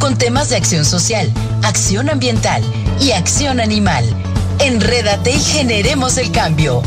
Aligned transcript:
con 0.00 0.16
temas 0.16 0.48
de 0.48 0.56
acción 0.56 0.84
social, 0.84 1.30
acción 1.62 2.08
ambiental 2.08 2.62
y 3.00 3.12
acción 3.12 3.60
animal. 3.60 4.04
Enrédate 4.58 5.32
y 5.32 5.40
generemos 5.40 6.16
el 6.16 6.32
cambio. 6.32 6.82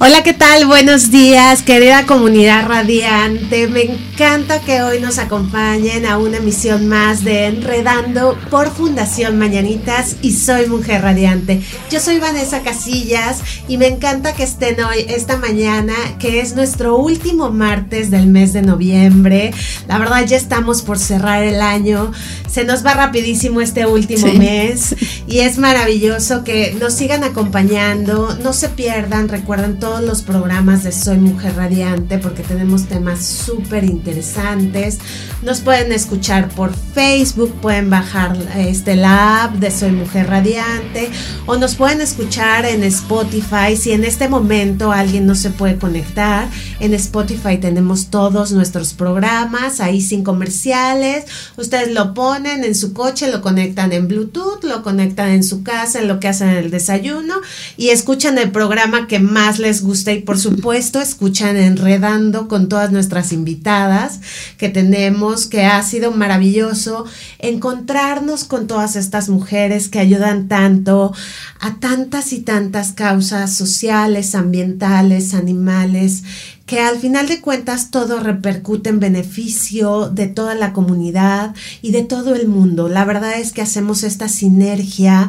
Hola, 0.00 0.22
¿qué 0.22 0.32
tal? 0.32 0.64
Buenos 0.64 1.10
días, 1.10 1.62
querida 1.62 2.06
comunidad 2.06 2.68
radiante. 2.68 3.66
Me 3.66 3.82
encanta 3.82 4.60
que 4.60 4.80
hoy 4.80 5.00
nos 5.00 5.18
acompañen 5.18 6.06
a 6.06 6.18
una 6.18 6.36
emisión 6.36 6.86
más 6.86 7.24
de 7.24 7.46
Enredando 7.46 8.38
por 8.48 8.70
Fundación 8.70 9.40
Mañanitas 9.40 10.14
y 10.22 10.34
soy 10.34 10.66
Mujer 10.66 11.02
Radiante. 11.02 11.62
Yo 11.90 11.98
soy 11.98 12.20
Vanessa 12.20 12.62
Casillas 12.62 13.40
y 13.66 13.76
me 13.76 13.88
encanta 13.88 14.34
que 14.34 14.44
estén 14.44 14.80
hoy, 14.80 15.04
esta 15.08 15.36
mañana, 15.36 15.94
que 16.20 16.40
es 16.40 16.54
nuestro 16.54 16.96
último 16.96 17.50
martes 17.50 18.12
del 18.12 18.28
mes 18.28 18.52
de 18.52 18.62
noviembre. 18.62 19.52
La 19.88 19.98
verdad, 19.98 20.24
ya 20.24 20.36
estamos 20.36 20.82
por 20.82 21.00
cerrar 21.00 21.42
el 21.42 21.60
año. 21.60 22.12
Se 22.48 22.62
nos 22.62 22.86
va 22.86 22.94
rapidísimo 22.94 23.60
este 23.60 23.84
último 23.84 24.32
mes 24.34 24.94
y 25.26 25.40
es 25.40 25.58
maravilloso 25.58 26.44
que 26.44 26.76
nos 26.78 26.94
sigan 26.94 27.24
acompañando. 27.24 28.38
No 28.44 28.52
se 28.52 28.68
pierdan, 28.68 29.28
recuerden 29.28 29.80
los 29.88 30.22
programas 30.22 30.84
de 30.84 30.92
Soy 30.92 31.16
Mujer 31.16 31.56
Radiante 31.56 32.18
porque 32.18 32.42
tenemos 32.42 32.84
temas 32.84 33.24
súper 33.24 33.84
interesantes. 33.84 34.98
Nos 35.42 35.60
pueden 35.60 35.92
escuchar 35.92 36.48
por 36.50 36.72
Facebook, 36.94 37.52
pueden 37.60 37.88
bajar 37.88 38.36
este, 38.56 38.96
la 38.96 39.44
app 39.44 39.54
de 39.54 39.70
Soy 39.70 39.92
Mujer 39.92 40.28
Radiante 40.28 41.10
o 41.46 41.56
nos 41.56 41.74
pueden 41.74 42.02
escuchar 42.02 42.66
en 42.66 42.84
Spotify. 42.84 43.76
Si 43.76 43.92
en 43.92 44.04
este 44.04 44.28
momento 44.28 44.92
alguien 44.92 45.26
no 45.26 45.34
se 45.34 45.50
puede 45.50 45.78
conectar, 45.78 46.48
en 46.80 46.92
Spotify 46.94 47.56
tenemos 47.58 48.08
todos 48.08 48.52
nuestros 48.52 48.92
programas, 48.92 49.80
ahí 49.80 50.02
sin 50.02 50.22
comerciales. 50.22 51.24
Ustedes 51.56 51.92
lo 51.92 52.12
ponen 52.14 52.62
en 52.62 52.74
su 52.74 52.92
coche, 52.92 53.32
lo 53.32 53.40
conectan 53.40 53.92
en 53.92 54.06
Bluetooth, 54.06 54.62
lo 54.64 54.82
conectan 54.82 55.30
en 55.30 55.42
su 55.42 55.62
casa, 55.62 56.00
en 56.00 56.08
lo 56.08 56.20
que 56.20 56.28
hacen 56.28 56.50
el 56.50 56.70
desayuno 56.70 57.36
y 57.76 57.88
escuchan 57.88 58.38
el 58.38 58.50
programa 58.50 59.06
que 59.06 59.18
más 59.18 59.58
les 59.58 59.77
gusta 59.82 60.12
y 60.12 60.20
por 60.20 60.38
supuesto 60.38 61.00
escuchan 61.00 61.56
Enredando 61.56 62.48
con 62.48 62.68
todas 62.68 62.92
nuestras 62.92 63.32
invitadas 63.32 64.20
que 64.56 64.68
tenemos, 64.68 65.46
que 65.46 65.64
ha 65.64 65.82
sido 65.82 66.12
maravilloso 66.12 67.04
encontrarnos 67.38 68.44
con 68.44 68.66
todas 68.66 68.96
estas 68.96 69.28
mujeres 69.28 69.88
que 69.88 69.98
ayudan 69.98 70.48
tanto 70.48 71.12
a 71.60 71.76
tantas 71.80 72.32
y 72.32 72.40
tantas 72.40 72.92
causas 72.92 73.54
sociales, 73.54 74.34
ambientales, 74.34 75.34
animales, 75.34 76.22
que 76.68 76.80
al 76.80 76.98
final 76.98 77.26
de 77.28 77.40
cuentas 77.40 77.90
todo 77.90 78.20
repercute 78.20 78.90
en 78.90 79.00
beneficio 79.00 80.10
de 80.10 80.26
toda 80.26 80.54
la 80.54 80.74
comunidad 80.74 81.54
y 81.80 81.92
de 81.92 82.02
todo 82.02 82.34
el 82.34 82.46
mundo. 82.46 82.90
La 82.90 83.06
verdad 83.06 83.40
es 83.40 83.52
que 83.52 83.62
hacemos 83.62 84.02
esta 84.02 84.28
sinergia 84.28 85.28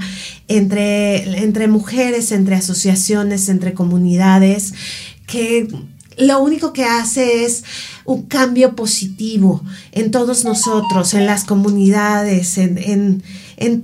entre, 0.49 1.41
entre 1.41 1.69
mujeres, 1.69 2.33
entre 2.33 2.55
asociaciones, 2.55 3.47
entre 3.47 3.73
comunidades, 3.73 4.73
que 5.27 5.69
lo 6.17 6.41
único 6.41 6.73
que 6.73 6.83
hace 6.83 7.45
es 7.45 7.63
un 8.03 8.23
cambio 8.23 8.75
positivo 8.75 9.63
en 9.93 10.11
todos 10.11 10.43
nosotros, 10.43 11.13
en 11.13 11.25
las 11.25 11.45
comunidades, 11.45 12.57
en, 12.57 12.77
en, 12.77 13.23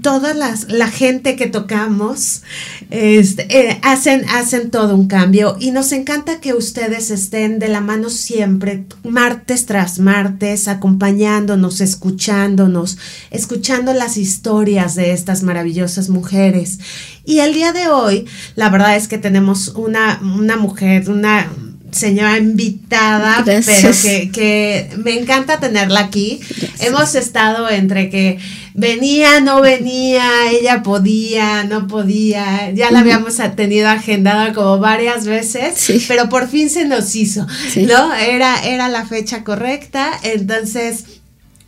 toda 0.01 0.33
las, 0.33 0.71
la 0.71 0.87
gente 0.87 1.35
que 1.35 1.47
tocamos, 1.47 2.43
este, 2.91 3.45
eh, 3.49 3.79
hacen, 3.83 4.23
hacen 4.29 4.71
todo 4.71 4.95
un 4.95 5.07
cambio. 5.07 5.57
Y 5.59 5.71
nos 5.71 5.91
encanta 5.91 6.39
que 6.39 6.53
ustedes 6.53 7.11
estén 7.11 7.59
de 7.59 7.67
la 7.67 7.81
mano 7.81 8.09
siempre, 8.09 8.85
martes 9.03 9.65
tras 9.65 9.99
martes, 9.99 10.67
acompañándonos, 10.67 11.81
escuchándonos, 11.81 12.97
escuchando 13.31 13.93
las 13.93 14.17
historias 14.17 14.95
de 14.95 15.11
estas 15.11 15.43
maravillosas 15.43 16.09
mujeres. 16.09 16.79
Y 17.25 17.39
el 17.39 17.53
día 17.53 17.73
de 17.73 17.87
hoy, 17.87 18.25
la 18.55 18.69
verdad 18.69 18.95
es 18.95 19.07
que 19.07 19.17
tenemos 19.17 19.69
una, 19.69 20.21
una 20.21 20.55
mujer, 20.55 21.09
una 21.09 21.51
señora 21.95 22.37
invitada, 22.37 23.43
pero 23.45 23.91
que, 24.33 24.89
me 24.97 25.17
encanta 25.17 25.59
tenerla 25.59 26.01
aquí. 26.01 26.41
Hemos 26.79 27.15
estado 27.15 27.69
entre 27.69 28.09
que 28.09 28.37
venía, 28.73 29.39
no 29.39 29.61
venía, 29.61 30.51
ella 30.51 30.83
podía, 30.83 31.63
no 31.63 31.87
podía, 31.87 32.71
ya 32.71 32.91
la 32.91 32.99
habíamos 32.99 33.37
tenido 33.55 33.87
agendada 33.87 34.53
como 34.53 34.79
varias 34.79 35.25
veces, 35.25 36.05
pero 36.09 36.27
por 36.27 36.49
fin 36.49 36.69
se 36.69 36.85
nos 36.85 37.15
hizo, 37.15 37.47
¿no? 37.87 38.13
Era, 38.13 38.61
era 38.65 38.89
la 38.89 39.05
fecha 39.05 39.45
correcta, 39.45 40.11
entonces 40.23 41.14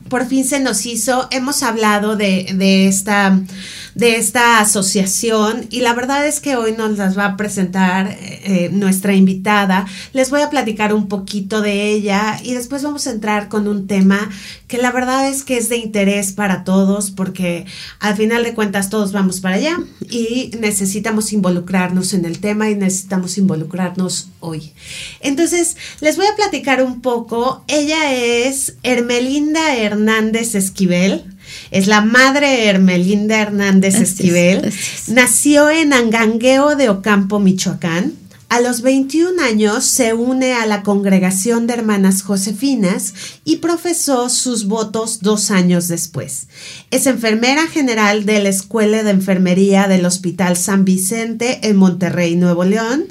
por 0.09 0.25
fin 0.25 0.45
se 0.45 0.59
nos 0.59 0.85
hizo, 0.85 1.27
hemos 1.31 1.63
hablado 1.63 2.15
de, 2.15 2.53
de 2.55 2.87
esta 2.87 3.39
de 3.97 4.17
esta 4.17 4.59
asociación 4.59 5.65
y 5.71 5.81
la 5.81 5.93
verdad 5.93 6.27
es 6.27 6.39
que 6.39 6.55
hoy 6.55 6.73
nos 6.73 6.99
las 6.99 7.17
va 7.17 7.25
a 7.25 7.35
presentar 7.35 8.15
eh, 8.19 8.69
nuestra 8.71 9.15
invitada. 9.15 9.87
Les 10.13 10.29
voy 10.29 10.41
a 10.41 10.51
platicar 10.51 10.93
un 10.93 11.07
poquito 11.07 11.61
de 11.61 11.89
ella 11.89 12.39
y 12.43 12.53
después 12.53 12.83
vamos 12.83 13.07
a 13.07 13.11
entrar 13.11 13.49
con 13.49 13.67
un 13.67 13.87
tema 13.87 14.29
que 14.67 14.77
la 14.77 14.91
verdad 14.91 15.27
es 15.27 15.43
que 15.43 15.57
es 15.57 15.67
de 15.69 15.77
interés 15.77 16.31
para 16.31 16.63
todos 16.63 17.09
porque 17.09 17.65
al 17.99 18.15
final 18.15 18.43
de 18.43 18.53
cuentas 18.53 18.91
todos 18.91 19.13
vamos 19.13 19.39
para 19.39 19.55
allá 19.55 19.79
y 20.11 20.51
necesitamos 20.59 21.33
involucrarnos 21.33 22.13
en 22.13 22.25
el 22.25 22.37
tema 22.37 22.69
y 22.69 22.75
necesitamos 22.75 23.39
involucrarnos 23.39 24.29
hoy. 24.41 24.73
Entonces, 25.21 25.75
les 26.01 26.17
voy 26.17 26.27
a 26.27 26.35
platicar 26.35 26.83
un 26.83 27.01
poco. 27.01 27.63
Ella 27.67 28.13
es 28.13 28.75
Hermelinda 28.83 29.75
Hernández 29.75 29.96
Esquivel 30.53 31.23
es 31.71 31.87
la 31.87 32.01
madre 32.01 32.67
Hermelinda 32.67 33.41
Hernández 33.41 33.95
Esquivel. 33.95 34.73
Nació 35.07 35.69
en 35.69 35.93
Angangueo 35.93 36.75
de 36.75 36.89
Ocampo, 36.89 37.39
Michoacán. 37.39 38.13
A 38.49 38.61
los 38.61 38.81
21 38.81 39.41
años 39.43 39.83
se 39.83 40.13
une 40.13 40.53
a 40.53 40.65
la 40.65 40.81
congregación 40.81 41.67
de 41.67 41.73
hermanas 41.73 42.21
Josefinas 42.21 43.13
y 43.43 43.57
profesó 43.57 44.29
sus 44.29 44.67
votos 44.67 45.19
dos 45.19 45.51
años 45.51 45.89
después. 45.89 46.47
Es 46.89 47.07
enfermera 47.07 47.67
general 47.67 48.25
de 48.25 48.41
la 48.41 48.47
Escuela 48.47 49.03
de 49.03 49.11
Enfermería 49.11 49.89
del 49.89 50.05
Hospital 50.05 50.55
San 50.55 50.85
Vicente 50.85 51.59
en 51.63 51.75
Monterrey, 51.75 52.37
Nuevo 52.37 52.63
León. 52.63 53.07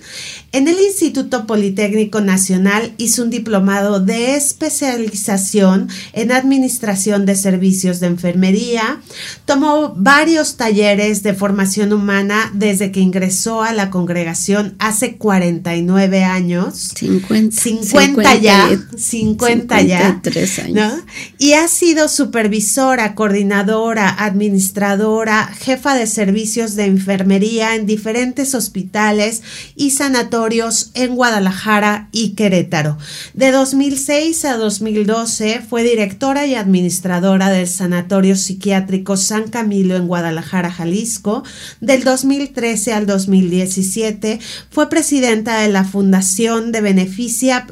En 0.56 0.68
el 0.68 0.80
Instituto 0.80 1.46
Politécnico 1.46 2.22
Nacional 2.22 2.94
hizo 2.96 3.24
un 3.24 3.28
diplomado 3.28 4.00
de 4.00 4.36
especialización 4.36 5.90
en 6.14 6.32
Administración 6.32 7.26
de 7.26 7.36
Servicios 7.36 8.00
de 8.00 8.06
Enfermería. 8.06 9.02
Tomó 9.44 9.92
varios 9.94 10.56
talleres 10.56 11.22
de 11.22 11.34
formación 11.34 11.92
humana 11.92 12.50
desde 12.54 12.90
que 12.90 13.00
ingresó 13.00 13.62
a 13.62 13.74
la 13.74 13.90
congregación 13.90 14.76
hace 14.78 15.18
49 15.18 16.24
años. 16.24 16.92
50. 16.94 17.54
50, 17.54 18.34
ya. 18.36 18.66
50 18.96 19.82
ya. 19.82 20.22
años. 20.64 20.92
Y 21.36 21.52
ha 21.52 21.68
sido 21.68 22.08
supervisora, 22.08 23.14
coordinadora, 23.14 24.08
administradora, 24.08 25.48
jefa 25.48 25.94
de 25.94 26.06
servicios 26.06 26.76
de 26.76 26.86
enfermería 26.86 27.74
en 27.74 27.84
diferentes 27.84 28.54
hospitales 28.54 29.42
y 29.76 29.90
sanatorios 29.90 30.45
en 30.94 31.16
Guadalajara 31.16 32.08
y 32.12 32.30
Querétaro. 32.30 32.98
De 33.34 33.50
2006 33.50 34.44
a 34.44 34.56
2012 34.56 35.60
fue 35.68 35.82
directora 35.82 36.46
y 36.46 36.54
administradora 36.54 37.50
del 37.50 37.66
Sanatorio 37.66 38.36
Psiquiátrico 38.36 39.16
San 39.16 39.50
Camilo 39.50 39.96
en 39.96 40.06
Guadalajara, 40.06 40.70
Jalisco. 40.70 41.42
Del 41.80 42.04
2013 42.04 42.92
al 42.92 43.06
2017 43.06 44.38
fue 44.70 44.88
presidenta 44.88 45.60
de 45.60 45.68
la 45.68 45.82
Fundación 45.82 46.70
de 46.70 46.80
Beneficia 46.80 47.66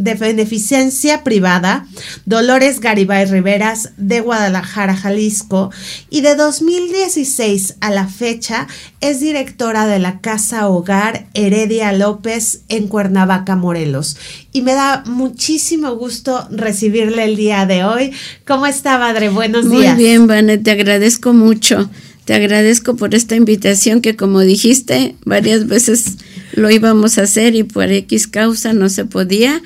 de 0.00 0.14
beneficencia 0.14 1.22
privada, 1.22 1.86
Dolores 2.24 2.80
Garibay 2.80 3.26
Riveras 3.26 3.90
de 3.96 4.20
Guadalajara, 4.20 4.96
Jalisco, 4.96 5.70
y 6.08 6.22
de 6.22 6.34
2016 6.34 7.76
a 7.80 7.90
la 7.90 8.06
fecha 8.08 8.66
es 9.00 9.20
directora 9.20 9.86
de 9.86 9.98
la 9.98 10.20
Casa 10.20 10.68
Hogar 10.68 11.26
Heredia 11.34 11.92
López 11.92 12.62
en 12.68 12.88
Cuernavaca, 12.88 13.56
Morelos. 13.56 14.16
Y 14.52 14.62
me 14.62 14.74
da 14.74 15.04
muchísimo 15.06 15.94
gusto 15.94 16.48
recibirle 16.50 17.24
el 17.24 17.36
día 17.36 17.66
de 17.66 17.84
hoy. 17.84 18.12
¿Cómo 18.46 18.66
está, 18.66 18.98
madre? 18.98 19.28
Buenos 19.28 19.70
días. 19.70 19.94
Muy 19.94 20.04
bien, 20.04 20.26
Vanet, 20.26 20.62
te 20.62 20.70
agradezco 20.70 21.32
mucho. 21.32 21.88
Te 22.24 22.34
agradezco 22.34 22.96
por 22.96 23.14
esta 23.14 23.34
invitación 23.34 24.00
que 24.00 24.14
como 24.14 24.40
dijiste, 24.40 25.16
varias 25.24 25.66
veces 25.66 26.16
lo 26.52 26.70
íbamos 26.70 27.18
a 27.18 27.22
hacer 27.22 27.54
y 27.54 27.64
por 27.64 27.90
X 27.90 28.26
causa 28.26 28.72
no 28.72 28.88
se 28.88 29.04
podía, 29.04 29.62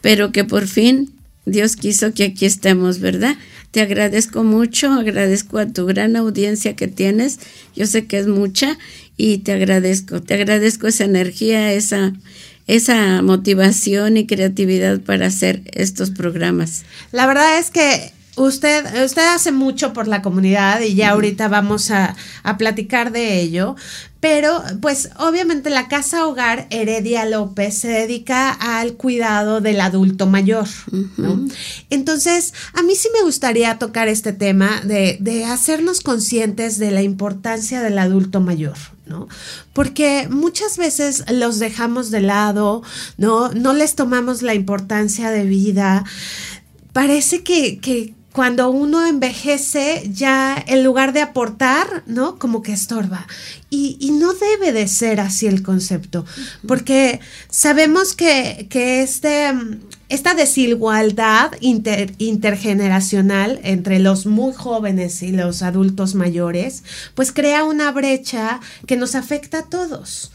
pero 0.00 0.32
que 0.32 0.44
por 0.44 0.66
fin 0.66 1.12
Dios 1.44 1.76
quiso 1.76 2.12
que 2.12 2.24
aquí 2.24 2.44
estemos, 2.46 3.00
¿verdad? 3.00 3.36
Te 3.70 3.80
agradezco 3.80 4.44
mucho, 4.44 4.92
agradezco 4.92 5.58
a 5.58 5.66
tu 5.66 5.86
gran 5.86 6.16
audiencia 6.16 6.76
que 6.76 6.88
tienes, 6.88 7.38
yo 7.74 7.86
sé 7.86 8.06
que 8.06 8.18
es 8.18 8.26
mucha 8.26 8.78
y 9.16 9.38
te 9.38 9.52
agradezco, 9.52 10.22
te 10.22 10.34
agradezco 10.34 10.86
esa 10.88 11.04
energía, 11.04 11.72
esa 11.72 12.12
esa 12.66 13.22
motivación 13.22 14.16
y 14.16 14.26
creatividad 14.26 15.00
para 15.00 15.26
hacer 15.26 15.62
estos 15.72 16.10
programas. 16.10 16.84
La 17.12 17.26
verdad 17.26 17.58
es 17.58 17.70
que 17.70 18.12
Usted, 18.36 19.02
usted 19.02 19.34
hace 19.34 19.50
mucho 19.50 19.94
por 19.94 20.08
la 20.08 20.20
comunidad 20.20 20.82
y 20.82 20.94
ya 20.94 21.10
ahorita 21.10 21.48
vamos 21.48 21.90
a, 21.90 22.14
platicar 22.58 23.10
de 23.10 23.40
ello, 23.40 23.76
pero 24.20 24.62
pues 24.82 25.08
obviamente 25.18 25.70
la 25.70 25.88
Casa 25.88 26.26
Hogar 26.26 26.66
Heredia 26.68 27.24
López 27.24 27.78
se 27.78 27.88
dedica 27.88 28.50
al 28.50 28.94
cuidado 28.94 29.62
del 29.62 29.80
adulto 29.80 30.26
mayor, 30.26 30.68
Entonces, 31.88 32.52
a 32.74 32.82
mí 32.82 32.94
sí 32.94 33.08
me 33.14 33.22
gustaría 33.22 33.78
tocar 33.78 34.08
este 34.08 34.34
tema 34.34 34.82
de, 34.84 35.16
de 35.18 35.46
hacernos 35.46 36.00
conscientes 36.00 36.78
de 36.78 36.90
la 36.90 37.02
importancia 37.02 37.80
del 37.80 37.98
adulto 37.98 38.40
mayor, 38.42 38.76
¿no? 39.06 39.28
Porque 39.72 40.28
muchas 40.30 40.76
veces 40.76 41.24
los 41.30 41.58
dejamos 41.58 42.10
de 42.10 42.20
lado, 42.20 42.82
¿no? 43.16 43.50
No 43.52 43.72
les 43.72 43.94
tomamos 43.94 44.42
la 44.42 44.54
importancia 44.54 45.30
de 45.30 45.44
vida. 45.44 46.04
Parece 46.92 47.42
que, 47.42 47.78
que 47.78 48.14
cuando 48.36 48.68
uno 48.68 49.06
envejece 49.06 50.10
ya 50.12 50.62
en 50.66 50.84
lugar 50.84 51.14
de 51.14 51.22
aportar, 51.22 52.02
¿no? 52.04 52.38
Como 52.38 52.60
que 52.60 52.74
estorba. 52.74 53.26
Y, 53.70 54.10
no 54.12 54.34
debe 54.34 54.72
de 54.72 54.88
ser 54.88 55.20
así 55.20 55.46
el 55.46 55.62
concepto, 55.62 56.26
porque 56.68 57.20
sabemos 57.48 58.14
que, 58.14 58.68
este, 58.70 59.54
esta 60.10 60.34
desigualdad 60.34 61.52
intergeneracional 61.62 63.58
entre 63.62 64.00
los 64.00 64.26
muy 64.26 64.52
jóvenes 64.52 65.22
y 65.22 65.32
los 65.32 65.62
adultos 65.62 66.14
mayores, 66.14 66.84
pues 67.14 67.32
crea 67.32 67.64
una 67.64 67.90
brecha 67.90 68.60
que 68.86 68.98
nos 68.98 69.14
afecta 69.14 69.60
a 69.60 69.64
todos 69.64 70.30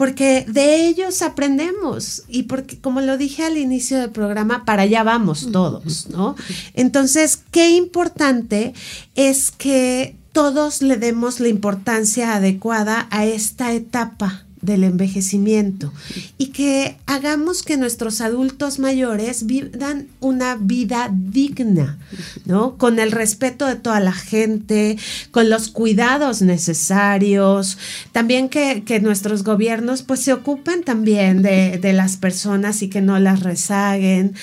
porque 0.00 0.46
de 0.48 0.86
ellos 0.86 1.20
aprendemos. 1.20 2.22
Y 2.26 2.44
porque, 2.44 2.78
como 2.78 3.02
lo 3.02 3.18
dije 3.18 3.44
al 3.44 3.58
inicio 3.58 4.00
del 4.00 4.08
programa, 4.08 4.64
para 4.64 4.84
allá 4.84 5.02
vamos 5.02 5.52
todos, 5.52 6.08
¿no? 6.08 6.36
Entonces, 6.72 7.38
qué 7.50 7.68
importante 7.72 8.72
es 9.14 9.50
que 9.50 10.16
todos 10.32 10.80
le 10.80 10.96
demos 10.96 11.38
la 11.38 11.48
importancia 11.48 12.34
adecuada 12.34 13.08
a 13.10 13.26
esta 13.26 13.74
etapa 13.74 14.46
del 14.62 14.84
envejecimiento 14.84 15.92
y 16.36 16.48
que 16.48 16.96
hagamos 17.06 17.62
que 17.62 17.76
nuestros 17.76 18.20
adultos 18.20 18.78
mayores 18.78 19.46
vivan 19.46 20.08
una 20.20 20.56
vida 20.56 21.10
digna, 21.12 21.98
¿no? 22.44 22.76
Con 22.76 22.98
el 22.98 23.10
respeto 23.10 23.66
de 23.66 23.76
toda 23.76 24.00
la 24.00 24.12
gente, 24.12 24.98
con 25.30 25.48
los 25.48 25.68
cuidados 25.68 26.42
necesarios, 26.42 27.78
también 28.12 28.48
que, 28.48 28.84
nuestros 29.00 29.44
gobiernos 29.44 30.02
pues 30.02 30.20
se 30.20 30.32
ocupen 30.32 30.82
también 30.82 31.40
de, 31.40 31.78
de 31.78 31.92
las 31.94 32.18
personas 32.18 32.82
y 32.82 32.88
que 32.88 33.00
no 33.00 33.18
las 33.18 33.40
rezaguen. 33.40 34.34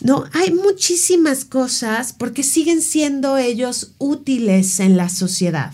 No, 0.00 0.24
hay 0.32 0.52
muchísimas 0.52 1.44
cosas 1.44 2.14
porque 2.16 2.42
siguen 2.42 2.80
siendo 2.80 3.36
ellos 3.36 3.92
útiles 3.98 4.80
en 4.80 4.96
la 4.96 5.10
sociedad. 5.10 5.72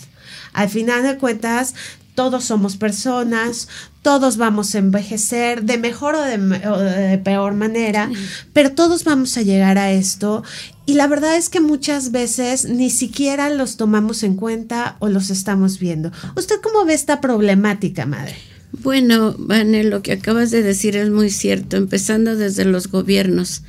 Al 0.53 0.69
final 0.69 1.03
de 1.03 1.19
cuentas, 1.19 1.75
todos 2.15 2.45
somos 2.45 2.77
personas, 2.77 3.69
todos 4.03 4.37
vamos 4.37 4.75
a 4.75 4.79
envejecer 4.79 5.65
de 5.65 5.79
mejor 5.79 6.15
o 6.15 6.23
de, 6.23 7.19
peor 7.19 7.55
manera, 7.55 8.11
pero 8.53 8.73
todos 8.73 9.05
vamos 9.05 9.37
a 9.37 9.43
llegar 9.43 9.79
a 9.79 9.93
esto 9.93 10.45
y 10.87 10.95
la 10.95 11.07
verdad 11.07 11.37
es 11.37 11.49
que 11.49 11.61
muchas 11.61 12.13
veces 12.13 12.67
ni 12.67 12.91
siquiera 12.91 13.51
los 13.51 13.77
tomamos 13.77 14.23
en 14.23 14.37
cuenta 14.37 14.97
o 15.01 15.09
los 15.09 15.31
estamos 15.31 15.79
viendo. 15.79 16.13
¿Usted 16.37 16.57
cómo 16.63 16.85
ve 16.85 16.95
esta 16.95 17.21
problemática, 17.21 18.07
madre? 18.07 18.37
Bueno, 18.83 19.35
Vane, 19.39 19.85
lo 19.85 20.03
que 20.03 20.13
acabas 20.13 20.51
de 20.51 20.63
decir 20.63 20.97
es 20.97 21.11
muy 21.11 21.31
cierto, 21.31 21.77
empezando 21.77 22.37
desde 22.37 22.65
los 22.65 22.89
gobiernos. 22.89 23.63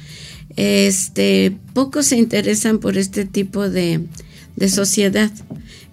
Este, 0.56 1.56
pocos 1.74 2.08
se 2.08 2.18
interesan 2.18 2.80
por 2.80 2.98
este 2.98 3.26
tipo 3.26 3.70
de, 3.70 4.02
de 4.56 4.70
sociedad, 4.70 5.32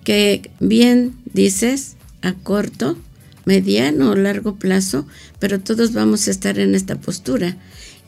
que 0.05 0.51
bien 0.61 1.15
dices, 1.33 1.97
a 2.23 2.35
corto, 2.35 2.97
mediano 3.45 4.11
o 4.11 4.17
largo 4.17 4.57
plazo, 4.57 5.07
pero 5.39 5.61
todos 5.61 5.93
vamos 5.93 6.29
a 6.29 6.31
estar 6.31 6.59
en 6.59 6.75
esta 6.75 7.01
postura. 7.01 7.57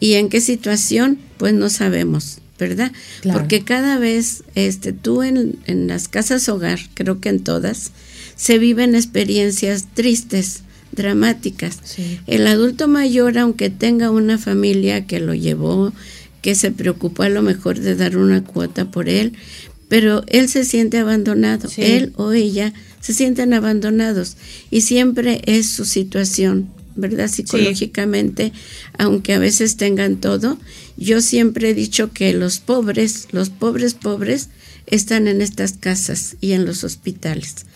¿Y 0.00 0.14
en 0.14 0.28
qué 0.28 0.40
situación? 0.40 1.18
Pues 1.38 1.54
no 1.54 1.70
sabemos, 1.70 2.38
¿verdad? 2.58 2.92
Porque 3.32 3.62
cada 3.62 3.98
vez 3.98 4.44
este, 4.54 4.92
tú 4.92 5.22
en, 5.22 5.58
en 5.66 5.86
las 5.86 6.08
casas 6.08 6.48
hogar, 6.48 6.78
creo 6.94 7.20
que 7.20 7.28
en 7.28 7.40
todas, 7.40 7.92
se 8.36 8.58
viven 8.58 8.94
experiencias 8.94 9.86
tristes, 9.94 10.62
dramáticas. 10.92 11.78
El 12.26 12.46
adulto 12.46 12.88
mayor, 12.88 13.38
aunque 13.38 13.70
tenga 13.70 14.10
una 14.10 14.38
familia 14.38 15.06
que 15.06 15.20
lo 15.20 15.34
llevó, 15.34 15.92
que 16.42 16.54
se 16.54 16.70
preocupó 16.70 17.22
a 17.22 17.28
lo 17.28 17.42
mejor 17.42 17.80
de 17.80 17.96
dar 17.96 18.16
una 18.16 18.44
cuota 18.44 18.90
por 18.90 19.08
él, 19.08 19.32
pero 19.88 20.24
él 20.28 20.48
se 20.48 20.64
siente 20.64 20.98
abandonado, 20.98 21.68
él 21.76 22.12
o 22.16 22.32
ella 22.32 22.72
se 23.04 23.12
sienten 23.12 23.52
abandonados 23.52 24.38
y 24.70 24.80
siempre 24.80 25.42
es 25.44 25.68
su 25.68 25.84
situación, 25.84 26.70
¿verdad? 26.96 27.28
Psicológicamente, 27.28 28.50
aunque 28.96 29.34
a 29.34 29.38
veces 29.38 29.76
tengan 29.76 30.16
todo, 30.16 30.56
yo 30.96 31.20
siempre 31.20 31.68
he 31.68 31.74
dicho 31.74 32.14
que 32.14 32.32
los 32.32 32.60
pobres, 32.60 33.28
los 33.30 33.50
pobres 33.50 33.92
pobres, 33.92 34.48
están 34.86 35.28
en 35.28 35.42
estas 35.42 35.74
casas 35.74 36.36
y 36.40 36.52
en 36.52 36.64
los 36.64 36.82
hospitales. 36.82 37.66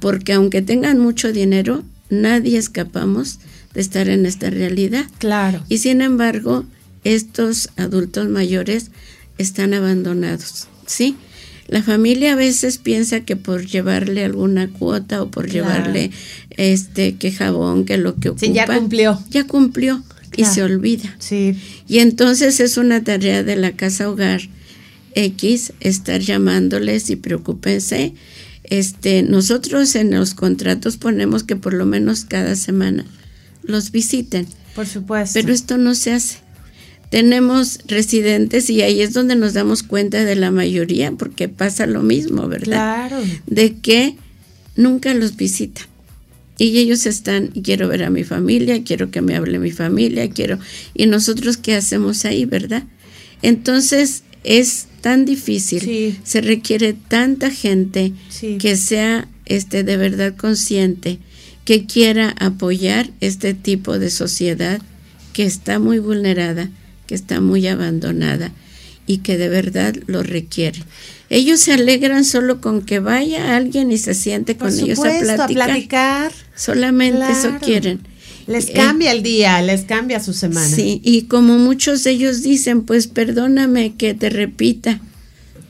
Porque 0.00 0.32
aunque 0.32 0.62
tengan 0.62 0.98
mucho 0.98 1.34
dinero, 1.34 1.84
nadie 2.08 2.56
escapamos 2.56 3.40
de 3.74 3.82
estar 3.82 4.08
en 4.08 4.24
esta 4.24 4.48
realidad. 4.48 5.04
Claro. 5.18 5.62
Y 5.68 5.78
sin 5.78 6.00
embargo, 6.00 6.64
estos 7.04 7.68
adultos 7.76 8.26
mayores 8.30 8.90
están 9.36 9.74
abandonados, 9.74 10.66
¿sí? 10.86 11.14
La 11.68 11.82
familia 11.82 12.32
a 12.32 12.36
veces 12.36 12.78
piensa 12.78 13.20
que 13.20 13.36
por 13.36 13.66
llevarle 13.66 14.24
alguna 14.24 14.68
cuota 14.68 15.22
o 15.22 15.30
por 15.30 15.50
llevarle 15.50 16.10
este 16.50 17.14
que 17.16 17.32
jabón, 17.32 17.84
que 17.84 17.96
lo 17.96 18.16
que 18.16 18.30
ocupa. 18.30 18.46
Sí, 18.46 18.52
ya 18.52 18.66
cumplió. 18.66 19.22
Ya 19.30 19.46
cumplió 19.46 20.02
y 20.36 20.44
se 20.44 20.62
olvida. 20.62 21.14
Sí. 21.18 21.56
Y 21.88 21.98
entonces 21.98 22.60
es 22.60 22.76
una 22.76 23.04
tarea 23.04 23.42
de 23.42 23.56
la 23.56 23.72
casa 23.72 24.10
hogar 24.10 24.42
X 25.14 25.72
estar 25.80 26.20
llamándoles 26.20 27.10
y 27.10 27.16
preocúpense. 27.16 28.14
Este, 28.64 29.22
nosotros 29.22 29.94
en 29.94 30.10
los 30.10 30.34
contratos 30.34 30.96
ponemos 30.96 31.42
que 31.42 31.56
por 31.56 31.74
lo 31.74 31.86
menos 31.86 32.24
cada 32.24 32.56
semana 32.56 33.04
los 33.62 33.92
visiten. 33.92 34.46
Por 34.74 34.86
supuesto. 34.86 35.38
Pero 35.38 35.52
esto 35.52 35.78
no 35.78 35.94
se 35.94 36.12
hace 36.12 36.41
tenemos 37.12 37.80
residentes 37.88 38.70
y 38.70 38.80
ahí 38.80 39.02
es 39.02 39.12
donde 39.12 39.36
nos 39.36 39.52
damos 39.52 39.82
cuenta 39.82 40.24
de 40.24 40.34
la 40.34 40.50
mayoría, 40.50 41.12
porque 41.12 41.46
pasa 41.46 41.84
lo 41.84 42.02
mismo, 42.02 42.48
¿verdad? 42.48 43.08
Claro. 43.10 43.22
De 43.46 43.74
que 43.74 44.16
nunca 44.76 45.12
los 45.12 45.36
visitan. 45.36 45.84
Y 46.56 46.78
ellos 46.78 47.04
están, 47.04 47.48
quiero 47.48 47.86
ver 47.86 48.04
a 48.04 48.08
mi 48.08 48.24
familia, 48.24 48.82
quiero 48.82 49.10
que 49.10 49.20
me 49.20 49.36
hable 49.36 49.58
mi 49.58 49.72
familia, 49.72 50.30
quiero... 50.30 50.58
¿Y 50.94 51.04
nosotros 51.04 51.58
qué 51.58 51.74
hacemos 51.74 52.24
ahí, 52.24 52.46
verdad? 52.46 52.84
Entonces 53.42 54.22
es 54.42 54.86
tan 55.02 55.26
difícil, 55.26 56.18
se 56.24 56.40
requiere 56.40 56.94
tanta 56.94 57.50
gente 57.50 58.14
que 58.58 58.74
sea 58.76 59.28
este, 59.44 59.84
de 59.84 59.98
verdad 59.98 60.34
consciente, 60.34 61.18
que 61.66 61.84
quiera 61.84 62.34
apoyar 62.38 63.10
este 63.20 63.52
tipo 63.52 63.98
de 63.98 64.08
sociedad 64.08 64.80
que 65.34 65.44
está 65.44 65.78
muy 65.78 65.98
vulnerada 65.98 66.70
que 67.12 67.16
está 67.16 67.42
muy 67.42 67.66
abandonada 67.66 68.52
y 69.06 69.18
que 69.18 69.36
de 69.36 69.50
verdad 69.50 69.94
lo 70.06 70.22
requiere. 70.22 70.82
Ellos 71.28 71.60
se 71.60 71.74
alegran 71.74 72.24
solo 72.24 72.62
con 72.62 72.80
que 72.80 73.00
vaya 73.00 73.54
alguien 73.54 73.92
y 73.92 73.98
se 73.98 74.14
siente 74.14 74.56
con 74.56 74.72
ellos 74.72 74.98
a 75.00 75.02
platicar. 75.02 75.48
platicar. 75.48 76.32
Solamente 76.56 77.30
eso 77.30 77.58
quieren. 77.60 78.00
Les 78.46 78.70
eh, 78.70 78.72
cambia 78.72 79.12
el 79.12 79.22
día, 79.22 79.60
les 79.60 79.82
cambia 79.82 80.20
su 80.20 80.32
semana. 80.32 80.74
Sí, 80.74 81.02
y 81.04 81.24
como 81.24 81.58
muchos 81.58 82.02
de 82.02 82.12
ellos 82.12 82.42
dicen, 82.42 82.80
pues 82.80 83.08
perdóname 83.08 83.94
que 83.96 84.14
te 84.14 84.30
repita, 84.30 84.98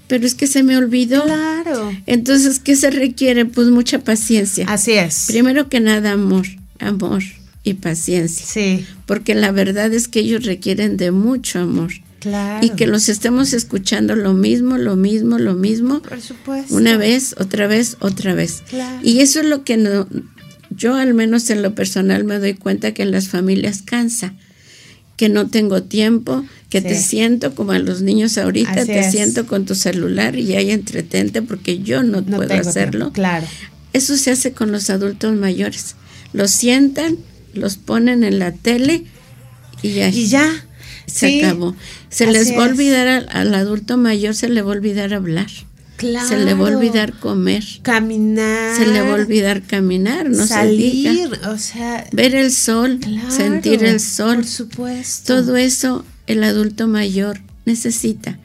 pero 0.07 0.25
es 0.25 0.37
que 0.37 0.47
se 0.47 0.63
me 0.63 0.77
olvidó. 0.77 1.25
Claro. 1.25 1.91
Entonces, 2.07 2.61
¿qué 2.61 2.77
se 2.77 2.93
requiere? 2.93 3.47
Pues 3.47 3.67
mucha 3.67 3.99
paciencia. 3.99 4.65
Así 4.69 4.93
es. 4.93 5.25
Primero 5.27 5.69
que 5.69 5.81
nada, 5.81 6.13
amor, 6.13 6.47
amor 6.79 7.25
y 7.65 7.75
paciencia. 7.75 8.47
Sí. 8.47 8.87
Porque 9.07 9.35
la 9.35 9.53
verdad 9.53 9.93
es 9.93 10.09
que 10.09 10.21
ellos 10.21 10.45
requieren 10.45 10.97
de 10.97 11.11
mucho 11.11 11.61
amor. 11.61 11.93
Claro. 12.19 12.65
Y 12.65 12.71
que 12.71 12.87
los 12.87 13.09
estemos 13.09 13.53
escuchando 13.53 14.15
lo 14.15 14.33
mismo, 14.33 14.79
lo 14.79 14.95
mismo, 14.95 15.39
lo 15.39 15.55
mismo. 15.55 16.01
Por 16.03 16.21
supuesto. 16.21 16.75
Una 16.75 16.97
vez, 16.97 17.35
otra 17.39 17.67
vez, 17.67 17.97
otra 17.99 18.35
vez. 18.35 18.63
Claro. 18.69 19.01
Y 19.03 19.21
eso 19.21 19.41
es 19.41 19.47
lo 19.47 19.65
que 19.65 19.77
no, 19.77 20.07
yo 20.77 20.95
al 20.95 21.15
menos 21.15 21.51
en 21.51 21.63
lo 21.63 21.75
personal 21.75 22.25
me 22.25 22.39
doy 22.39 22.55
cuenta 22.55 22.93
que 22.93 23.03
en 23.03 23.11
las 23.11 23.29
familias 23.29 23.83
cansa, 23.83 24.35
que 25.17 25.29
no 25.29 25.49
tengo 25.49 25.83
tiempo, 25.83 26.45
que 26.69 26.81
te 26.81 26.99
siento 26.99 27.55
como 27.55 27.73
a 27.73 27.79
los 27.79 28.03
niños 28.03 28.39
ahorita, 28.39 28.87
te 28.87 29.11
siento 29.11 29.47
con 29.47 29.67
tu 29.67 29.75
celular 29.75 30.37
y 30.37 30.55
ahí 30.57 30.71
entretente 30.71 31.43
porque 31.43 31.81
yo 31.81 32.03
no, 32.03 32.25
puedo 32.25 32.55
hacerlo. 32.55 33.13
Claro. 33.13 33.47
Eso 33.93 34.17
se 34.17 34.31
hace 34.31 34.53
con 34.53 34.73
los 34.73 34.89
adultos 34.91 35.35
mayores. 35.37 35.97
Los 36.33 36.51
sientan, 36.51 37.19
los 37.55 37.77
ponen 37.77 38.25
en 38.25 38.39
la 38.39 38.53
tele 38.53 39.05
y 39.83 39.93
ya. 39.93 40.09
Y 40.09 40.27
ya. 40.27 40.65
Se 41.07 41.45
acabó. 41.45 41.75
Se 42.09 42.27
les 42.27 42.53
va 42.53 42.65
a 42.65 42.69
olvidar 42.69 43.27
al, 43.31 43.55
adulto 43.55 43.97
mayor, 43.97 44.35
se 44.35 44.49
le 44.49 44.63
va 44.63 44.73
a 44.73 44.77
olvidar 44.77 45.13
hablar. 45.13 45.49
Claro. 45.97 46.27
Se 46.27 46.37
le 46.37 46.55
va 46.55 46.69
a 46.69 46.77
olvidar 46.77 47.13
comer. 47.19 47.65
Caminar. 47.83 48.77
Se 48.77 48.87
le 48.87 49.03
va 49.03 49.11
a 49.11 49.15
olvidar 49.15 49.63
caminar, 49.63 50.31
no 50.31 50.47
Salir, 50.47 51.31
o 51.49 51.59
sea. 51.59 52.09
Ver 52.13 52.35
el 52.35 52.53
sol, 52.53 52.99
sentir 53.29 53.85
el 53.85 54.01
sol. 54.01 54.37
Por 54.37 54.47
supuesto. 54.47 55.35
Todo 55.35 55.57
eso 55.57 56.05
el 56.27 56.43
adulto 56.45 56.89
mayor 56.89 57.41
necesita. 57.67 58.39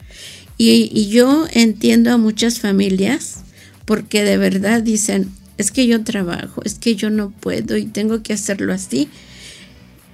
Y, 0.56 0.90
y 0.92 1.08
yo 1.08 1.46
entiendo 1.52 2.12
a 2.12 2.16
muchas 2.16 2.58
familias 2.58 3.38
porque 3.84 4.22
de 4.22 4.36
verdad 4.36 4.82
dicen, 4.82 5.30
es 5.58 5.70
que 5.70 5.86
yo 5.86 6.02
trabajo, 6.04 6.62
es 6.64 6.74
que 6.74 6.96
yo 6.96 7.10
no 7.10 7.30
puedo 7.30 7.76
y 7.76 7.84
tengo 7.86 8.22
que 8.22 8.32
hacerlo 8.32 8.72
así 8.72 9.10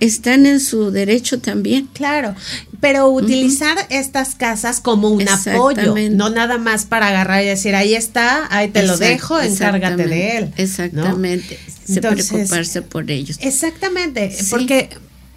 están 0.00 0.46
en 0.46 0.60
su 0.60 0.90
derecho 0.90 1.40
también. 1.40 1.88
Claro, 1.92 2.34
pero 2.80 3.08
utilizar 3.08 3.76
estas 3.90 4.34
casas 4.34 4.80
como 4.80 5.08
un 5.08 5.28
apoyo, 5.28 5.94
no 6.10 6.30
nada 6.30 6.58
más 6.58 6.84
para 6.84 7.08
agarrar 7.08 7.42
y 7.42 7.46
decir, 7.46 7.74
ahí 7.74 7.94
está, 7.94 8.46
ahí 8.54 8.68
te 8.68 8.82
lo 8.82 8.96
dejo, 8.96 9.40
encárgate 9.40 10.06
de 10.06 10.38
él. 10.38 10.52
Exactamente, 10.56 11.58
se 11.86 12.00
preocuparse 12.00 12.82
por 12.82 13.10
ellos. 13.10 13.38
Exactamente, 13.40 14.36
porque 14.50 14.90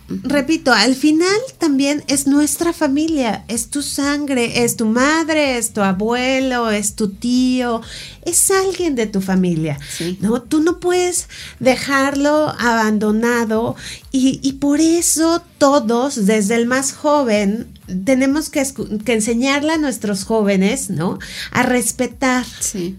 repito, 0.08 0.72
al 0.72 0.96
final 0.96 1.38
también 1.58 2.04
es 2.08 2.28
nuestra 2.28 2.74
familia, 2.74 3.44
es 3.48 3.70
tu 3.70 3.82
sangre, 3.82 4.64
es 4.64 4.76
tu 4.78 4.86
madre, 4.86 5.58
es 5.58 5.74
tu 5.74 5.82
abuelo, 5.82 6.72
es 6.72 6.96
tu 6.96 7.10
tío, 7.10 7.82
es 8.24 8.50
alguien 8.52 8.96
de 8.96 9.08
tu 9.08 9.22
familia. 9.22 9.80
No, 10.20 10.42
tú 10.42 10.62
no 10.62 10.80
puedes 10.80 11.28
dejarlo 11.60 12.54
abandonado 12.60 13.76
y, 14.12 14.40
y 14.42 14.54
por 14.54 14.80
eso 14.80 15.42
todos, 15.58 16.26
desde 16.26 16.56
el 16.56 16.66
más 16.66 16.94
joven 16.94 17.77
tenemos 18.06 18.50
que, 18.50 18.66
enseñarle 19.06 19.74
a 19.74 19.78
nuestros 19.78 20.24
jóvenes, 20.24 20.90
¿no? 20.90 21.20
A 21.52 21.64
respetar, 21.64 22.46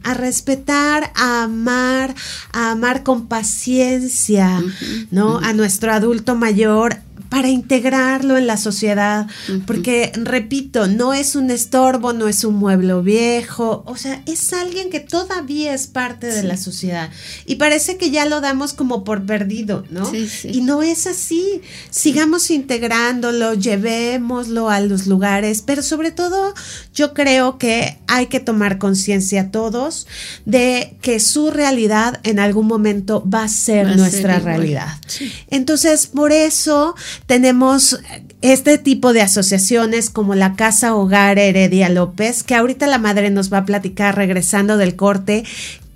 a 0.02 0.14
respetar, 0.14 1.12
a 1.14 1.44
amar, 1.44 2.14
a 2.52 2.72
amar 2.72 3.02
con 3.02 3.26
paciencia, 3.26 4.62
¿no? 5.10 5.38
A 5.38 5.52
nuestro 5.52 5.92
adulto 5.92 6.34
mayor, 6.34 6.98
para 7.28 7.48
integrarlo 7.48 8.36
en 8.38 8.46
la 8.46 8.56
sociedad, 8.56 9.26
porque, 9.66 10.12
repito, 10.14 10.86
no 10.86 11.12
es 11.12 11.36
un 11.36 11.50
estorbo, 11.50 12.12
no 12.12 12.28
es 12.28 12.44
un 12.44 12.54
mueble 12.54 12.88
viejo, 13.02 13.82
o 13.86 13.96
sea, 13.96 14.22
es 14.26 14.52
alguien 14.52 14.88
que 14.90 15.00
todavía 15.00 15.74
es 15.74 15.86
parte 15.86 16.26
de 16.28 16.42
la 16.42 16.56
sociedad. 16.56 17.10
Y 17.44 17.56
parece 17.56 17.98
que 17.98 18.10
ya 18.10 18.24
lo 18.24 18.40
damos 18.40 18.72
como 18.72 19.04
por 19.04 19.24
perdido, 19.26 19.84
¿no? 19.90 20.10
y 20.14 20.60
no 20.62 20.82
es 20.82 21.06
así. 21.06 21.60
Sigamos 21.90 22.50
integrándolo, 22.50 23.54
llevémoslo 23.54 24.70
a 24.70 24.80
los 24.80 25.06
lugares, 25.06 25.62
pero 25.64 25.82
sobre 25.82 26.12
todo 26.12 26.54
yo 26.94 27.12
creo 27.12 27.58
que 27.58 27.98
hay 28.06 28.26
que 28.26 28.40
tomar 28.40 28.78
conciencia 28.78 29.50
todos 29.50 30.06
de 30.46 30.96
que 31.02 31.20
su 31.20 31.50
realidad 31.50 32.20
en 32.22 32.38
algún 32.38 32.66
momento 32.66 33.28
va 33.28 33.44
a 33.44 33.48
ser 33.48 33.96
nuestra 33.96 34.38
realidad. 34.38 34.98
Entonces, 35.50 36.06
por 36.06 36.32
eso 36.32 36.94
tenemos 37.26 38.00
este 38.40 38.78
tipo 38.78 39.12
de 39.12 39.22
asociaciones 39.22 40.10
como 40.10 40.34
la 40.34 40.54
Casa 40.54 40.94
Hogar 40.94 41.38
Heredia 41.38 41.88
López, 41.88 42.42
que 42.42 42.54
ahorita 42.54 42.86
la 42.86 42.98
madre 42.98 43.30
nos 43.30 43.52
va 43.52 43.58
a 43.58 43.64
platicar 43.64 44.16
regresando 44.16 44.76
del 44.76 44.96
corte, 44.96 45.44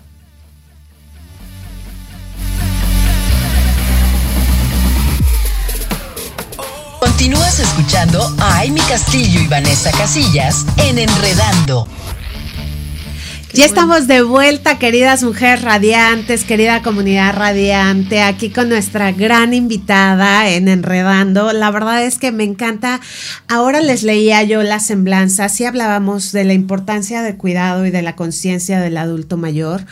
Continúas 7.23 7.57
escuchando 7.57 8.19
a 8.37 8.59
Amy 8.59 8.81
Castillo 8.81 9.39
y 9.39 9.47
Vanessa 9.47 9.91
Casillas 9.91 10.65
en 10.75 10.99
Enredando. 10.99 11.87
Ya 13.53 13.63
estamos 13.63 14.07
de 14.07 14.23
vuelta, 14.23 14.77
queridas 14.77 15.23
mujeres 15.23 15.61
radiantes, 15.61 16.43
querida 16.43 16.81
comunidad 16.81 17.33
radiante, 17.33 18.21
aquí 18.21 18.49
con 18.49 18.67
nuestra 18.67 19.13
gran 19.13 19.53
invitada 19.53 20.49
en 20.49 20.67
Enredando. 20.67 21.53
La 21.53 21.71
verdad 21.71 22.03
es 22.03 22.17
que 22.17 22.33
me 22.33 22.43
encanta. 22.43 22.99
Ahora 23.47 23.79
les 23.79 24.03
leía 24.03 24.43
yo 24.43 24.61
la 24.61 24.81
semblanza, 24.81 25.47
sí 25.47 25.63
hablábamos 25.63 26.33
de 26.33 26.43
la 26.43 26.51
importancia 26.51 27.21
del 27.21 27.37
cuidado 27.37 27.85
y 27.85 27.89
de 27.91 28.01
la 28.01 28.17
conciencia 28.17 28.81
del 28.81 28.97
adulto 28.97 29.37
mayor. 29.37 29.85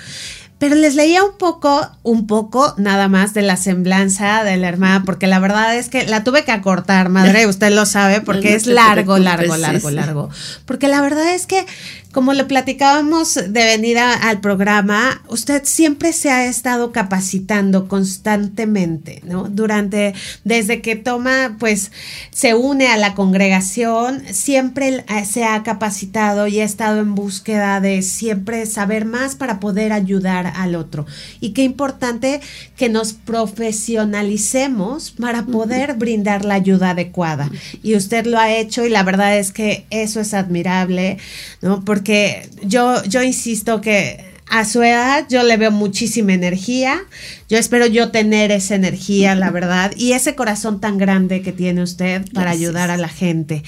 Pero 0.61 0.75
les 0.75 0.93
leía 0.93 1.23
un 1.23 1.39
poco, 1.39 1.89
un 2.03 2.27
poco 2.27 2.75
nada 2.77 3.07
más 3.07 3.33
de 3.33 3.41
la 3.41 3.57
semblanza 3.57 4.43
de 4.43 4.57
la 4.57 4.67
hermana, 4.67 5.01
porque 5.03 5.25
la 5.25 5.39
verdad 5.39 5.75
es 5.75 5.89
que 5.89 6.05
la 6.05 6.23
tuve 6.23 6.45
que 6.45 6.51
acortar, 6.51 7.09
madre, 7.09 7.47
usted 7.47 7.71
lo 7.71 7.87
sabe, 7.87 8.21
porque 8.21 8.53
es 8.53 8.67
largo, 8.67 9.17
largo, 9.17 9.57
largo, 9.57 9.89
largo. 9.89 10.29
Porque 10.65 10.87
la 10.87 11.01
verdad 11.01 11.33
es 11.33 11.47
que 11.47 11.65
como 12.11 12.33
lo 12.33 12.47
platicábamos 12.47 13.35
de 13.35 13.63
venir 13.63 13.97
al 13.99 14.41
programa, 14.41 15.21
usted 15.27 15.63
siempre 15.65 16.11
se 16.13 16.29
ha 16.29 16.45
estado 16.45 16.91
capacitando 16.91 17.87
constantemente, 17.87 19.21
¿no? 19.23 19.45
Durante, 19.49 20.13
desde 20.43 20.81
que 20.81 20.95
toma, 20.95 21.55
pues, 21.59 21.91
se 22.31 22.53
une 22.53 22.87
a 22.87 22.97
la 22.97 23.15
congregación, 23.15 24.23
siempre 24.31 25.05
se 25.25 25.45
ha 25.45 25.63
capacitado 25.63 26.47
y 26.47 26.59
ha 26.59 26.65
estado 26.65 26.99
en 26.99 27.15
búsqueda 27.15 27.79
de 27.79 28.01
siempre 28.01 28.65
saber 28.65 29.05
más 29.05 29.35
para 29.35 29.59
poder 29.59 29.93
ayudar 29.93 30.51
al 30.55 30.75
otro. 30.75 31.05
Y 31.39 31.51
qué 31.51 31.63
importante 31.63 32.41
que 32.75 32.89
nos 32.89 33.13
profesionalicemos 33.13 35.11
para 35.11 35.45
poder 35.45 35.93
brindar 35.93 36.43
la 36.45 36.55
ayuda 36.55 36.89
adecuada. 36.89 37.49
Y 37.83 37.95
usted 37.95 38.25
lo 38.25 38.37
ha 38.37 38.51
hecho 38.51 38.85
y 38.85 38.89
la 38.89 39.03
verdad 39.03 39.37
es 39.37 39.51
que 39.51 39.85
eso 39.89 40.19
es 40.19 40.33
admirable, 40.33 41.17
¿no? 41.61 41.85
Porque 41.85 42.00
porque 42.01 42.49
yo, 42.63 43.03
yo 43.03 43.21
insisto 43.21 43.79
que 43.79 44.25
a 44.49 44.65
su 44.65 44.81
edad 44.81 45.27
yo 45.29 45.43
le 45.43 45.55
veo 45.55 45.69
muchísima 45.69 46.33
energía. 46.33 46.99
Yo 47.47 47.59
espero 47.59 47.85
yo 47.85 48.09
tener 48.09 48.49
esa 48.49 48.73
energía, 48.73 49.35
la 49.35 49.51
verdad, 49.51 49.91
y 49.95 50.13
ese 50.13 50.33
corazón 50.33 50.81
tan 50.81 50.97
grande 50.97 51.43
que 51.43 51.51
tiene 51.51 51.83
usted 51.83 52.25
para 52.33 52.49
ayudar 52.49 52.89
a 52.89 52.97
la 52.97 53.07
gente. 53.07 53.61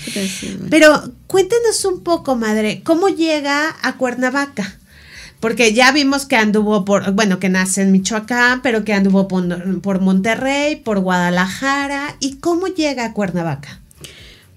Pero 0.72 1.12
cuéntenos 1.28 1.86
un 1.86 2.02
poco, 2.02 2.36
madre, 2.36 2.82
¿cómo 2.84 3.08
llega 3.08 3.76
a 3.84 3.98
Cuernavaca? 3.98 4.80
Porque 5.40 5.76
ya 5.76 5.92
vimos 5.92 6.26
que 6.26 6.36
anduvo 6.36 6.86
por, 6.86 7.12
bueno, 7.12 7.38
que 7.38 7.50
nace 7.50 7.84
en 7.84 7.92
Michoacán, 7.92 8.64
pero 8.64 8.84
que 8.84 8.94
anduvo 8.94 9.28
por, 9.28 9.80
por 9.82 10.02
Monterrey, 10.02 10.78
por 10.78 11.02
Guadalajara. 11.02 12.16
¿Y 12.20 12.38
cómo 12.38 12.66
llega 12.66 13.06
a 13.06 13.14
Cuernavaca? 13.14 13.80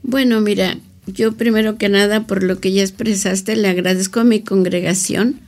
Bueno, 0.03 0.41
mira, 0.41 0.79
yo 1.07 1.33
primero 1.33 1.79
que 1.79 1.89
nada, 1.89 2.27
por 2.27 2.43
lo 2.43 2.61
que 2.61 2.73
ya 2.73 2.83
expresaste, 2.83 3.57
le 3.57 3.69
agradezco 3.69 4.21
a 4.21 4.25
mi 4.25 4.41
congregación, 4.41 5.41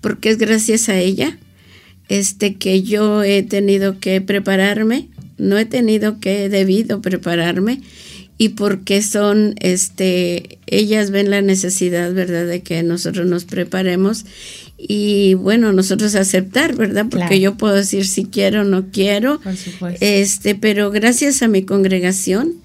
porque 0.00 0.30
es 0.30 0.38
gracias 0.38 0.88
a 0.88 0.98
ella 0.98 1.38
este, 2.08 2.54
que 2.54 2.82
yo 2.82 3.22
he 3.22 3.42
tenido 3.42 3.98
que 3.98 4.20
prepararme, 4.20 5.08
no 5.38 5.58
he 5.58 5.64
tenido 5.64 6.20
que, 6.20 6.44
he 6.44 6.48
debido 6.48 7.00
prepararme, 7.00 7.80
y 8.38 8.50
porque 8.50 9.00
son, 9.02 9.54
este, 9.60 10.58
ellas 10.66 11.10
ven 11.10 11.30
la 11.30 11.40
necesidad, 11.40 12.12
¿verdad?, 12.12 12.46
de 12.46 12.60
que 12.62 12.82
nosotros 12.82 13.26
nos 13.26 13.44
preparemos 13.44 14.26
y 14.78 15.32
bueno, 15.34 15.72
nosotros 15.72 16.14
aceptar, 16.14 16.76
¿verdad? 16.76 17.06
Porque 17.10 17.40
yo 17.40 17.56
puedo 17.56 17.74
decir 17.74 18.06
si 18.06 18.26
quiero 18.26 18.60
o 18.60 18.64
no 18.64 18.90
quiero. 18.90 19.40
Este, 20.00 20.54
pero 20.54 20.90
gracias 20.90 21.40
a 21.40 21.48
mi 21.48 21.62
congregación 21.62 22.56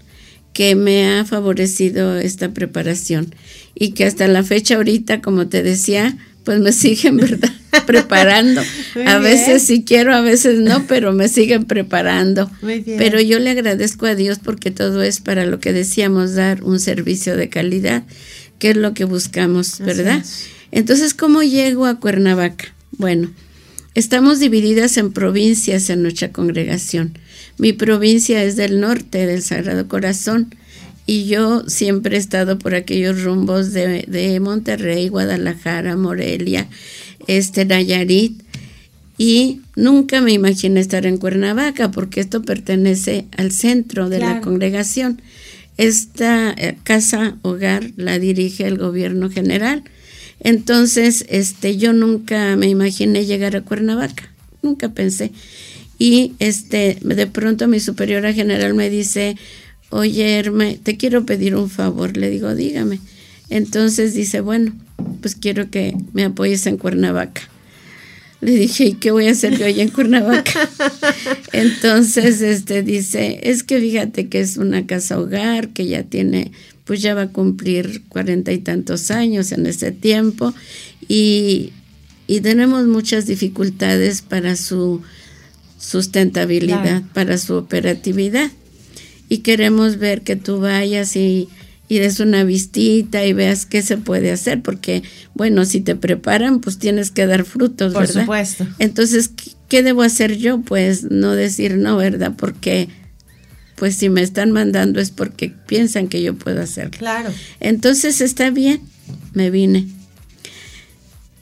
que 0.53 0.75
me 0.75 1.05
ha 1.08 1.25
favorecido 1.25 2.17
esta 2.17 2.53
preparación 2.53 3.34
y 3.75 3.91
que 3.91 4.05
hasta 4.05 4.27
la 4.27 4.43
fecha 4.43 4.75
ahorita, 4.75 5.22
como 5.22 5.48
te 5.48 5.63
decía, 5.63 6.17
pues 6.43 6.60
me 6.60 6.72
siguen, 6.72 7.17
¿verdad? 7.17 7.51
preparando. 7.86 8.62
a 9.05 9.17
veces 9.20 9.63
sí 9.63 9.84
quiero, 9.84 10.13
a 10.13 10.22
veces 10.22 10.60
no, 10.60 10.86
pero 10.88 11.13
me 11.13 11.27
siguen 11.29 11.65
preparando. 11.65 12.50
Pero 12.86 13.22
yo 13.22 13.39
le 13.39 13.51
agradezco 13.51 14.05
a 14.05 14.15
Dios 14.15 14.39
porque 14.39 14.72
todo 14.72 15.01
es 15.03 15.20
para 15.20 15.46
lo 15.46 15.60
que 15.60 15.74
decíamos, 15.74 16.36
dar 16.36 16.63
un 16.63 16.79
servicio 16.79 17.38
de 17.38 17.50
calidad, 17.50 18.03
que 18.60 18.72
es 18.72 18.77
lo 18.77 18.93
que 18.93 19.05
buscamos, 19.05 19.79
¿verdad? 19.79 20.24
Entonces, 20.72 21.13
¿cómo 21.13 21.43
llego 21.43 21.86
a 21.86 22.00
Cuernavaca? 22.00 22.74
Bueno, 22.91 23.31
estamos 23.96 24.39
divididas 24.39 24.98
en 24.98 25.12
provincias 25.12 25.89
en 25.89 26.03
nuestra 26.03 26.31
congregación. 26.31 27.17
Mi 27.61 27.71
provincia 27.71 28.43
es 28.43 28.57
del 28.57 28.81
norte, 28.81 29.25
del 29.25 29.41
Sagrado 29.41 29.87
Corazón, 29.87 30.53
y 31.05 31.27
yo 31.27 31.63
siempre 31.69 32.17
he 32.17 32.19
estado 32.19 32.59
por 32.59 32.75
aquellos 32.75 33.23
rumbos 33.23 33.71
de, 33.71 34.03
de 34.07 34.37
Monterrey, 34.41 35.07
Guadalajara, 35.07 35.95
Morelia, 35.95 36.67
este, 37.27 37.63
Nayarit, 37.63 38.43
y 39.17 39.61
nunca 39.77 40.19
me 40.19 40.33
imaginé 40.33 40.81
estar 40.81 41.05
en 41.05 41.17
Cuernavaca, 41.17 41.91
porque 41.91 42.19
esto 42.19 42.41
pertenece 42.41 43.27
al 43.37 43.53
centro 43.53 44.09
de 44.09 44.19
la 44.19 44.41
congregación. 44.41 45.21
Esta 45.77 46.53
eh, 46.57 46.77
casa 46.83 47.37
hogar 47.43 47.91
la 47.95 48.19
dirige 48.19 48.67
el 48.67 48.77
gobierno 48.77 49.29
general 49.29 49.83
entonces, 50.43 51.25
este, 51.29 51.77
yo 51.77 51.93
nunca 51.93 52.55
me 52.55 52.67
imaginé 52.67 53.25
llegar 53.25 53.55
a 53.55 53.61
Cuernavaca, 53.61 54.33
nunca 54.63 54.89
pensé. 54.89 55.31
Y 56.01 56.34
este, 56.39 56.98
de 57.00 57.27
pronto 57.27 57.67
mi 57.67 57.79
superiora 57.79 58.34
general 58.34 58.74
me 58.74 58.89
dice, 58.89 59.38
oye, 59.91 60.39
Herme, 60.39 60.79
te 60.81 60.98
quiero 60.98 61.27
pedir 61.27 61.55
un 61.55 61.70
favor. 61.70 62.17
Le 62.17 62.31
digo, 62.31 62.55
dígame. 62.55 63.00
Entonces 63.50 64.15
dice, 64.15 64.41
bueno, 64.41 64.74
pues 65.22 65.36
quiero 65.36 65.70
que 65.70 65.96
me 66.13 66.24
apoyes 66.24 66.65
en 66.65 66.77
Cuernavaca. 66.77 67.43
Le 68.39 68.53
dije, 68.53 68.86
¿y 68.86 68.93
qué 68.93 69.12
voy 69.12 69.27
a 69.27 69.31
hacer 69.34 69.60
yo 69.60 69.67
allá 69.67 69.84
en 69.84 69.89
Cuernavaca? 69.89 70.67
Entonces, 71.53 72.41
este 72.41 72.81
dice, 72.81 73.39
es 73.43 73.62
que 73.62 73.79
fíjate 73.79 74.27
que 74.27 74.39
es 74.39 74.58
una 74.58 74.88
casa 74.88 75.20
hogar, 75.20 75.70
que 75.70 75.86
ya 75.86 76.01
tiene 76.01 76.51
pues 76.84 77.00
ya 77.03 77.13
va 77.13 77.22
a 77.22 77.27
cumplir 77.27 78.01
cuarenta 78.10 78.51
y 78.51 78.58
tantos 78.58 79.12
años 79.12 79.51
en 79.51 79.67
ese 79.67 79.91
tiempo 79.91 80.53
y, 81.08 81.74
tenemos 82.41 82.86
muchas 82.88 83.27
dificultades 83.27 84.22
para 84.22 84.55
su 84.55 85.01
sustentabilidad, 85.81 87.01
para 87.13 87.38
su 87.38 87.55
operatividad. 87.55 88.51
Y 89.27 89.39
queremos 89.39 89.97
ver 89.97 90.21
que 90.21 90.35
tú 90.35 90.59
vayas 90.59 91.15
y, 91.15 91.50
y 91.88 92.00
des 92.00 92.19
una 92.19 92.43
vistita 92.43 93.25
y 93.25 93.33
veas 93.33 93.65
qué 93.65 93.81
se 93.81 93.97
puede 93.97 94.31
hacer, 94.31 94.61
porque, 94.61 95.03
bueno, 95.33 95.65
si 95.65 95.81
te 95.81 95.95
preparan, 95.95 96.59
pues 96.59 96.77
tienes 96.77 97.11
que 97.11 97.25
dar 97.25 97.45
frutos, 97.45 97.93
Por 97.93 98.07
supuesto. 98.07 98.67
Entonces, 98.77 99.29
¿qué, 99.29 99.51
¿qué, 99.67 99.83
debo 99.83 100.03
hacer 100.03 100.38
yo? 100.38 100.61
Pues 100.61 101.03
no 101.09 101.31
decir 101.31 101.77
no, 101.77 101.97
¿verdad? 101.97 102.33
Porque 102.38 102.89
pues 103.75 103.95
si 103.95 104.09
me 104.09 104.21
están 104.21 104.51
mandando 104.51 105.00
es 105.00 105.09
porque 105.09 105.51
piensan 105.65 106.07
que 106.07 106.21
yo 106.21 106.35
puedo 106.35 106.61
hacerlo. 106.61 107.00
Claro. 107.00 107.31
Entonces 107.59 108.21
está 108.21 108.51
bien, 108.51 108.79
me 109.33 109.50
vine. 109.50 109.88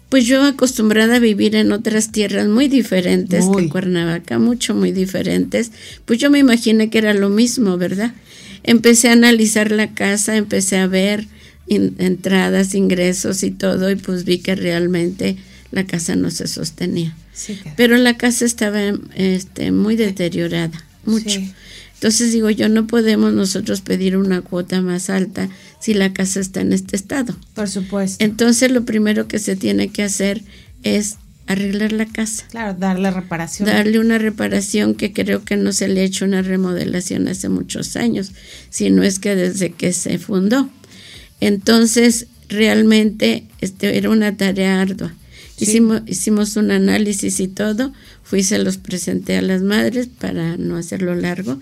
Pues 0.10 0.26
yo 0.26 0.44
acostumbrada 0.44 1.18
a 1.18 1.20
vivir 1.20 1.56
en 1.56 1.72
otras 1.72 2.12
tierras 2.12 2.48
muy 2.48 2.68
diferentes 2.68 3.46
que 3.56 3.70
Cuernavaca, 3.70 4.40
mucho, 4.40 4.74
muy 4.74 4.92
diferentes, 4.92 5.72
pues 6.06 6.20
yo 6.20 6.32
me 6.32 6.40
imaginé 6.40 6.90
que 6.90 6.98
era 6.98 7.14
lo 7.14 7.30
mismo, 7.30 7.78
¿verdad? 7.78 8.14
Empecé 8.64 9.10
a 9.10 9.14
analizar 9.14 9.72
la 9.72 9.94
casa, 9.94 10.36
empecé 10.36 10.78
a 10.78 10.88
ver 10.88 11.28
entradas, 11.68 12.74
ingresos 12.74 13.44
y 13.44 13.52
todo, 13.52 13.92
y 13.92 13.96
pues 13.96 14.26
vi 14.26 14.40
que 14.40 14.56
realmente 14.56 15.38
la 15.72 15.86
casa 15.86 16.16
no 16.16 16.32
se 16.32 16.48
sostenía. 16.48 17.16
Pero 17.78 17.96
la 17.98 18.18
casa 18.18 18.46
estaba 18.46 18.82
este, 19.16 19.72
muy 19.72 19.96
deteriorada, 19.96 20.84
mucho. 21.06 21.40
Entonces 22.00 22.32
digo 22.32 22.50
yo, 22.50 22.70
no 22.70 22.88
podemos 22.88 23.34
nosotros 23.34 23.82
pedir 23.82 24.16
una 24.16 24.40
cuota 24.40 24.82
más 24.82 25.10
alta 25.10 25.50
si 25.82 25.94
la 25.94 26.14
casa 26.14 26.40
está 26.40 26.62
en 26.62 26.72
este 26.72 26.96
estado. 26.96 27.36
Por 27.54 27.68
supuesto. 27.68 28.24
Entonces 28.24 28.72
lo 28.72 28.86
primero 28.86 29.28
que 29.28 29.38
se 29.38 29.58
tiene 29.58 29.90
que 29.90 30.04
hacer 30.04 30.42
es 30.84 31.18
arreglar 31.46 31.92
la 31.92 32.06
casa. 32.06 32.46
Claro, 32.52 32.74
darle 32.80 33.12
reparación. 33.12 33.68
Darle 33.68 34.00
una 34.00 34.18
reparación 34.18 34.96
que 34.96 35.12
creo 35.12 35.44
que 35.44 35.58
no 35.58 35.74
se 35.74 35.90
le 35.90 36.00
ha 36.00 36.04
hecho 36.06 36.24
una 36.24 36.42
remodelación 36.42 37.28
hace 37.28 37.50
muchos 37.50 37.98
años, 37.98 38.32
sino 38.70 39.04
es 39.04 39.20
que 39.20 39.36
desde 39.36 39.72
que 39.72 39.92
se 39.92 40.20
fundó. 40.20 40.70
Entonces, 41.42 42.28
realmente 42.48 43.44
este, 43.60 43.98
era 43.98 44.10
una 44.10 44.38
tarea 44.38 44.80
ardua. 44.80 45.14
Hicimos, 45.60 46.02
hicimos 46.08 46.56
un 46.56 46.72
análisis 46.72 47.40
y 47.40 47.48
todo, 47.48 47.92
fui 48.24 48.40
y 48.40 48.44
se 48.44 48.60
los 48.60 48.78
presenté 48.78 49.38
a 49.38 49.42
las 49.42 49.62
madres 49.62 50.08
para 50.08 50.56
no 50.58 50.78
hacerlo 50.78 51.16
largo. 51.16 51.60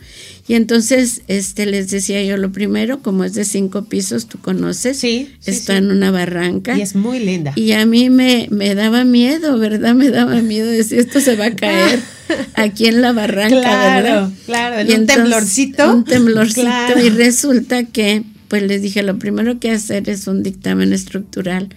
Y 0.48 0.54
entonces 0.54 1.22
este 1.28 1.66
les 1.66 1.90
decía 1.90 2.24
yo 2.24 2.38
lo 2.38 2.52
primero, 2.52 3.02
como 3.02 3.24
es 3.24 3.34
de 3.34 3.46
cinco 3.46 3.86
pisos, 3.86 4.28
tú 4.28 4.38
conoces, 4.40 5.00
sí, 5.00 5.34
está 5.46 5.78
en 5.78 5.92
una 5.92 6.12
barranca. 6.12 6.78
Y 6.78 6.82
es 6.82 6.96
muy 6.96 7.20
linda. 7.20 7.54
Y 7.56 7.72
a 7.72 7.86
mí 7.86 8.10
me, 8.10 8.48
me 8.52 8.76
daba 8.76 9.04
miedo, 9.04 9.58
¿verdad? 9.58 9.96
Me 9.96 10.10
daba 10.10 10.42
miedo 10.42 10.68
de 10.68 10.84
si 10.84 10.98
esto 10.98 11.20
se 11.20 11.36
va 11.36 11.46
a 11.46 11.56
caer 11.56 12.00
aquí 12.54 12.86
en 12.86 13.02
la 13.02 13.14
barranca, 13.14 13.62
claro, 13.62 14.04
¿verdad? 14.04 14.30
Claro, 14.46 14.96
un 14.96 15.06
temblorcito. 15.08 15.94
Un 15.94 16.04
temblorcito. 16.04 17.00
Y 17.04 17.10
resulta 17.10 17.84
que, 17.84 18.24
pues 18.48 18.64
les 18.64 18.82
dije, 18.82 19.02
lo 19.04 19.18
primero 19.18 19.60
que 19.60 19.72
hacer 19.72 20.10
es 20.10 20.28
un 20.28 20.44
dictamen 20.44 20.94
estructural 20.94 21.70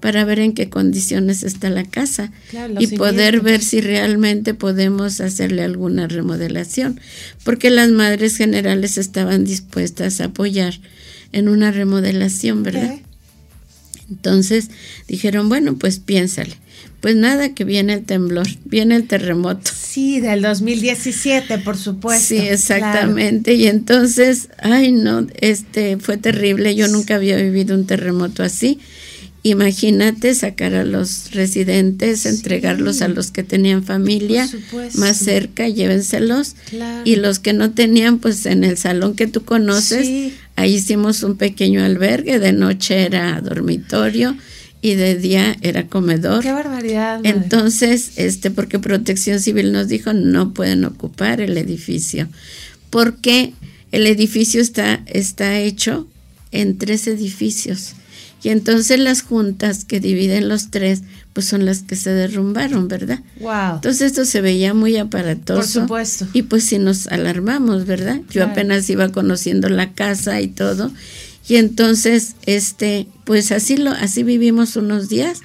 para 0.00 0.24
ver 0.24 0.38
en 0.38 0.52
qué 0.52 0.68
condiciones 0.68 1.42
está 1.42 1.70
la 1.70 1.84
casa 1.84 2.30
y 2.78 2.86
poder 2.96 3.40
ver 3.40 3.62
si 3.62 3.80
realmente 3.80 4.54
podemos 4.54 5.20
hacerle 5.20 5.62
alguna 5.62 6.06
remodelación, 6.06 7.00
porque 7.44 7.70
las 7.70 7.90
madres 7.90 8.36
generales 8.36 8.98
estaban 8.98 9.44
dispuestas 9.44 10.20
a 10.20 10.26
apoyar 10.26 10.78
en 11.32 11.48
una 11.48 11.70
remodelación, 11.70 12.62
¿verdad? 12.62 12.98
Entonces 14.08 14.70
dijeron, 15.06 15.48
bueno, 15.48 15.76
pues 15.76 15.98
piénsale. 15.98 16.54
Pues 17.00 17.14
nada, 17.14 17.54
que 17.54 17.64
viene 17.64 17.94
el 17.94 18.04
temblor, 18.04 18.48
viene 18.64 18.96
el 18.96 19.06
terremoto. 19.06 19.70
Sí, 19.72 20.20
del 20.20 20.42
2017, 20.42 21.58
por 21.58 21.76
supuesto. 21.76 22.26
Sí, 22.26 22.38
exactamente. 22.38 23.54
Y 23.54 23.66
entonces, 23.66 24.48
ay 24.58 24.90
no, 24.90 25.26
este 25.40 25.98
fue 25.98 26.16
terrible. 26.16 26.74
Yo 26.74 26.88
nunca 26.88 27.14
había 27.14 27.36
vivido 27.36 27.76
un 27.76 27.86
terremoto 27.86 28.42
así. 28.42 28.80
Imagínate 29.44 30.34
sacar 30.34 30.74
a 30.74 30.84
los 30.84 31.30
residentes, 31.32 32.26
entregarlos 32.26 33.02
a 33.02 33.08
los 33.08 33.30
que 33.30 33.44
tenían 33.44 33.84
familia 33.84 34.48
más 34.94 35.16
cerca, 35.16 35.68
llévenselos. 35.68 36.56
Y 37.04 37.16
los 37.16 37.38
que 37.38 37.52
no 37.52 37.70
tenían, 37.70 38.18
pues 38.18 38.46
en 38.46 38.64
el 38.64 38.76
salón 38.76 39.14
que 39.14 39.26
tú 39.28 39.44
conoces, 39.44 40.32
ahí 40.56 40.74
hicimos 40.74 41.22
un 41.22 41.36
pequeño 41.36 41.84
albergue, 41.84 42.40
de 42.40 42.52
noche 42.52 43.02
era 43.04 43.40
dormitorio 43.40 44.36
y 44.80 44.94
de 44.94 45.16
día 45.16 45.56
era 45.60 45.86
comedor. 45.86 46.42
Qué 46.42 46.52
barbaridad. 46.52 47.20
Entonces, 47.24 48.12
este, 48.16 48.50
porque 48.50 48.78
Protección 48.78 49.40
Civil 49.40 49.72
nos 49.72 49.88
dijo 49.88 50.12
no 50.12 50.52
pueden 50.52 50.84
ocupar 50.84 51.40
el 51.40 51.56
edificio, 51.56 52.28
porque 52.90 53.52
el 53.92 54.06
edificio 54.06 54.60
está, 54.60 55.02
está 55.06 55.58
hecho 55.58 56.08
en 56.50 56.78
tres 56.78 57.06
edificios. 57.06 57.94
Y 58.42 58.50
entonces 58.50 58.98
las 59.00 59.22
juntas 59.22 59.84
que 59.84 59.98
dividen 59.98 60.48
los 60.48 60.70
tres, 60.70 61.02
pues 61.32 61.46
son 61.46 61.64
las 61.64 61.82
que 61.82 61.96
se 61.96 62.10
derrumbaron, 62.10 62.86
¿verdad? 62.86 63.20
Wow. 63.40 63.76
Entonces 63.76 64.02
esto 64.02 64.24
se 64.24 64.40
veía 64.40 64.74
muy 64.74 64.96
aparatoso. 64.96 65.60
Por 65.60 65.66
supuesto. 65.66 66.28
Y 66.32 66.42
pues 66.42 66.64
sí 66.64 66.78
nos 66.78 67.08
alarmamos, 67.08 67.86
¿verdad? 67.86 68.20
Yo 68.30 68.44
apenas 68.44 68.88
iba 68.90 69.10
conociendo 69.10 69.68
la 69.68 69.92
casa 69.92 70.40
y 70.40 70.48
todo. 70.48 70.92
Y 71.48 71.56
entonces, 71.56 72.36
este, 72.46 73.08
pues 73.24 73.50
así 73.52 73.76
lo, 73.76 73.90
así 73.90 74.22
vivimos 74.22 74.76
unos 74.76 75.08
días 75.08 75.40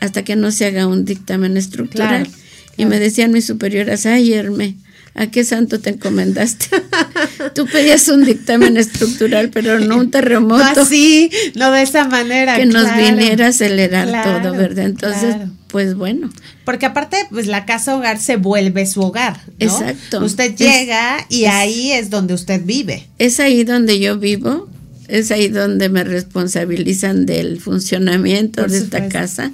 hasta 0.00 0.24
que 0.24 0.34
no 0.34 0.50
se 0.50 0.64
haga 0.64 0.86
un 0.86 1.04
dictamen 1.04 1.56
estructural. 1.56 2.28
Y 2.76 2.86
me 2.86 2.98
decían 2.98 3.30
mis 3.30 3.46
superiores, 3.46 4.06
ay, 4.06 4.32
Herme, 4.32 4.76
¿A 5.14 5.26
qué 5.26 5.44
santo 5.44 5.78
te 5.78 5.90
encomendaste? 5.90 6.66
Tú 7.54 7.66
pedías 7.66 8.08
un 8.08 8.24
dictamen 8.24 8.78
estructural, 8.78 9.50
pero 9.50 9.78
no 9.78 9.98
un 9.98 10.10
terremoto. 10.10 10.80
Así, 10.80 11.30
no 11.54 11.70
de 11.70 11.82
esa 11.82 12.06
manera. 12.06 12.56
Que 12.56 12.64
nos 12.64 12.96
viniera 12.96 13.46
a 13.46 13.48
acelerar 13.48 14.08
todo, 14.24 14.52
¿verdad? 14.52 14.86
Entonces, 14.86 15.36
pues 15.68 15.94
bueno. 15.94 16.30
Porque 16.64 16.86
aparte, 16.86 17.16
pues 17.30 17.46
la 17.46 17.66
casa 17.66 17.94
hogar 17.94 18.18
se 18.18 18.36
vuelve 18.36 18.86
su 18.86 19.02
hogar. 19.02 19.38
Exacto. 19.58 20.24
Usted 20.24 20.54
llega 20.56 21.26
y 21.28 21.44
ahí 21.44 21.92
es 21.92 22.08
donde 22.08 22.32
usted 22.32 22.62
vive. 22.64 23.06
Es 23.18 23.38
ahí 23.38 23.64
donde 23.64 24.00
yo 24.00 24.18
vivo, 24.18 24.70
es 25.08 25.30
ahí 25.30 25.48
donde 25.48 25.90
me 25.90 26.04
responsabilizan 26.04 27.26
del 27.26 27.60
funcionamiento 27.60 28.64
de 28.66 28.78
esta 28.78 29.08
casa 29.08 29.52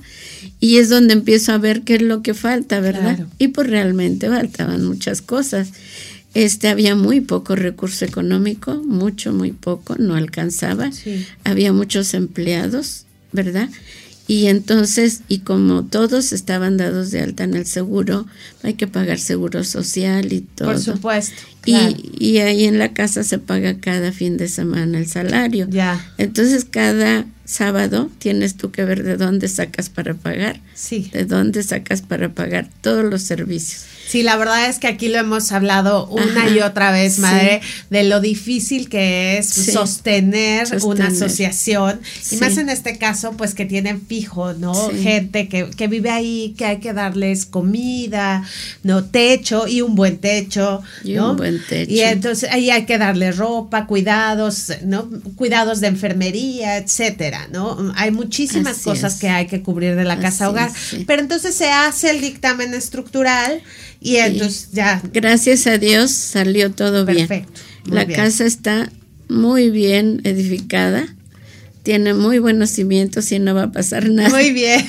Y 0.60 0.78
es 0.78 0.88
donde 0.88 1.14
empiezo 1.14 1.52
a 1.52 1.58
ver 1.58 1.82
qué 1.82 1.96
es 1.96 2.02
lo 2.02 2.22
que 2.22 2.34
falta, 2.34 2.80
¿verdad? 2.80 3.26
Y 3.38 3.48
pues 3.48 3.68
realmente 3.68 4.28
faltaban 4.28 4.84
muchas 4.84 5.22
cosas. 5.22 5.70
Este 6.34 6.68
había 6.68 6.94
muy 6.94 7.20
poco 7.20 7.56
recurso 7.56 8.04
económico, 8.04 8.74
mucho, 8.74 9.32
muy 9.32 9.52
poco, 9.52 9.96
no 9.98 10.14
alcanzaba. 10.14 10.90
Había 11.44 11.72
muchos 11.72 12.12
empleados, 12.14 13.06
¿verdad? 13.32 13.70
Y 14.26 14.48
entonces, 14.48 15.22
y 15.26 15.38
como 15.38 15.84
todos 15.84 16.32
estaban 16.32 16.76
dados 16.76 17.10
de 17.10 17.22
alta 17.22 17.44
en 17.44 17.54
el 17.54 17.64
seguro, 17.64 18.26
hay 18.62 18.74
que 18.74 18.86
pagar 18.86 19.18
seguro 19.18 19.64
social 19.64 20.32
y 20.34 20.42
todo. 20.42 20.68
Por 20.68 20.78
supuesto. 20.78 21.42
Y, 21.68 22.10
y 22.18 22.38
ahí 22.38 22.64
en 22.64 22.78
la 22.78 22.92
casa 22.92 23.24
se 23.24 23.38
paga 23.38 23.78
cada 23.78 24.12
fin 24.12 24.36
de 24.36 24.48
semana 24.48 24.98
el 24.98 25.06
salario. 25.06 25.66
Ya. 25.70 26.12
Entonces, 26.18 26.64
cada 26.64 27.26
sábado 27.48 28.10
tienes 28.18 28.56
tú 28.56 28.70
que 28.70 28.84
ver 28.84 29.02
de 29.02 29.16
dónde 29.16 29.48
sacas 29.48 29.88
para 29.88 30.14
pagar. 30.14 30.60
Sí. 30.74 31.10
De 31.12 31.24
dónde 31.24 31.62
sacas 31.62 32.02
para 32.02 32.28
pagar 32.28 32.68
todos 32.82 33.04
los 33.04 33.22
servicios. 33.22 33.86
Sí, 34.08 34.22
la 34.22 34.36
verdad 34.36 34.70
es 34.70 34.78
que 34.78 34.86
aquí 34.86 35.08
lo 35.08 35.18
hemos 35.18 35.52
hablado 35.52 36.06
una 36.08 36.48
y 36.48 36.60
otra 36.60 36.92
vez, 36.92 37.18
madre, 37.18 37.60
de 37.90 38.04
lo 38.04 38.20
difícil 38.20 38.88
que 38.88 39.36
es 39.36 39.48
sostener, 39.48 40.66
una 40.82 41.08
asociación. 41.08 42.00
Y 42.30 42.36
más 42.36 42.56
en 42.56 42.70
este 42.70 42.96
caso, 42.96 43.32
pues 43.36 43.54
que 43.54 43.66
tienen 43.66 44.00
fijo, 44.00 44.54
¿no? 44.54 44.72
Gente 44.90 45.48
que, 45.48 45.68
que, 45.68 45.88
vive 45.88 46.08
ahí, 46.08 46.54
que 46.56 46.64
hay 46.64 46.78
que 46.78 46.94
darles 46.94 47.44
comida, 47.44 48.44
¿no? 48.82 49.04
Techo 49.04 49.68
y 49.68 49.82
un 49.82 49.94
buen 49.94 50.16
techo, 50.16 50.82
y 51.04 51.18
Un 51.18 51.36
buen 51.36 51.57
techo. 51.58 51.90
Y 51.90 52.00
entonces 52.00 52.48
ahí 52.50 52.70
hay 52.70 52.84
que 52.84 52.98
darle 52.98 53.32
ropa, 53.32 53.86
cuidados, 53.86 54.72
¿no? 54.84 55.08
Cuidados 55.36 55.80
de 55.80 55.88
enfermería, 55.88 56.76
etcétera, 56.76 57.48
¿no? 57.52 57.92
Hay 57.96 58.10
muchísimas 58.10 58.78
cosas 58.78 59.18
que 59.18 59.28
hay 59.28 59.46
que 59.46 59.62
cubrir 59.62 59.96
de 59.96 60.04
la 60.04 60.18
casa 60.18 60.48
hogar. 60.50 60.70
Pero 61.06 61.22
entonces 61.22 61.54
se 61.54 61.70
hace 61.70 62.10
el 62.10 62.20
dictamen 62.20 62.74
estructural 62.74 63.62
y 64.00 64.16
entonces 64.16 64.70
ya. 64.72 65.02
Gracias 65.12 65.66
a 65.66 65.78
Dios 65.78 66.10
salió 66.10 66.70
todo 66.70 67.04
Perfecto, 67.04 67.60
bien. 67.84 67.94
La 67.94 68.06
casa 68.06 68.44
está 68.44 68.90
muy 69.28 69.70
bien 69.70 70.20
edificada, 70.24 71.14
tiene 71.82 72.14
muy 72.14 72.38
buenos 72.38 72.70
cimientos 72.70 73.30
y 73.32 73.38
no 73.38 73.54
va 73.54 73.64
a 73.64 73.72
pasar 73.72 74.08
nada. 74.10 74.30
Muy 74.30 74.52
bien. 74.52 74.84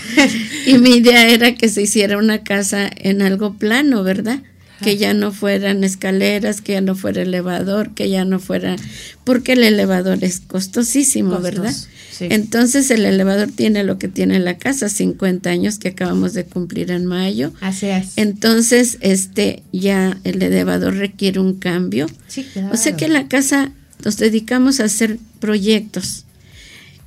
y 0.66 0.78
mi 0.78 0.98
idea 0.98 1.28
era 1.30 1.56
que 1.56 1.70
se 1.70 1.82
hiciera 1.82 2.18
una 2.18 2.44
casa 2.44 2.90
en 2.96 3.22
algo 3.22 3.54
plano, 3.54 4.04
¿verdad? 4.04 4.42
Que 4.82 4.98
ya 4.98 5.14
no 5.14 5.32
fueran 5.32 5.84
escaleras, 5.84 6.62
que 6.62 6.74
ya 6.74 6.82
no 6.82 6.96
fuera 6.96 7.22
elevador, 7.22 7.94
que 7.94 8.10
ya 8.10 8.26
no 8.26 8.40
fuera, 8.40 8.76
porque 9.24 9.54
el 9.54 9.64
elevador 9.64 10.24
es 10.24 10.40
costosísimo, 10.40 11.40
¿verdad? 11.40 11.74
Entonces 12.22 12.92
el 12.92 13.06
elevador 13.06 13.50
tiene 13.50 13.84
lo 13.84 13.98
que 13.98 14.08
tiene 14.08 14.40
la 14.40 14.58
casa, 14.58 14.90
50 14.90 15.50
años 15.50 15.80
que 15.80 15.90
acabamos 15.90 16.34
de 16.34 16.46
cumplir 16.46 16.92
en 16.92 17.06
mayo. 17.06 17.54
Así 17.62 17.88
es. 17.88 18.14
Entonces, 18.18 18.98
este 19.00 19.64
ya 19.72 20.18
el 20.24 20.42
elevador 20.42 20.96
requiere 20.96 21.40
un 21.40 21.56
cambio. 21.56 22.08
Sí, 22.28 22.46
claro. 22.52 22.70
O 22.74 22.78
sea 22.78 22.98
que 22.98 23.08
la 23.08 23.28
casa 23.28 23.72
nos 24.04 24.18
dedicamos 24.18 24.80
a 24.80 24.86
hacer 24.86 25.18
proyectos. 25.40 26.26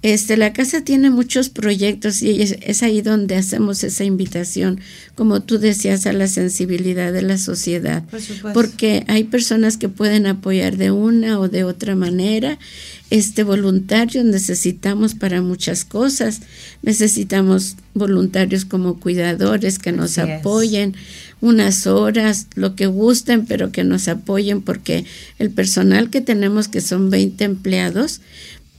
Este, 0.02 0.36
la 0.36 0.52
casa 0.52 0.82
tiene 0.82 1.10
muchos 1.10 1.48
proyectos 1.48 2.22
y 2.22 2.42
es, 2.42 2.82
ahí 2.82 3.02
donde 3.02 3.36
hacemos 3.36 3.84
esa 3.84 4.02
invitación, 4.02 4.80
como 5.14 5.42
tú 5.42 5.58
decías, 5.58 6.06
a 6.06 6.12
la 6.12 6.26
sensibilidad 6.26 7.12
de 7.12 7.22
la 7.22 7.38
sociedad. 7.38 8.02
porque 8.52 9.04
hay 9.06 9.24
personas 9.24 9.76
que 9.76 9.88
pueden 9.88 10.26
apoyar 10.26 10.76
de 10.76 10.90
una 10.90 11.38
o 11.38 11.48
de 11.48 11.62
otra 11.62 11.94
manera. 11.94 12.58
Este 13.10 13.44
voluntarios 13.44 14.24
necesitamos 14.24 15.14
para 15.14 15.40
muchas 15.40 15.84
cosas. 15.84 16.40
Necesitamos 16.82 17.76
voluntarios 17.94 18.64
como 18.64 18.98
cuidadores 18.98 19.78
que 19.78 19.92
nos 19.92 20.18
apoyen 20.18 20.94
unas 21.40 21.86
horas, 21.86 22.46
lo 22.54 22.74
que 22.74 22.86
gusten, 22.86 23.46
pero 23.46 23.70
que 23.70 23.84
nos 23.84 24.08
apoyen 24.08 24.62
porque 24.62 25.04
el 25.38 25.50
personal 25.50 26.08
que 26.08 26.20
tenemos, 26.20 26.68
que 26.68 26.80
son 26.80 27.10
20 27.10 27.44
empleados, 27.44 28.20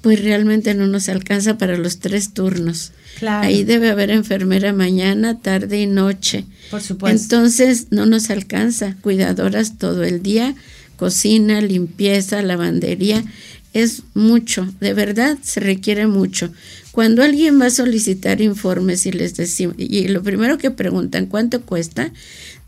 pues 0.04 0.22
realmente 0.22 0.76
no 0.76 0.86
nos 0.86 1.08
alcanza 1.08 1.58
para 1.58 1.78
los 1.78 2.00
tres 2.00 2.34
turnos. 2.34 2.92
Claro. 3.20 3.48
Ahí 3.48 3.64
debe 3.64 3.90
haber 3.90 4.12
enfermera 4.12 4.74
mañana, 4.74 5.40
tarde 5.40 5.80
y 5.80 5.88
noche. 5.88 6.44
Por 6.70 6.82
supuesto. 6.82 7.38
Entonces 7.38 7.88
no 7.90 8.06
nos 8.06 8.30
alcanza. 8.30 8.98
Cuidadoras 9.00 9.78
todo 9.78 10.04
el 10.04 10.22
día, 10.22 10.56
cocina, 10.98 11.62
limpieza, 11.62 12.42
lavandería. 12.42 13.24
Es 13.72 14.04
mucho, 14.14 14.72
de 14.82 14.94
verdad 14.94 15.38
se 15.42 15.62
requiere 15.62 16.06
mucho. 16.06 16.52
Cuando 16.92 17.24
alguien 17.24 17.60
va 17.60 17.68
a 17.68 17.72
solicitar 17.72 18.42
informes 18.42 19.06
y 19.06 19.14
les 19.14 19.38
decimos, 19.38 19.76
y 19.78 20.10
lo 20.10 20.22
primero 20.22 20.58
que 20.58 20.70
preguntan, 20.70 21.28
¿cuánto 21.28 21.62
cuesta? 21.62 22.12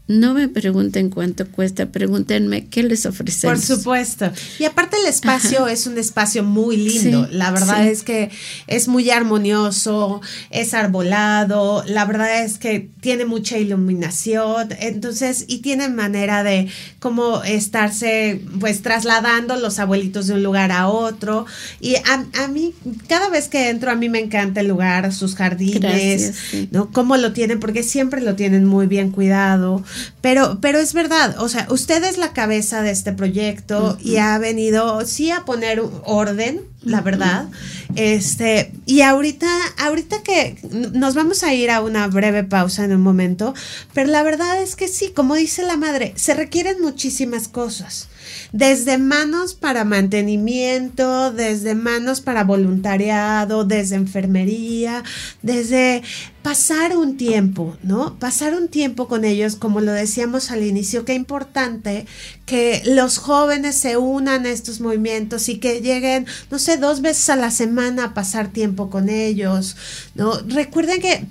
No 0.07 0.35
me 0.35 0.47
pregunten 0.47 1.09
cuánto 1.09 1.47
cuesta, 1.47 1.87
pregúntenme 1.87 2.67
qué 2.67 2.83
les 2.83 3.07
ofrecemos. 3.07 3.57
Por 3.57 3.77
supuesto. 3.77 4.31
Y 4.59 4.65
aparte 4.65 4.97
el 5.01 5.07
espacio 5.07 5.67
es 5.67 5.87
un 5.87 5.97
espacio 5.97 6.43
muy 6.43 6.77
lindo. 6.77 7.27
la 7.31 7.49
verdad 7.49 7.87
es 7.87 8.03
que 8.03 8.29
es 8.67 8.87
muy 8.87 9.09
armonioso, 9.09 10.21
es 10.51 10.75
arbolado, 10.75 11.83
la 11.87 12.05
verdad 12.05 12.43
es 12.43 12.59
que 12.59 12.87
tiene 13.01 13.25
mucha 13.25 13.57
iluminación, 13.57 14.69
entonces, 14.79 15.45
y 15.47 15.59
tiene 15.59 15.89
manera 15.89 16.43
de 16.43 16.69
cómo 16.99 17.43
estarse 17.43 18.41
pues 18.59 18.83
trasladando 18.83 19.55
los 19.55 19.79
abuelitos 19.79 20.27
de 20.27 20.35
un 20.35 20.43
lugar 20.43 20.71
a 20.71 20.87
otro. 20.87 21.47
Y 21.79 21.95
a, 21.95 22.47
mí, 22.47 22.75
cada 23.07 23.29
vez 23.29 23.47
que 23.47 23.69
entro, 23.69 23.89
a 23.89 23.95
mí 23.95 24.07
me 24.09 24.19
encanta 24.19 24.61
el 24.61 24.67
lugar, 24.67 25.11
sus 25.13 25.35
jardines, 25.35 26.35
¿no? 26.69 26.91
Cómo 26.91 27.17
lo 27.17 27.33
tienen, 27.33 27.59
porque 27.59 27.81
siempre 27.81 28.21
lo 28.21 28.35
tienen 28.35 28.65
muy 28.65 28.85
bien 28.85 29.09
cuidado. 29.09 29.83
Pero, 30.21 30.59
pero 30.61 30.79
es 30.79 30.93
verdad, 30.93 31.35
o 31.39 31.49
sea, 31.49 31.67
usted 31.69 32.03
es 32.03 32.17
la 32.17 32.33
cabeza 32.33 32.81
de 32.81 32.91
este 32.91 33.13
proyecto 33.13 33.97
y 34.01 34.17
ha 34.17 34.37
venido, 34.37 35.05
sí, 35.05 35.31
a 35.31 35.45
poner 35.45 35.81
orden, 36.03 36.61
la 36.81 37.01
verdad. 37.01 37.47
Este, 37.95 38.71
y 38.85 39.01
ahorita, 39.01 39.47
ahorita 39.77 40.23
que 40.23 40.57
nos 40.93 41.15
vamos 41.15 41.43
a 41.43 41.53
ir 41.53 41.71
a 41.71 41.81
una 41.81 42.07
breve 42.07 42.43
pausa 42.43 42.83
en 42.83 42.93
un 42.93 43.01
momento, 43.01 43.53
pero 43.93 44.09
la 44.09 44.23
verdad 44.23 44.61
es 44.61 44.75
que 44.75 44.87
sí, 44.87 45.11
como 45.15 45.35
dice 45.35 45.63
la 45.63 45.77
madre, 45.77 46.13
se 46.15 46.33
requieren 46.33 46.81
muchísimas 46.81 47.47
cosas 47.47 48.09
desde 48.55 48.97
manos 48.97 49.53
para 49.53 49.83
mantenimiento, 49.83 51.33
desde 51.33 51.75
manos 51.75 52.21
para 52.21 52.45
voluntariado, 52.45 53.65
desde 53.65 53.97
enfermería, 53.97 55.03
desde 55.41 56.03
pasar 56.41 56.95
un 56.95 57.17
tiempo, 57.17 57.75
¿no? 57.83 58.17
Pasar 58.17 58.53
un 58.53 58.69
tiempo 58.69 59.09
con 59.09 59.25
ellos, 59.25 59.57
como 59.57 59.81
lo 59.81 59.91
decíamos 59.91 60.51
al 60.51 60.63
inicio, 60.63 61.03
qué 61.03 61.15
importante 61.15 62.05
que 62.45 62.81
los 62.85 63.17
jóvenes 63.17 63.75
se 63.75 63.97
unan 63.97 64.45
a 64.45 64.51
estos 64.51 64.79
movimientos 64.79 65.49
y 65.49 65.57
que 65.57 65.81
lleguen, 65.81 66.25
no 66.49 66.57
sé, 66.57 66.77
dos 66.77 67.01
veces 67.01 67.29
a 67.29 67.35
la 67.35 67.51
semana 67.51 68.05
a 68.05 68.13
pasar 68.13 68.53
tiempo 68.53 68.89
con 68.89 69.09
ellos, 69.09 69.75
¿no? 70.15 70.31
Recuerden 70.47 71.01
que 71.01 71.27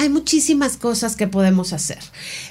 hay 0.00 0.08
muchísimas 0.08 0.78
cosas 0.78 1.14
que 1.14 1.26
podemos 1.26 1.74
hacer. 1.74 1.98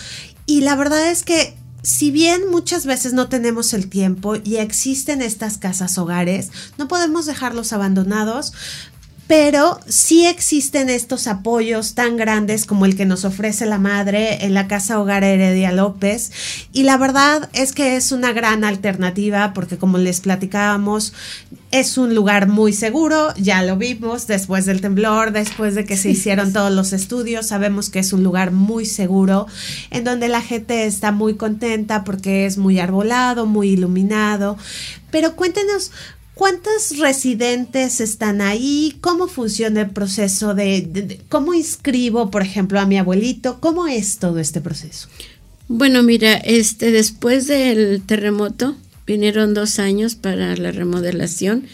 Y 0.48 0.62
la 0.62 0.76
verdad 0.76 1.12
es 1.12 1.22
que 1.22 1.54
si 1.86 2.10
bien 2.10 2.50
muchas 2.50 2.88
veces 2.88 3.14
no 3.14 3.30
tenemos 3.30 3.72
el 3.74 3.90
tiempo 3.90 4.36
y 4.44 4.56
existen 4.56 5.22
estas 5.22 5.60
casas 5.60 6.00
hogares, 6.00 6.50
no 6.80 6.88
podemos 6.88 7.28
dejarlos 7.28 7.74
abandonados, 7.74 8.54
pero 9.28 9.80
sí 9.88 10.26
existen 10.26 10.90
estos 10.90 11.28
apoyos 11.28 11.96
tan 11.96 12.16
grandes 12.16 12.66
como 12.66 12.86
el 12.86 12.96
que 12.96 13.06
nos 13.06 13.26
ofrece 13.26 13.66
la 13.66 13.80
madre 13.80 14.46
en 14.46 14.54
la 14.54 14.68
Casa 14.68 15.00
Hogar 15.00 15.24
Heredia 15.24 15.72
López. 15.72 16.32
Y 16.72 16.84
la 16.84 16.98
verdad 16.98 17.50
es 17.54 17.72
que 17.72 17.96
es 17.96 18.12
una 18.12 18.34
gran 18.34 18.64
alternativa 18.64 19.54
porque 19.54 19.78
como 19.78 19.98
les 19.98 20.22
platicábamos, 20.22 21.14
es 21.72 21.98
un 21.98 22.14
lugar 22.16 22.48
muy 22.48 22.72
seguro, 22.72 23.34
ya 23.36 23.62
lo 23.64 23.76
vimos 23.76 24.28
después 24.28 24.66
del 24.66 24.80
temblor, 24.80 25.32
después 25.32 25.76
de 25.76 25.86
que 25.86 25.98
se 25.98 26.10
hicieron 26.10 26.54
todos 26.54 26.72
los 26.72 26.94
estudios, 26.94 27.48
sabemos 27.48 27.90
que 27.90 28.00
es 28.00 28.14
un 28.14 28.24
lugar 28.24 28.52
muy 28.52 28.86
seguro, 28.86 29.48
en 29.90 30.04
donde 30.04 30.30
la 30.30 30.42
gente 30.42 30.86
está 30.86 31.12
muy 31.12 31.36
contenta 31.36 32.04
porque 32.04 32.46
es 32.46 32.58
muy 32.58 32.80
arbolado, 32.80 33.46
muy 33.46 33.70
iluminado. 33.72 34.58
Pero 35.12 35.36
cuéntenos, 35.36 35.92
¿Cuántos 36.36 36.98
residentes 37.00 38.02
están 38.02 38.42
ahí? 38.42 38.98
¿Cómo 39.00 39.30
funciona 39.30 39.82
el 39.82 39.90
proceso 39.92 40.54
de, 40.54 41.22
cómo 41.30 41.54
inscribo, 41.54 42.30
por 42.30 42.42
ejemplo, 42.42 42.80
a 42.82 42.86
mi 42.86 42.98
abuelito? 42.98 43.62
¿Cómo 43.62 43.88
es 43.88 44.18
todo 44.18 44.40
este 44.40 44.60
proceso? 44.60 45.08
Bueno, 45.70 46.04
mira, 46.04 46.34
este 46.34 46.92
después 46.92 47.48
del 47.48 48.02
terremoto 48.06 48.76
vinieron 49.08 49.54
dos 49.54 49.80
años 49.80 50.16
para 50.16 50.58
la 50.58 50.72
remodelación 50.72 51.68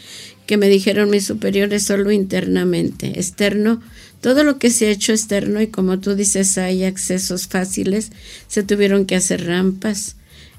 que 0.46 0.58
me 0.58 0.70
dijeron 0.70 1.10
mis 1.10 1.26
superiores 1.26 1.84
solo 1.84 2.12
internamente, 2.12 3.20
externo. 3.20 3.82
Todo 4.22 4.44
lo 4.44 4.60
que 4.60 4.70
se 4.70 4.88
ha 4.88 4.92
hecho 4.92 5.12
externo 5.12 5.60
y 5.60 5.68
como 5.68 6.00
tú 6.00 6.14
dices 6.14 6.60
hay 6.60 6.84
accesos 6.84 7.48
fáciles, 7.48 8.12
se 8.48 8.62
tuvieron 8.62 9.08
que 9.08 9.16
hacer 9.16 9.48
rampas. 9.48 10.18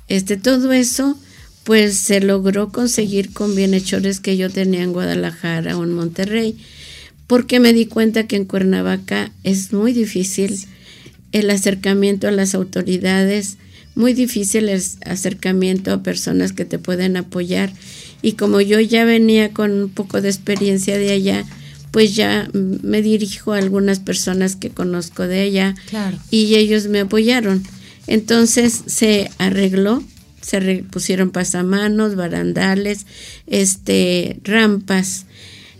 Este 0.08 0.36
todo 0.36 0.72
eso 0.72 1.16
pues 1.64 1.96
se 1.96 2.20
logró 2.20 2.70
conseguir 2.70 3.32
con 3.32 3.54
bienhechores 3.54 4.20
que 4.20 4.36
yo 4.36 4.50
tenía 4.50 4.82
en 4.82 4.92
Guadalajara 4.92 5.76
o 5.76 5.84
en 5.84 5.92
Monterrey, 5.92 6.56
porque 7.26 7.60
me 7.60 7.72
di 7.72 7.86
cuenta 7.86 8.26
que 8.26 8.36
en 8.36 8.44
Cuernavaca 8.44 9.30
es 9.44 9.72
muy 9.72 9.92
difícil 9.92 10.58
el 11.30 11.50
acercamiento 11.50 12.28
a 12.28 12.32
las 12.32 12.54
autoridades, 12.54 13.56
muy 13.94 14.12
difícil 14.12 14.68
el 14.68 14.82
acercamiento 15.04 15.92
a 15.92 16.02
personas 16.02 16.52
que 16.52 16.64
te 16.64 16.78
pueden 16.78 17.16
apoyar. 17.16 17.72
Y 18.22 18.32
como 18.32 18.60
yo 18.60 18.80
ya 18.80 19.04
venía 19.04 19.52
con 19.52 19.72
un 19.72 19.88
poco 19.88 20.20
de 20.20 20.28
experiencia 20.28 20.98
de 20.98 21.12
allá, 21.12 21.44
pues 21.90 22.14
ya 22.14 22.48
me 22.52 23.02
dirijo 23.02 23.52
a 23.52 23.58
algunas 23.58 24.00
personas 24.00 24.56
que 24.56 24.70
conozco 24.70 25.26
de 25.26 25.40
allá 25.40 25.74
y 26.30 26.54
ellos 26.54 26.86
me 26.86 27.00
apoyaron. 27.00 27.62
Entonces 28.06 28.82
se 28.86 29.30
arregló 29.38 30.02
se 30.42 30.84
pusieron 30.90 31.30
pasamanos, 31.30 32.14
barandales, 32.14 33.06
este, 33.46 34.38
rampas. 34.44 35.26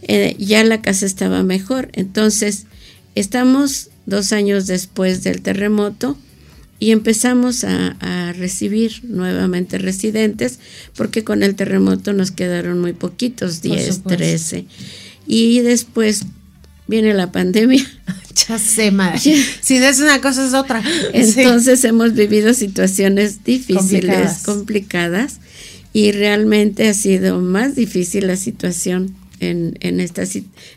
Eh, 0.03 0.35
ya 0.39 0.65
la 0.65 0.81
casa 0.81 1.07
estaba 1.07 1.43
mejor. 1.43 1.91
Entonces, 1.93 2.67
estamos 3.15 3.91
dos 4.07 4.33
años 4.33 4.67
después 4.67 5.23
del 5.23 5.43
terremoto 5.43 6.17
y 6.79 6.91
empezamos 6.91 7.65
a, 7.65 7.97
recibir 8.33 9.05
nuevamente 9.05 9.79
residentes 9.79 10.59
porque 10.97 11.23
con 11.23 11.43
el 11.43 11.55
terremoto 11.55 12.13
nos 12.13 12.31
quedaron 12.31 12.81
muy 12.81 12.93
poquitos, 12.93 13.61
10, 13.61 14.03
13. 14.05 14.65
Y 15.27 15.61
después 15.61 16.25
viene 16.87 17.15
la 17.15 17.33
pandemia. 17.33 17.85
Ya 18.49 18.59
sé, 18.59 18.91
madre. 18.91 19.19
Si 19.19 19.77
es 19.77 20.01
una 20.01 20.23
cosa, 20.23 20.47
es 20.47 20.55
otra. 20.55 20.83
Entonces 21.13 21.85
hemos 21.85 22.15
vivido 22.15 22.55
situaciones 22.55 23.45
difíciles, 23.45 24.39
complicadas. 24.45 25.41
y 25.93 26.13
realmente 26.13 26.89
ha 26.89 26.95
sido 26.95 27.41
más 27.41 27.75
difícil 27.75 28.27
la 28.29 28.37
situación 28.37 29.15
en, 29.39 29.77
en, 29.81 30.01
esta, 30.01 30.23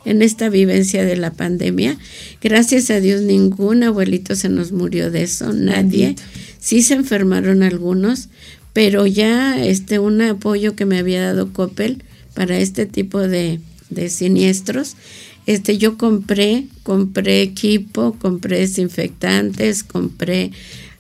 en 0.04 0.22
esta 0.22 0.50
vivencia 0.50 1.06
de 1.06 1.16
la 1.16 1.32
pandemia. 1.32 1.98
Gracias 2.42 2.90
a 2.90 3.00
Dios 3.00 3.22
ningún 3.22 3.84
abuelito 3.84 4.36
se 4.36 4.50
nos 4.50 4.74
murió 4.74 5.10
de 5.10 5.24
eso, 5.24 5.54
nadie. 5.54 6.16
Sí 6.60 6.82
se 6.82 6.96
enfermaron 6.96 7.64
algunos, 7.64 8.28
pero 8.74 9.06
ya 9.06 9.64
este 9.64 10.00
un 10.00 10.22
apoyo 10.22 10.76
que 10.76 10.86
me 10.86 10.98
había 10.98 11.24
dado 11.24 11.54
Coppel 11.54 12.04
para 12.34 12.58
este 12.58 12.86
tipo 12.86 13.20
de, 13.20 13.62
de 13.90 14.10
siniestros 14.10 14.98
este, 15.46 15.78
yo 15.78 15.98
compré, 15.98 16.66
compré 16.84 17.42
equipo, 17.42 18.16
compré 18.20 18.60
desinfectantes, 18.60 19.84
compré 19.84 20.52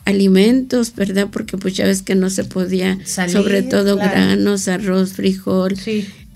alimentos, 0.05 0.93
¿verdad? 0.95 1.29
Porque 1.31 1.57
pues 1.57 1.75
ya 1.75 1.85
ves 1.85 2.01
que 2.03 2.15
no 2.15 2.29
se 2.29 2.43
podía, 2.43 2.99
sobre 3.05 3.63
todo 3.63 3.95
granos, 3.95 4.67
arroz, 4.67 5.13
frijol, 5.13 5.75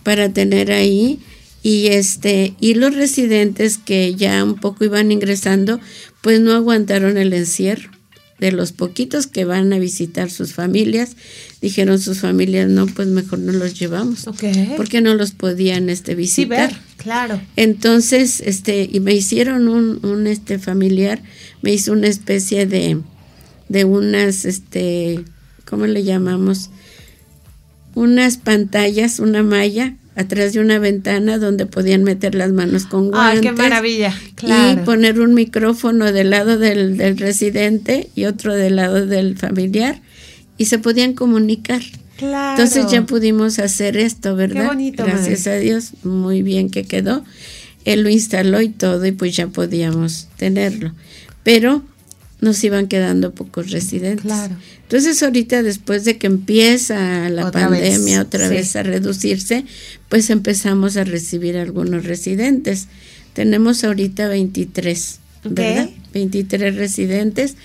para 0.04 0.30
tener 0.30 0.72
ahí. 0.72 1.20
Y 1.62 1.88
este, 1.88 2.54
y 2.60 2.76
los 2.76 2.96
residentes 2.96 3.78
que 3.78 4.16
ya 4.16 4.44
un 4.44 4.56
poco 4.56 4.86
iban 4.86 5.12
ingresando, 5.12 5.80
pues 6.22 6.40
no 6.40 6.54
aguantaron 6.54 7.18
el 7.18 7.34
encierro 7.34 7.99
de 8.40 8.52
los 8.52 8.72
poquitos 8.72 9.28
que 9.28 9.46
van 9.46 9.72
a 9.74 9.80
visitar 9.80 10.32
sus 10.32 10.54
familias, 10.54 11.16
dijeron 11.62 12.00
sus 12.00 12.20
familias, 12.20 12.70
no, 12.70 12.88
pues 12.88 13.08
mejor 13.08 13.40
no 13.40 13.52
los 13.52 13.78
llevamos, 13.78 14.26
porque 14.78 15.02
no 15.02 15.14
los 15.16 15.32
podían 15.32 15.90
este, 15.90 16.16
visitar. 16.16 16.72
claro. 16.98 17.42
Entonces, 17.56 18.42
este, 18.46 18.90
y 18.92 19.00
me 19.00 19.14
hicieron 19.14 19.68
un, 19.68 20.04
un 20.06 20.28
este 20.28 20.58
familiar, 20.60 21.22
me 21.62 21.74
hizo 21.74 21.92
una 21.92 22.08
especie 22.08 22.66
de, 22.66 23.02
de 23.68 23.86
unas, 23.86 24.46
este, 24.46 25.24
¿cómo 25.66 25.86
le 25.86 26.04
llamamos? 26.04 26.70
Unas 27.94 28.38
pantallas, 28.38 29.20
una 29.20 29.44
malla 29.44 29.96
atrás 30.20 30.52
de 30.52 30.60
una 30.60 30.80
ventana 30.80 31.38
donde 31.38 31.66
podían 31.66 32.04
meter 32.04 32.36
las 32.36 32.52
manos 32.52 32.86
con 32.86 33.10
guantes. 33.10 33.40
¡Ay, 33.40 33.42
qué 33.42 33.52
maravilla! 33.54 34.14
Y 34.42 34.76
poner 34.84 35.22
un 35.22 35.34
micrófono 35.34 36.12
del 36.12 36.30
lado 36.30 36.58
del, 36.58 36.98
del, 36.98 37.18
residente 37.18 38.10
y 38.16 38.26
otro 38.26 38.54
del 38.54 38.76
lado 38.76 39.06
del 39.06 39.38
familiar 39.38 40.02
y 40.58 40.66
se 40.66 40.78
podían 40.78 41.14
comunicar. 41.14 41.82
Claro. 42.18 42.62
Entonces 42.62 42.92
ya 42.92 43.06
pudimos 43.06 43.60
hacer 43.60 43.96
esto, 43.96 44.36
¿verdad? 44.36 44.64
Qué 44.64 44.68
bonito. 44.68 45.06
Gracias 45.06 45.48
a 45.48 45.56
Dios, 45.56 45.92
muy 46.04 46.42
bien 46.42 46.70
que 46.70 46.84
quedó. 46.84 47.24
Él 47.86 48.02
lo 48.02 48.10
instaló 48.10 48.60
y 48.62 48.68
todo 48.68 49.06
y 49.06 49.14
pues 49.14 49.38
ya 49.38 49.48
podíamos 49.48 50.28
tenerlo. 50.36 50.94
Pero 51.44 51.82
nos 52.42 52.64
iban 52.64 52.88
quedando 52.88 53.34
pocos 53.34 53.72
residentes. 53.72 54.24
Claro. 54.24 54.56
Entonces 54.84 55.22
ahorita 55.22 55.62
después 55.62 56.06
de 56.06 56.18
que 56.18 56.28
empieza 56.28 57.30
la 57.30 57.52
pandemia 57.52 58.22
otra 58.22 58.48
vez 58.50 58.76
a 58.76 58.84
reducirse, 58.84 59.66
pues 60.08 60.30
empezamos 60.30 60.98
a 60.98 61.04
recibir 61.04 61.58
algunos 61.58 62.06
residentes. 62.06 62.88
Tenemos 63.34 63.84
ahorita 63.84 64.28
23, 64.28 65.20
¿verdad? 65.46 65.90
23 66.14 66.76
residentes 66.76 67.56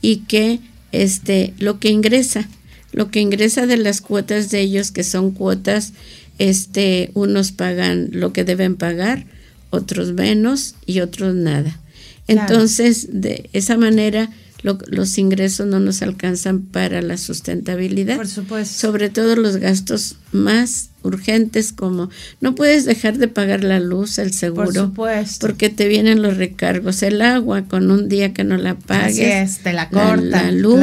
y 0.00 0.18
que 0.18 0.60
este 0.92 1.54
lo 1.58 1.78
que 1.78 1.90
ingresa, 1.90 2.48
lo 2.92 3.10
que 3.10 3.20
ingresa 3.20 3.66
de 3.66 3.76
las 3.76 4.00
cuotas 4.00 4.50
de 4.50 4.60
ellos 4.60 4.90
que 4.90 5.04
son 5.04 5.30
cuotas 5.30 5.92
este 6.38 7.10
unos 7.14 7.52
pagan 7.52 8.08
lo 8.12 8.32
que 8.32 8.44
deben 8.44 8.76
pagar, 8.76 9.26
otros 9.70 10.12
menos 10.12 10.74
y 10.86 11.00
otros 11.00 11.34
nada. 11.34 11.78
Entonces, 12.26 13.08
de 13.10 13.50
esa 13.52 13.76
manera, 13.76 14.30
los 14.62 15.18
ingresos 15.18 15.66
no 15.66 15.78
nos 15.78 16.00
alcanzan 16.00 16.62
para 16.62 17.02
la 17.02 17.18
sustentabilidad. 17.18 18.16
Por 18.16 18.28
supuesto. 18.28 18.78
Sobre 18.78 19.10
todo 19.10 19.36
los 19.36 19.58
gastos 19.58 20.16
más 20.32 20.88
urgentes 21.02 21.72
como 21.72 22.08
no 22.40 22.54
puedes 22.54 22.86
dejar 22.86 23.18
de 23.18 23.28
pagar 23.28 23.62
la 23.62 23.78
luz, 23.78 24.18
el 24.18 24.32
seguro, 24.32 24.64
Por 24.64 24.74
supuesto. 24.74 25.46
porque 25.46 25.68
te 25.68 25.86
vienen 25.86 26.22
los 26.22 26.38
recargos, 26.38 27.02
el 27.02 27.20
agua 27.20 27.66
con 27.68 27.90
un 27.90 28.08
día 28.08 28.32
que 28.32 28.42
no 28.42 28.56
la 28.56 28.74
pagues, 28.74 29.58
te 29.58 29.74
la 29.74 29.90
cortan, 29.90 30.30
la, 30.30 30.50
luz 30.50 30.80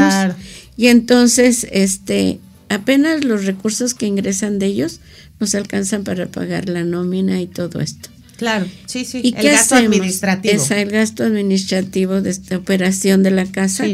y 0.78 0.88
entonces 0.88 1.68
este 1.72 2.40
apenas 2.70 3.24
los 3.24 3.46
recursos 3.46 3.96
que 3.96 4.06
ingresan 4.06 4.60
de 4.60 4.68
ellos 4.68 5.00
nos 5.40 5.56
alcanzan 5.56 6.04
para 6.04 6.28
pagar 6.28 6.70
la 6.70 6.84
nómina 6.84 7.42
y 7.42 7.48
todo 7.48 7.82
esto. 7.82 8.10
Claro, 8.42 8.66
sí, 8.88 9.06
sí. 9.06 9.22
¿Y 9.24 9.36
el 9.38 9.52
gasto 9.52 9.76
administrativo. 9.76 10.56
Es 10.56 10.72
el 10.72 10.90
gasto 10.90 11.24
administrativo 11.24 12.24
de 12.24 12.32
esta 12.32 12.58
operación 12.58 13.22
de 13.22 13.30
la 13.30 13.46
casa. 13.46 13.86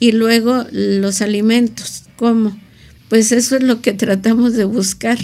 Y 0.00 0.10
luego 0.10 0.66
los 0.72 1.22
alimentos, 1.22 2.02
¿cómo? 2.16 2.58
Pues 3.08 3.30
eso 3.30 3.54
es 3.54 3.62
lo 3.62 3.82
que 3.82 3.92
tratamos 3.92 4.54
de 4.54 4.64
buscar, 4.64 5.20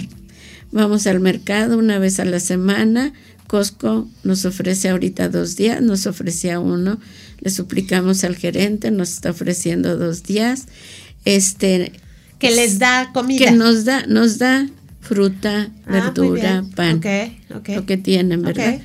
Vamos 0.71 1.07
al 1.07 1.19
mercado 1.19 1.77
una 1.77 1.99
vez 1.99 2.21
a 2.21 2.25
la 2.25 2.39
semana. 2.39 3.11
Costco 3.47 4.07
nos 4.23 4.45
ofrece 4.45 4.87
ahorita 4.87 5.27
dos 5.27 5.57
días, 5.57 5.81
nos 5.81 6.07
ofrecía 6.07 6.61
uno. 6.61 7.01
Le 7.41 7.49
suplicamos 7.51 8.23
al 8.23 8.37
gerente, 8.37 8.91
nos 8.91 9.11
está 9.11 9.31
ofreciendo 9.31 9.97
dos 9.97 10.23
días. 10.23 10.67
Este, 11.25 11.91
que 12.39 12.51
les 12.51 12.79
da 12.79 13.11
comida. 13.13 13.43
Que 13.43 13.51
nos 13.51 13.83
da, 13.83 14.05
nos 14.07 14.37
da 14.37 14.69
fruta, 15.03 15.69
ah, 15.85 15.91
verdura, 15.91 16.65
pan. 16.75 17.01
Lo 17.67 17.85
que 17.85 17.97
tienen, 17.97 18.41
¿verdad? 18.41 18.81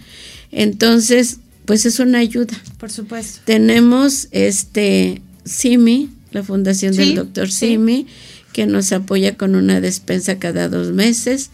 Entonces, 0.51 1.39
pues 1.65 1.87
es 1.87 2.01
una 2.01 2.19
ayuda. 2.19 2.61
Por 2.79 2.91
supuesto. 2.91 3.41
Tenemos 3.45 4.29
este 4.33 5.23
Simi, 5.45 6.11
la 6.33 6.43
fundación 6.43 6.97
del 6.97 7.15
doctor 7.15 7.51
Simi, 7.51 8.07
que 8.53 8.67
nos 8.67 8.93
apoya 8.93 9.37
con 9.37 9.55
una 9.55 9.81
despensa 9.81 10.39
cada 10.39 10.69
dos 10.69 10.93
meses. 10.93 11.51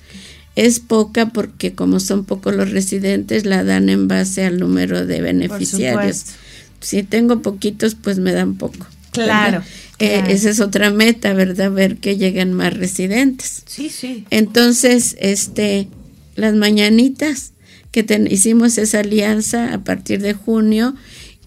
Es 0.56 0.78
poca 0.78 1.30
porque 1.30 1.74
como 1.74 1.98
son 2.00 2.24
pocos 2.24 2.54
los 2.54 2.70
residentes, 2.70 3.44
la 3.44 3.64
dan 3.64 3.88
en 3.88 4.06
base 4.08 4.44
al 4.44 4.58
número 4.58 5.04
de 5.04 5.20
beneficiarios. 5.20 6.26
Si 6.80 7.02
tengo 7.02 7.42
poquitos, 7.42 7.96
pues 7.96 8.18
me 8.18 8.32
dan 8.32 8.54
poco. 8.54 8.86
Claro, 9.14 9.62
eh, 9.98 10.24
esa 10.28 10.50
es 10.50 10.60
otra 10.60 10.90
meta, 10.90 11.32
¿verdad? 11.32 11.70
Ver 11.70 11.96
que 11.96 12.16
lleguen 12.16 12.52
más 12.52 12.74
residentes. 12.74 13.62
Sí, 13.66 13.90
sí. 13.90 14.24
Entonces, 14.30 15.16
este, 15.18 15.88
las 16.36 16.54
mañanitas 16.54 17.52
que 17.90 18.04
hicimos 18.28 18.76
esa 18.78 19.00
alianza 19.00 19.72
a 19.72 19.84
partir 19.84 20.20
de 20.20 20.34
junio, 20.34 20.94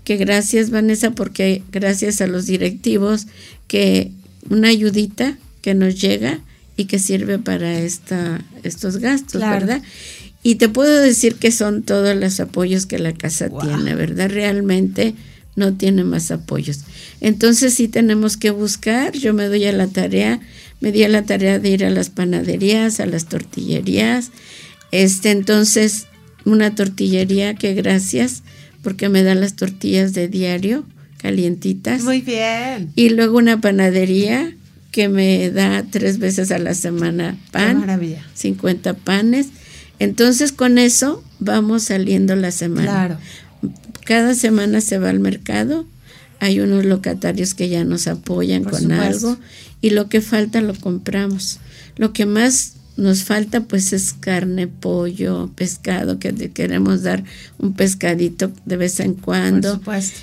que 0.05 0.15
gracias 0.15 0.69
Vanessa, 0.69 1.11
porque 1.11 1.61
gracias 1.73 2.21
a 2.21 2.27
los 2.27 2.45
directivos, 2.45 3.27
que 3.67 4.11
una 4.49 4.69
ayudita 4.69 5.37
que 5.61 5.73
nos 5.73 5.99
llega 5.99 6.39
y 6.77 6.85
que 6.85 6.99
sirve 6.99 7.39
para 7.39 7.79
esta, 7.79 8.41
estos 8.63 8.97
gastos, 8.97 9.41
¿verdad? 9.41 9.81
Y 10.43 10.55
te 10.55 10.69
puedo 10.69 11.01
decir 11.01 11.35
que 11.35 11.51
son 11.51 11.83
todos 11.83 12.15
los 12.15 12.39
apoyos 12.39 12.85
que 12.85 12.99
la 12.99 13.11
casa 13.11 13.49
tiene, 13.49 13.95
¿verdad? 13.95 14.29
Realmente 14.29 15.13
no 15.57 15.73
tiene 15.73 16.05
más 16.05 16.31
apoyos. 16.31 16.81
Entonces 17.19 17.73
sí 17.73 17.89
tenemos 17.89 18.37
que 18.37 18.51
buscar, 18.51 19.11
yo 19.11 19.33
me 19.33 19.47
doy 19.47 19.65
a 19.65 19.73
la 19.73 19.87
tarea, 19.87 20.39
me 20.79 20.93
di 20.93 21.03
a 21.03 21.09
la 21.09 21.23
tarea 21.23 21.59
de 21.59 21.69
ir 21.69 21.83
a 21.83 21.89
las 21.89 22.09
panaderías, 22.09 23.01
a 23.01 23.05
las 23.05 23.25
tortillerías, 23.25 24.31
este 24.91 25.31
entonces 25.31 26.05
una 26.45 26.75
tortillería 26.75 27.55
que 27.55 27.73
gracias 27.73 28.43
porque 28.83 29.09
me 29.09 29.23
dan 29.23 29.41
las 29.41 29.55
tortillas 29.55 30.13
de 30.13 30.29
diario 30.29 30.85
calientitas. 31.17 32.03
Muy 32.03 32.21
bien. 32.21 32.91
Y 32.95 33.09
luego 33.09 33.39
una 33.39 33.59
panadería 33.59 34.53
que 34.91 35.09
me 35.09 35.49
da 35.49 35.83
tres 35.89 36.19
veces 36.19 36.51
a 36.51 36.59
la 36.59 36.73
semana 36.75 37.35
pan. 37.51 37.79
maravilla. 37.79 38.23
50 38.35 38.93
panes. 38.93 39.47
Entonces 39.99 40.51
con 40.51 40.77
eso 40.77 41.23
vamos 41.39 41.83
saliendo 41.83 42.35
la 42.35 42.51
semana. 42.51 42.85
Claro. 42.85 43.17
Cada 44.07 44.35
semana 44.35 44.79
se 44.79 44.99
va 44.99 45.09
al 45.09 45.19
mercado, 45.19 45.85
hay 46.39 46.61
unos 46.61 46.85
locatarios 46.85 47.53
que 47.53 47.67
ya 47.67 47.83
nos 47.83 48.07
apoyan 48.07 48.63
con 48.63 48.93
algo 48.93 49.37
y 49.81 49.89
lo 49.89 50.07
que 50.07 50.21
falta 50.21 50.61
lo 50.61 50.73
compramos. 50.75 51.59
Lo 51.97 52.13
que 52.13 52.25
más 52.25 52.75
nos 52.95 53.25
falta 53.25 53.65
pues 53.65 53.91
es 53.91 54.13
carne, 54.13 54.69
pollo, 54.69 55.51
pescado, 55.55 56.19
que 56.19 56.33
queremos 56.51 57.03
dar 57.03 57.25
un 57.57 57.73
pescadito 57.73 58.49
de 58.65 58.77
vez 58.77 59.01
en 59.01 59.13
cuando. 59.13 59.71
Por 59.71 59.79
supuesto. 59.79 60.19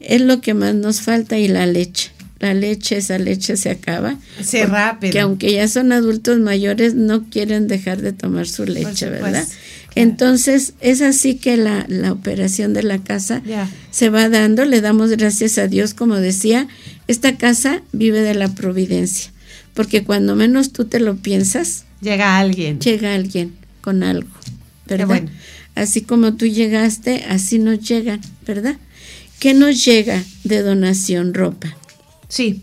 Es 0.00 0.22
lo 0.22 0.40
que 0.40 0.54
más 0.54 0.74
nos 0.74 1.00
falta 1.00 1.38
y 1.38 1.46
la 1.46 1.66
leche. 1.66 2.10
La 2.40 2.52
leche, 2.52 2.96
esa 2.96 3.16
leche 3.18 3.56
se 3.56 3.70
acaba. 3.70 4.18
Sí, 4.42 4.60
rápido. 4.64 5.12
Que 5.12 5.20
aunque 5.20 5.52
ya 5.52 5.68
son 5.68 5.92
adultos 5.92 6.40
mayores, 6.40 6.94
no 6.96 7.30
quieren 7.30 7.68
dejar 7.68 8.02
de 8.02 8.12
tomar 8.12 8.48
su 8.48 8.64
leche, 8.64 9.08
¿verdad? 9.08 9.46
Entonces, 9.94 10.74
es 10.80 11.02
así 11.02 11.36
que 11.36 11.56
la, 11.56 11.84
la 11.88 12.12
operación 12.12 12.72
de 12.72 12.82
la 12.82 12.98
casa 12.98 13.42
se 13.90 14.08
va 14.08 14.28
dando. 14.28 14.64
Le 14.64 14.80
damos 14.80 15.10
gracias 15.10 15.58
a 15.58 15.66
Dios, 15.66 15.94
como 15.94 16.16
decía, 16.16 16.68
esta 17.08 17.36
casa 17.36 17.82
vive 17.92 18.20
de 18.20 18.34
la 18.34 18.48
providencia, 18.54 19.32
porque 19.74 20.04
cuando 20.04 20.36
menos 20.36 20.72
tú 20.72 20.84
te 20.84 21.00
lo 21.00 21.16
piensas, 21.16 21.84
llega 22.00 22.38
alguien. 22.38 22.78
Llega 22.78 23.14
alguien 23.14 23.54
con 23.80 24.02
algo, 24.02 24.30
¿verdad? 24.86 25.22
Así 25.74 26.02
como 26.02 26.34
tú 26.34 26.46
llegaste, 26.46 27.24
así 27.28 27.58
nos 27.58 27.80
llegan, 27.80 28.20
¿verdad? 28.46 28.76
¿Qué 29.38 29.54
nos 29.54 29.84
llega 29.84 30.22
de 30.44 30.62
donación 30.62 31.34
ropa? 31.34 31.76
Sí 32.28 32.62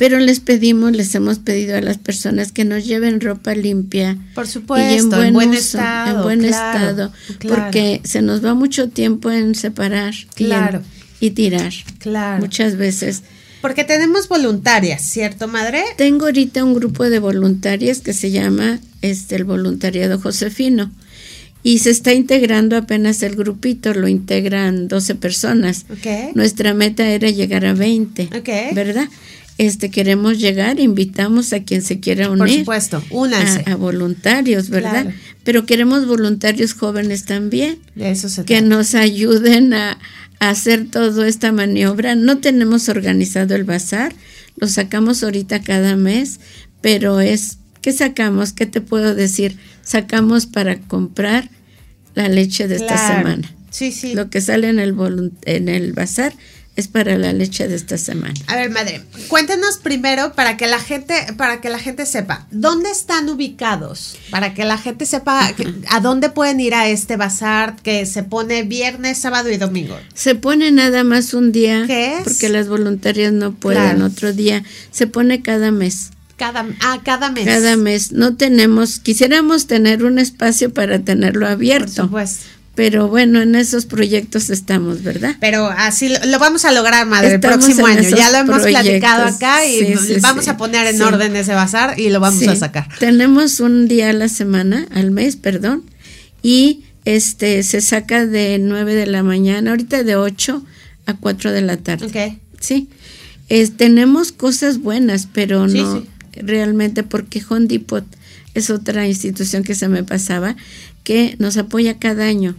pero 0.00 0.18
les 0.18 0.40
pedimos, 0.40 0.92
les 0.92 1.14
hemos 1.14 1.40
pedido 1.40 1.76
a 1.76 1.82
las 1.82 1.98
personas 1.98 2.52
que 2.52 2.64
nos 2.64 2.86
lleven 2.86 3.20
ropa 3.20 3.54
limpia. 3.54 4.16
Por 4.34 4.46
supuesto, 4.46 5.22
en 5.22 5.34
buen, 5.34 5.52
estado. 5.52 6.16
En 6.16 6.22
buen 6.22 6.42
estado, 6.42 7.12
porque 7.46 8.00
se 8.02 8.22
nos 8.22 8.42
va 8.42 8.54
mucho 8.54 8.88
tiempo 8.88 9.30
en 9.30 9.54
separar 9.54 10.14
claro. 10.34 10.80
y, 11.20 11.32
tirar. 11.32 11.70
Claro. 11.98 12.40
Muchas 12.40 12.76
veces. 12.76 13.24
Porque 13.60 13.84
tenemos 13.84 14.26
voluntarias, 14.26 15.02
¿cierto, 15.02 15.48
madre? 15.48 15.84
Tengo 15.98 16.24
ahorita 16.24 16.64
un 16.64 16.72
grupo 16.72 17.10
de 17.10 17.18
voluntarias 17.18 18.00
que 18.00 18.14
se 18.14 18.30
llama 18.30 18.80
este 19.02 19.36
el 19.36 19.44
voluntariado 19.44 20.18
Josefino 20.18 20.90
y 21.62 21.80
se 21.80 21.90
está 21.90 22.14
integrando 22.14 22.76
apenas 22.76 23.22
el 23.22 23.36
grupito, 23.36 23.92
lo 23.92 24.08
integran 24.08 24.88
12 24.88 25.14
personas. 25.16 25.84
Okay. 25.90 26.30
Nuestra 26.34 26.72
meta 26.72 27.06
era 27.06 27.28
llegar 27.28 27.66
a 27.66 27.74
20, 27.74 28.30
okay. 28.38 28.74
¿verdad? 28.74 29.08
Este 29.66 29.90
queremos 29.90 30.38
llegar, 30.38 30.80
invitamos 30.80 31.52
a 31.52 31.62
quien 31.62 31.82
se 31.82 32.00
quiera 32.00 32.30
unir. 32.30 32.64
Por 32.64 32.80
supuesto, 32.80 33.04
únanse. 33.10 33.70
A, 33.70 33.76
voluntarios, 33.76 34.70
¿verdad? 34.70 35.12
Pero 35.44 35.66
queremos 35.66 36.06
voluntarios 36.06 36.72
jóvenes 36.72 37.26
también. 37.26 37.78
eso 37.94 38.30
se 38.30 38.46
Que 38.46 38.62
nos 38.62 38.94
ayuden 38.94 39.74
a, 39.74 39.98
hacer 40.38 40.86
toda 40.90 41.28
esta 41.28 41.52
maniobra. 41.52 42.14
No 42.14 42.38
tenemos 42.38 42.88
organizado 42.88 43.54
el 43.54 43.64
bazar, 43.64 44.14
lo 44.56 44.66
sacamos 44.66 45.22
ahorita 45.22 45.60
cada 45.60 45.94
mes, 45.94 46.40
pero 46.80 47.20
es, 47.20 47.58
¿qué 47.82 47.92
sacamos? 47.92 48.54
¿Qué 48.54 48.64
te 48.64 48.80
puedo 48.80 49.14
decir? 49.14 49.58
Sacamos 49.82 50.46
para 50.46 50.80
comprar 50.80 51.50
la 52.14 52.30
leche 52.30 52.66
de 52.66 52.76
esta 52.76 52.96
semana. 52.96 53.54
Sí, 53.68 53.92
sí. 53.92 54.14
Lo 54.14 54.30
que 54.30 54.40
sale 54.40 54.70
en 54.70 54.78
el, 54.78 54.96
en 55.44 55.68
el 55.68 55.92
bazar 55.92 56.32
es 56.76 56.88
para 56.88 57.18
la 57.18 57.32
leche 57.32 57.68
de 57.68 57.74
esta 57.74 57.98
semana. 57.98 58.34
A 58.46 58.56
ver, 58.56 58.70
madre, 58.70 59.02
cuéntenos 59.28 59.78
primero 59.78 60.32
para 60.32 60.56
que 60.56 60.66
la 60.66 60.78
gente, 60.78 61.14
para 61.36 61.60
que 61.60 61.68
la 61.68 61.78
gente 61.78 62.06
sepa, 62.06 62.46
¿dónde 62.50 62.90
están 62.90 63.28
ubicados? 63.28 64.16
Para 64.30 64.54
que 64.54 64.64
la 64.64 64.78
gente 64.78 65.04
sepa 65.04 65.52
a 65.88 66.00
dónde 66.00 66.30
pueden 66.30 66.60
ir 66.60 66.74
a 66.74 66.88
este 66.88 67.16
bazar 67.16 67.76
que 67.82 68.06
se 68.06 68.22
pone 68.22 68.62
viernes, 68.62 69.18
sábado 69.18 69.50
y 69.50 69.56
domingo. 69.56 69.98
Se 70.14 70.34
pone 70.34 70.70
nada 70.70 71.04
más 71.04 71.34
un 71.34 71.52
día. 71.52 71.84
¿Qué 71.86 72.18
es? 72.18 72.24
Porque 72.24 72.48
las 72.48 72.68
voluntarias 72.68 73.32
no 73.32 73.52
pueden 73.52 74.02
otro 74.02 74.32
día. 74.32 74.62
Se 74.90 75.06
pone 75.06 75.42
cada 75.42 75.70
mes. 75.70 76.10
Cada, 76.36 76.66
ah, 76.80 77.00
cada 77.04 77.30
mes. 77.30 77.44
Cada 77.44 77.76
mes. 77.76 78.12
No 78.12 78.36
tenemos, 78.36 78.98
quisiéramos 79.00 79.66
tener 79.66 80.04
un 80.04 80.18
espacio 80.18 80.72
para 80.72 81.00
tenerlo 81.00 81.46
abierto. 81.46 81.86
Por 81.86 82.04
supuesto 82.06 82.59
pero 82.80 83.08
bueno, 83.08 83.42
en 83.42 83.56
esos 83.56 83.84
proyectos 83.84 84.48
estamos, 84.48 85.02
¿verdad? 85.02 85.36
Pero 85.38 85.66
así 85.66 86.08
lo, 86.08 86.38
vamos 86.38 86.64
a 86.64 86.72
lograr, 86.72 87.06
madre, 87.06 87.34
el 87.34 87.40
próximo 87.40 87.84
año. 87.84 88.08
Ya 88.08 88.30
lo 88.30 88.38
hemos 88.38 88.62
platicado 88.62 89.26
acá 89.26 89.66
y 89.66 89.96
vamos 90.22 90.48
a 90.48 90.56
poner 90.56 90.86
en 90.86 91.02
orden 91.02 91.36
ese 91.36 91.52
bazar 91.52 92.00
y 92.00 92.08
lo 92.08 92.20
vamos 92.20 92.48
a 92.48 92.56
sacar. 92.56 92.88
Tenemos 92.98 93.60
un 93.60 93.86
día 93.86 94.08
a 94.08 94.12
la 94.14 94.30
semana, 94.30 94.88
al 94.94 95.10
mes, 95.10 95.36
perdón, 95.36 95.84
y 96.42 96.84
este 97.04 97.62
se 97.64 97.82
saca 97.82 98.24
de 98.24 98.58
9 98.58 98.94
de 98.94 99.04
la 99.04 99.22
mañana, 99.22 99.72
ahorita 99.72 100.02
de 100.02 100.16
8 100.16 100.64
a 101.04 101.12
4 101.12 101.52
de 101.52 101.60
la 101.60 101.76
tarde. 101.76 102.06
Ok. 102.06 102.38
Sí. 102.60 102.88
tenemos 103.76 104.32
cosas 104.32 104.78
buenas, 104.78 105.28
pero 105.30 105.66
no 105.66 106.02
realmente 106.32 107.02
porque 107.02 107.42
Home 107.46 107.66
Depot 107.66 108.06
es 108.54 108.70
otra 108.70 109.06
institución 109.06 109.64
que 109.64 109.74
se 109.74 109.88
me 109.88 110.02
pasaba 110.02 110.56
que 111.04 111.36
nos 111.38 111.56
apoya 111.56 111.98
cada 111.98 112.26
año. 112.26 112.54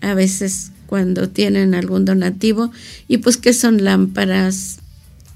A 0.00 0.14
veces 0.14 0.72
cuando 0.86 1.30
tienen 1.30 1.74
algún 1.74 2.04
donativo 2.04 2.70
y 3.08 3.18
pues 3.18 3.38
que 3.38 3.54
son 3.54 3.82
lámparas, 3.82 4.80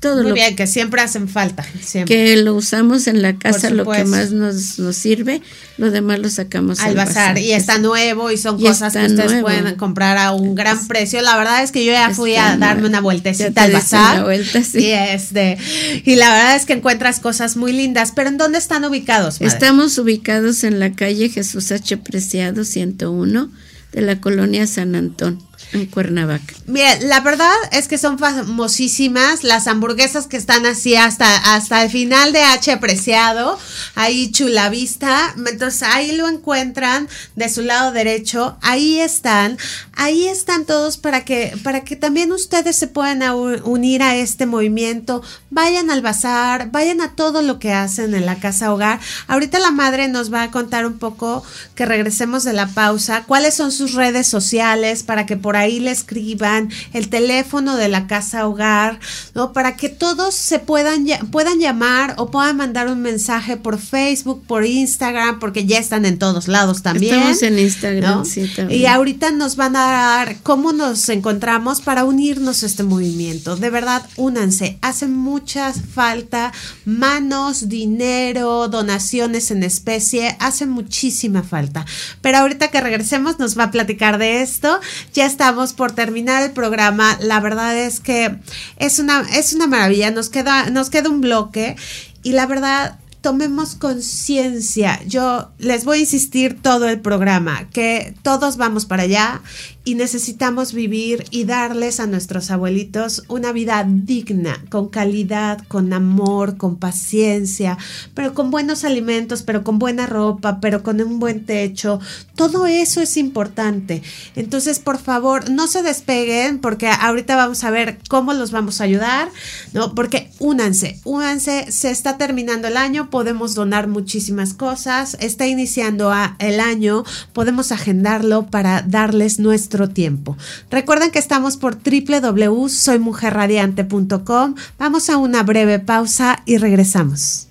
todo 0.00 0.22
Muy 0.22 0.32
bien, 0.32 0.56
que 0.56 0.66
siempre 0.66 1.00
hacen 1.00 1.28
falta. 1.28 1.64
Que 2.06 2.36
lo 2.36 2.54
usamos 2.54 3.06
en 3.06 3.22
la 3.22 3.38
casa, 3.38 3.70
lo 3.70 3.90
que 3.90 4.04
más 4.04 4.30
nos, 4.30 4.78
nos 4.78 4.96
sirve, 4.96 5.40
lo 5.78 5.90
demás 5.90 6.18
lo 6.18 6.28
sacamos 6.28 6.80
al, 6.80 6.94
bazar. 6.94 7.38
Y 7.38 7.52
está 7.52 7.78
nuevo 7.78 8.30
y 8.30 8.36
son 8.36 8.60
cosas 8.60 8.92
que 8.92 9.06
ustedes 9.06 9.40
pueden 9.40 9.74
comprar 9.76 10.18
a 10.18 10.32
un 10.32 10.54
gran 10.54 10.86
precio. 10.86 11.22
La 11.22 11.36
verdad 11.36 11.62
es 11.62 11.72
que 11.72 11.84
yo 11.84 11.92
ya 11.92 12.10
fui 12.10 12.36
a 12.36 12.56
darme 12.56 12.86
una 12.86 13.00
vueltecita 13.00 13.62
al 13.62 13.72
bazar. 13.72 14.24
Vuelta, 14.24 14.62
sí. 14.62 14.78
y, 14.80 14.90
este, 14.90 15.58
y 16.04 16.16
la 16.16 16.30
verdad 16.30 16.56
es 16.56 16.66
que 16.66 16.74
encuentras 16.74 17.20
cosas 17.20 17.56
muy 17.56 17.72
lindas. 17.72 18.12
Pero 18.14 18.28
¿en 18.28 18.36
dónde 18.36 18.58
están 18.58 18.84
ubicados? 18.84 19.40
Estamos 19.40 19.96
ubicados 19.98 20.64
en 20.64 20.78
la 20.78 20.92
calle 20.92 21.28
Jesús 21.30 21.72
H. 21.72 21.96
Preciado 21.98 22.64
101 22.64 23.50
de 23.92 24.02
la 24.02 24.20
colonia 24.20 24.66
San 24.66 24.94
Antón 24.94 25.42
en 25.72 25.86
Cuernavaca. 25.86 26.54
Mira, 26.66 26.98
la 27.00 27.20
verdad 27.20 27.52
es 27.72 27.88
que 27.88 27.98
son 27.98 28.18
famosísimas 28.18 29.44
las 29.44 29.66
hamburguesas 29.66 30.26
que 30.26 30.36
están 30.36 30.66
así 30.66 30.96
hasta, 30.96 31.54
hasta 31.54 31.82
el 31.82 31.90
final 31.90 32.32
de 32.32 32.42
H 32.42 32.70
apreciado, 32.72 33.58
ahí 33.94 34.30
chula 34.30 34.68
vista, 34.68 35.34
entonces 35.36 35.82
ahí 35.82 36.16
lo 36.16 36.28
encuentran 36.28 37.08
de 37.34 37.48
su 37.48 37.62
lado 37.62 37.92
derecho, 37.92 38.56
ahí 38.62 39.00
están, 39.00 39.58
ahí 39.92 40.26
están 40.26 40.64
todos 40.64 40.96
para 40.96 41.24
que, 41.24 41.56
para 41.62 41.84
que 41.84 41.96
también 41.96 42.32
ustedes 42.32 42.76
se 42.76 42.86
puedan 42.86 43.22
unir 43.64 44.02
a 44.02 44.16
este 44.16 44.46
movimiento, 44.46 45.22
vayan 45.50 45.90
al 45.90 46.02
bazar, 46.02 46.70
vayan 46.70 47.00
a 47.00 47.14
todo 47.14 47.42
lo 47.42 47.58
que 47.58 47.72
hacen 47.72 48.14
en 48.14 48.26
la 48.26 48.36
casa 48.36 48.72
hogar. 48.72 49.00
Ahorita 49.26 49.58
la 49.58 49.70
madre 49.70 50.08
nos 50.08 50.32
va 50.32 50.42
a 50.42 50.50
contar 50.50 50.86
un 50.86 50.98
poco 50.98 51.44
que 51.74 51.86
regresemos 51.86 52.44
de 52.44 52.52
la 52.52 52.66
pausa, 52.68 53.24
cuáles 53.26 53.54
son 53.54 53.72
sus 53.72 53.94
redes 53.94 54.26
sociales 54.26 55.02
para 55.02 55.26
que 55.26 55.36
por 55.46 55.56
ahí 55.56 55.78
le 55.78 55.92
escriban, 55.92 56.72
el 56.92 57.08
teléfono 57.08 57.76
de 57.76 57.88
la 57.88 58.08
casa 58.08 58.48
hogar, 58.48 58.98
¿no? 59.32 59.52
Para 59.52 59.76
que 59.76 59.88
todos 59.88 60.34
se 60.34 60.58
puedan, 60.58 61.06
puedan 61.30 61.60
llamar 61.60 62.14
o 62.18 62.32
puedan 62.32 62.56
mandar 62.56 62.88
un 62.88 63.00
mensaje 63.00 63.56
por 63.56 63.78
Facebook, 63.78 64.42
por 64.44 64.66
Instagram, 64.66 65.38
porque 65.38 65.64
ya 65.64 65.78
están 65.78 66.04
en 66.04 66.18
todos 66.18 66.48
lados 66.48 66.82
también. 66.82 67.14
Estamos 67.14 67.42
en 67.44 67.60
Instagram, 67.60 68.24
sí, 68.24 68.50
también. 68.56 68.80
Y 68.80 68.86
ahorita 68.86 69.30
nos 69.30 69.54
van 69.54 69.76
a 69.76 69.86
dar 69.86 70.36
cómo 70.42 70.72
nos 70.72 71.08
encontramos 71.10 71.80
para 71.80 72.04
unirnos 72.04 72.64
a 72.64 72.66
este 72.66 72.82
movimiento. 72.82 73.54
De 73.54 73.70
verdad, 73.70 74.02
únanse. 74.16 74.78
Hace 74.82 75.06
mucha 75.06 75.72
falta 75.72 76.52
manos, 76.84 77.68
dinero, 77.68 78.66
donaciones 78.66 79.52
en 79.52 79.62
especie. 79.62 80.36
Hace 80.40 80.66
muchísima 80.66 81.44
falta. 81.44 81.86
Pero 82.20 82.38
ahorita 82.38 82.66
que 82.72 82.80
regresemos 82.80 83.38
nos 83.38 83.56
va 83.56 83.64
a 83.64 83.70
platicar 83.70 84.18
de 84.18 84.42
esto. 84.42 84.80
Ya 85.14 85.26
está 85.26 85.35
estamos 85.36 85.74
por 85.74 85.92
terminar 85.92 86.42
el 86.44 86.52
programa. 86.52 87.18
La 87.20 87.40
verdad 87.40 87.76
es 87.76 88.00
que 88.00 88.38
es 88.78 88.98
una, 88.98 89.20
es 89.34 89.52
una 89.52 89.66
maravilla. 89.66 90.10
Nos 90.10 90.30
queda, 90.30 90.70
nos 90.70 90.88
queda 90.88 91.10
un 91.10 91.20
bloque 91.20 91.76
y 92.22 92.32
la 92.32 92.46
verdad 92.46 92.98
tomemos 93.26 93.74
conciencia. 93.74 95.00
Yo 95.04 95.50
les 95.58 95.84
voy 95.84 95.98
a 95.98 96.00
insistir 96.02 96.62
todo 96.62 96.88
el 96.88 97.00
programa, 97.00 97.68
que 97.70 98.14
todos 98.22 98.56
vamos 98.56 98.86
para 98.86 99.02
allá 99.02 99.42
y 99.86 99.94
necesitamos 99.94 100.72
vivir 100.72 101.24
y 101.30 101.44
darles 101.44 102.00
a 102.00 102.08
nuestros 102.08 102.50
abuelitos 102.50 103.22
una 103.28 103.52
vida 103.52 103.86
digna, 103.88 104.60
con 104.68 104.88
calidad, 104.88 105.58
con 105.68 105.92
amor, 105.92 106.56
con 106.56 106.76
paciencia, 106.76 107.78
pero 108.12 108.34
con 108.34 108.50
buenos 108.50 108.84
alimentos, 108.84 109.42
pero 109.42 109.62
con 109.62 109.78
buena 109.78 110.06
ropa, 110.06 110.58
pero 110.60 110.82
con 110.82 111.00
un 111.00 111.20
buen 111.20 111.46
techo. 111.46 112.00
Todo 112.34 112.66
eso 112.66 113.00
es 113.00 113.16
importante. 113.16 114.02
Entonces, 114.34 114.80
por 114.80 114.98
favor, 114.98 115.50
no 115.50 115.68
se 115.68 115.84
despeguen 115.84 116.58
porque 116.58 116.88
ahorita 116.88 117.36
vamos 117.36 117.62
a 117.62 117.70
ver 117.70 118.00
cómo 118.08 118.34
los 118.34 118.50
vamos 118.50 118.80
a 118.80 118.84
ayudar, 118.84 119.30
¿no? 119.72 119.94
Porque 119.94 120.30
únanse, 120.40 121.00
únanse, 121.04 121.70
se 121.70 121.90
está 121.92 122.18
terminando 122.18 122.66
el 122.66 122.76
año, 122.76 123.08
podemos 123.16 123.54
donar 123.54 123.88
muchísimas 123.88 124.52
cosas, 124.52 125.16
está 125.20 125.46
iniciando 125.46 126.12
el 126.38 126.60
año, 126.60 127.02
podemos 127.32 127.72
agendarlo 127.72 128.48
para 128.48 128.82
darles 128.82 129.38
nuestro 129.38 129.88
tiempo. 129.88 130.36
Recuerden 130.70 131.10
que 131.10 131.18
estamos 131.18 131.56
por 131.56 131.78
www.soymujerradiante.com. 131.82 134.54
Vamos 134.78 135.08
a 135.08 135.16
una 135.16 135.42
breve 135.44 135.78
pausa 135.78 136.42
y 136.44 136.58
regresamos. 136.58 137.48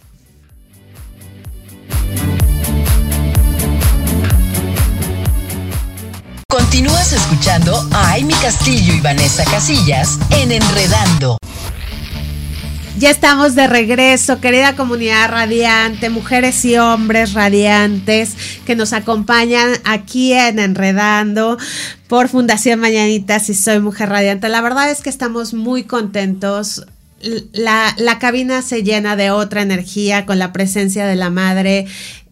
Continúas 6.47 7.11
escuchando 7.11 7.89
a 7.91 8.13
Amy 8.13 8.36
Castillo 8.36 8.93
y 8.93 9.01
Vanessa 9.01 9.43
Casillas 9.45 10.20
en 10.30 10.51
Enredando. 10.51 11.39
Ya 12.98 13.10
estamos 13.10 13.56
de 13.56 13.68
regreso, 13.68 14.39
querida 14.39 14.78
comunidad 14.78 15.30
radiante, 15.30 16.10
mujeres 16.10 16.64
y 16.64 16.78
hombres 16.78 17.34
radiantes 17.34 18.36
que 18.66 18.78
nos 18.78 18.93
acompañan 18.93 19.74
aquí 19.84 20.32
en 20.32 20.60
Enredando 20.60 21.58
por 22.08 22.30
Fundación 22.30 22.80
Mañanitas 22.80 23.50
y 23.50 23.54
Soy 23.54 23.82
Mujer 23.82 24.08
Radiante. 24.08 24.48
La 24.48 24.62
verdad 24.62 24.89
es 24.89 25.02
que 25.02 25.10
estamos 25.10 25.54
muy 25.54 25.84
contentos. 25.84 26.86
La, 27.52 27.93
la 27.98 28.18
cabina 28.18 28.62
se 28.62 28.82
llena 28.82 29.18
de 29.18 29.30
otra 29.30 29.62
energía 29.62 30.26
con 30.26 30.39
la 30.39 30.54
presencia 30.54 31.06
de 31.06 31.18
la 31.18 31.30
madre 31.30 31.88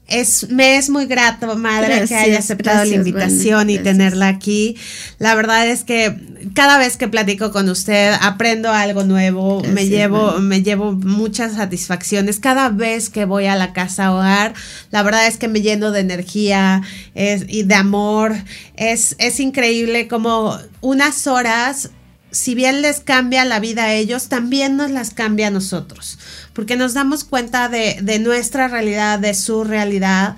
es, 0.07 0.49
me 0.49 0.77
es 0.77 0.89
muy 0.89 1.05
grato, 1.05 1.55
madre, 1.55 2.05
que 2.07 2.15
haya 2.15 2.39
aceptado 2.39 2.83
la 2.85 2.95
invitación 2.95 3.69
y 3.69 3.79
tenerla 3.79 4.27
aquí. 4.27 4.75
La 5.17 5.33
verdad 5.33 5.67
es 5.67 5.83
que 5.83 6.15
cada 6.53 6.77
vez 6.77 6.97
que 6.97 7.07
platico 7.07 7.51
con 7.51 7.69
usted 7.69 8.13
aprendo 8.21 8.69
algo 8.69 9.03
nuevo, 9.05 9.63
me 9.63 9.87
llevo, 9.87 10.39
me 10.39 10.61
llevo 10.61 10.91
muchas 10.91 11.53
satisfacciones. 11.53 12.39
Cada 12.39 12.69
vez 12.69 13.09
que 13.09 13.25
voy 13.25 13.45
a 13.45 13.55
la 13.55 13.71
casa 13.71 14.13
hogar, 14.13 14.53
la 14.91 15.03
verdad 15.03 15.27
es 15.27 15.37
que 15.37 15.47
me 15.47 15.61
lleno 15.61 15.91
de 15.91 16.01
energía 16.01 16.81
y 17.15 17.63
de 17.63 17.75
amor. 17.75 18.35
Es, 18.75 19.15
es 19.19 19.39
increíble 19.39 20.07
como 20.07 20.57
unas 20.81 21.27
horas 21.27 21.91
si 22.33 22.55
bien 22.55 22.81
les 22.81 22.99
cambia 22.99 23.45
la 23.45 23.59
vida 23.59 23.85
a 23.85 23.93
ellos, 23.93 24.27
también 24.27 24.75
nos 24.75 24.91
las 24.91 25.13
cambia 25.13 25.47
a 25.47 25.51
nosotros, 25.51 26.17
porque 26.53 26.75
nos 26.75 26.93
damos 26.93 27.23
cuenta 27.23 27.69
de, 27.69 28.19
nuestra 28.19 28.67
realidad, 28.67 29.19
de 29.19 29.33
su 29.33 29.63
realidad, 29.63 30.35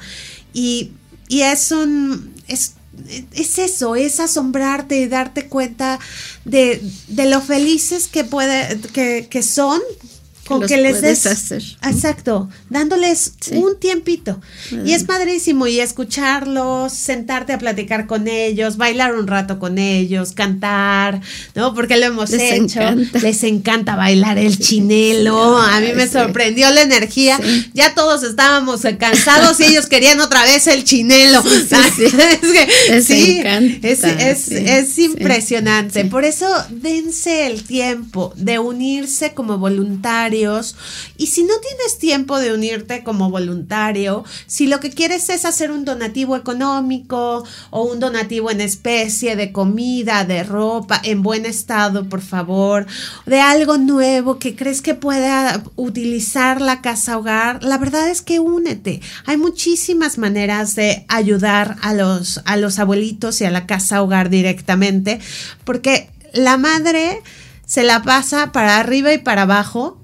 y, 0.54 0.92
es 1.30 1.72
un... 1.72 2.34
Es, 2.48 2.74
es 3.34 3.60
eso, 3.60 3.98
es 3.98 4.22
asombrarte 4.22 5.02
y 5.02 5.08
darte 5.08 5.48
cuenta 5.48 6.00
de, 6.46 6.82
de 7.08 7.26
lo 7.30 7.42
felices 7.42 8.08
que 8.08 8.24
puede, 8.24 8.80
que, 8.94 9.28
que 9.30 9.44
son 9.44 9.82
con 10.48 10.66
que 10.66 10.78
les 10.78 11.02
des 11.02 11.26
hacer. 11.26 11.64
exacto 11.84 12.50
dándoles 12.70 13.34
un 13.52 13.80
tiempito. 13.80 14.40
Y 14.86 14.94
es 14.94 15.04
padrísimo 15.04 15.68
y 15.68 15.80
escucharlos 15.80 16.94
sentarte 16.94 17.54
a 17.54 17.58
platicar 17.58 18.08
con 18.08 18.28
ellos 18.28 18.78
bailar 18.78 19.16
un 19.16 19.28
rato 19.28 19.60
con 19.60 19.78
ellos 19.78 20.32
cantar 20.34 21.22
no 21.56 21.74
porque 21.74 21.98
lo 21.98 22.06
hemos 22.06 22.32
hecho. 22.34 22.82
les 23.22 23.44
encanta 23.44 23.96
bailar 23.96 24.38
el 24.38 24.60
chinelo. 24.60 25.58
a 25.58 25.80
mí 25.80 25.94
me 25.96 26.08
sorprendió 26.08 26.70
la 26.72 26.82
energía. 26.82 27.40
Ya 27.74 27.94
todos 27.94 28.24
estábamos 28.24 28.82
cansados 29.00 29.60
y 29.60 29.66
ellos 29.66 29.88
querían 29.88 30.20
otra 30.22 30.44
vez 30.44 30.68
el 30.68 30.84
chinelo. 30.84 31.44
Sí, 33.04 33.42
es, 33.82 34.04
es, 34.04 34.52
es, 34.52 35.00
impresionante. 35.00 36.06
Por 36.06 36.26
eso 36.26 36.48
dense 36.70 37.48
el 37.48 37.64
tiempo 37.64 38.34
de 38.36 38.60
unirse 38.60 39.34
como 39.34 39.58
voluntarios 39.58 40.35
y 41.18 41.28
si 41.28 41.44
no 41.44 41.54
tienes 41.60 41.98
tiempo 41.98 42.40
de 42.40 42.54
unirte 42.54 43.04
como 43.04 43.30
voluntario, 43.30 44.26
si 44.48 44.68
lo 44.68 44.80
que 44.80 44.90
quieres 44.90 45.30
es 45.30 45.46
hacer 45.46 45.72
un 45.72 45.86
donativo 45.86 46.36
económico 46.36 47.46
o 47.70 47.84
un 47.84 48.00
donativo 48.00 48.52
en 48.52 48.62
especie 48.62 49.36
de 49.36 49.52
comida, 49.52 50.26
de 50.26 50.44
ropa, 50.44 51.00
en 51.04 51.24
buen 51.24 51.46
estado, 51.46 52.10
por 52.10 52.22
favor, 52.22 52.86
de 53.26 53.40
algo 53.40 53.78
nuevo 53.78 54.38
que 54.38 54.56
crees 54.56 54.82
que 54.82 54.94
pueda 54.94 55.64
utilizar 55.76 56.60
la 56.62 56.82
casa 56.82 57.18
hogar, 57.18 57.64
la 57.64 57.78
verdad 57.78 58.10
es 58.10 58.22
que 58.22 58.40
únete. 58.40 59.02
Hay 59.26 59.38
muchísimas 59.38 60.18
maneras 60.18 60.76
de 60.76 61.06
ayudar 61.08 61.78
a 61.82 61.94
los, 61.94 62.42
a 62.46 62.58
los 62.58 62.80
abuelitos 62.80 63.40
y 63.42 63.46
a 63.46 63.52
la 63.52 63.66
casa 63.66 64.02
hogar 64.02 64.30
directamente, 64.30 65.20
porque 65.64 66.10
la 66.34 66.58
madre 66.58 67.22
se 67.66 67.84
la 67.84 68.04
pasa 68.04 68.52
para 68.52 68.78
arriba 68.78 69.14
y 69.14 69.18
para 69.18 69.44
abajo 69.44 69.98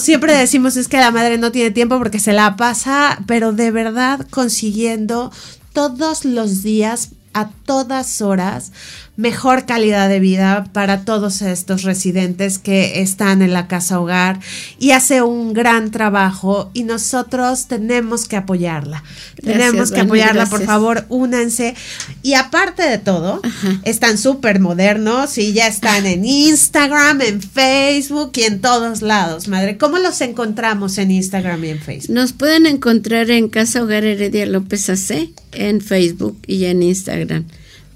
Siempre 0.00 0.34
decimos 0.34 0.76
es 0.76 0.88
que 0.88 0.98
la 0.98 1.10
madre 1.10 1.38
no 1.38 1.50
tiene 1.50 1.70
tiempo 1.70 1.98
porque 1.98 2.20
se 2.20 2.32
la 2.32 2.56
pasa, 2.56 3.18
pero 3.26 3.52
de 3.52 3.70
verdad 3.70 4.26
consiguiendo 4.30 5.32
todos 5.72 6.24
los 6.24 6.62
días, 6.62 7.10
a 7.34 7.50
todas 7.64 8.20
horas, 8.20 8.72
mejor 9.18 9.66
calidad 9.66 10.08
de 10.08 10.20
vida 10.20 10.68
para 10.72 11.00
todos 11.00 11.42
estos 11.42 11.82
residentes 11.82 12.60
que 12.60 13.02
están 13.02 13.42
en 13.42 13.52
la 13.52 13.66
casa 13.66 13.98
hogar 13.98 14.38
y 14.78 14.92
hace 14.92 15.22
un 15.22 15.54
gran 15.54 15.90
trabajo 15.90 16.70
y 16.72 16.84
nosotros 16.84 17.66
tenemos 17.66 18.26
que 18.26 18.36
apoyarla. 18.36 19.02
tenemos 19.42 19.90
que 19.90 20.02
apoyarla, 20.02 20.46
por 20.46 20.64
favor, 20.64 21.04
únanse. 21.08 21.74
Y 22.22 22.34
aparte 22.34 22.84
de 22.84 22.98
todo, 22.98 23.42
están 23.82 24.18
súper 24.18 24.60
modernos 24.60 25.36
y 25.36 25.52
ya 25.52 25.66
están 25.66 26.06
en 26.06 26.24
Instagram, 26.24 27.20
en 27.22 27.42
Facebook 27.42 28.30
y 28.36 28.42
en 28.42 28.60
todos 28.60 29.02
lados, 29.02 29.48
madre. 29.48 29.78
¿Cómo 29.78 29.98
los 29.98 30.20
encontramos 30.20 30.96
en 30.96 31.10
Instagram 31.10 31.64
y 31.64 31.70
en 31.70 31.80
Facebook? 31.80 32.14
Nos 32.14 32.32
pueden 32.32 32.66
encontrar 32.66 33.32
en 33.32 33.48
Casa 33.48 33.82
Hogar 33.82 34.04
Heredia 34.04 34.46
López 34.46 34.88
AC, 34.88 35.30
en 35.50 35.80
Facebook 35.80 36.38
y 36.46 36.66
en 36.66 36.84
Instagram. 36.84 37.46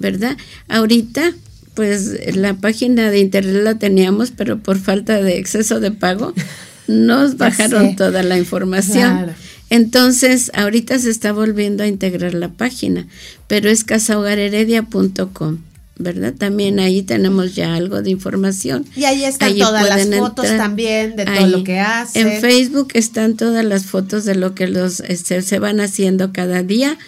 ¿Verdad? 0.03 0.37
Ahorita, 0.69 1.33
pues 1.73 2.37
la 2.37 2.53
página 2.53 3.11
de 3.11 3.21
internet 3.21 3.63
la 3.63 3.79
teníamos, 3.79 4.31
pero 4.33 4.59
por 4.59 4.79
falta 4.79 5.23
de 5.23 5.39
exceso 5.39 5.81
de 5.81 5.93
pago, 5.93 6.35
nos 6.87 7.39
bajaron 7.39 7.97
toda 7.97 8.23
la 8.23 8.37
información. 8.37 9.31
Entonces, 9.71 10.51
ahorita 10.53 10.99
se 10.99 11.09
está 11.09 11.33
volviendo 11.33 11.83
a 11.83 11.87
integrar 11.87 12.35
la 12.35 12.51
página, 12.51 13.07
pero 13.47 13.71
es 13.71 13.85
casahogarheredia.com. 13.85 15.59
¿verdad? 15.99 16.35
También 16.37 16.81
ahí 16.81 17.03
tenemos 17.03 17.55
ya 17.55 17.75
algo 17.75 18.03
de 18.03 18.11
información. 18.11 18.85
Y 18.97 19.05
ahí 19.05 19.25
están 19.25 19.57
todas 19.57 19.89
las 19.89 20.07
fotos 20.19 20.47
también 20.57 21.17
de 21.17 21.25
todo 21.25 21.47
lo 21.47 21.65
que 21.65 21.79
hace. 21.79 22.21
En 22.21 22.41
Facebook 22.41 22.89
están 22.95 23.37
todas 23.37 23.65
las 23.65 23.85
fotos 23.85 24.25
de 24.25 24.35
lo 24.35 24.55
que 24.55 24.67
los 24.67 25.01
este, 25.01 25.43
se 25.43 25.59
van 25.59 25.81
haciendo 25.81 26.33
cada 26.33 26.63
día. 26.63 26.99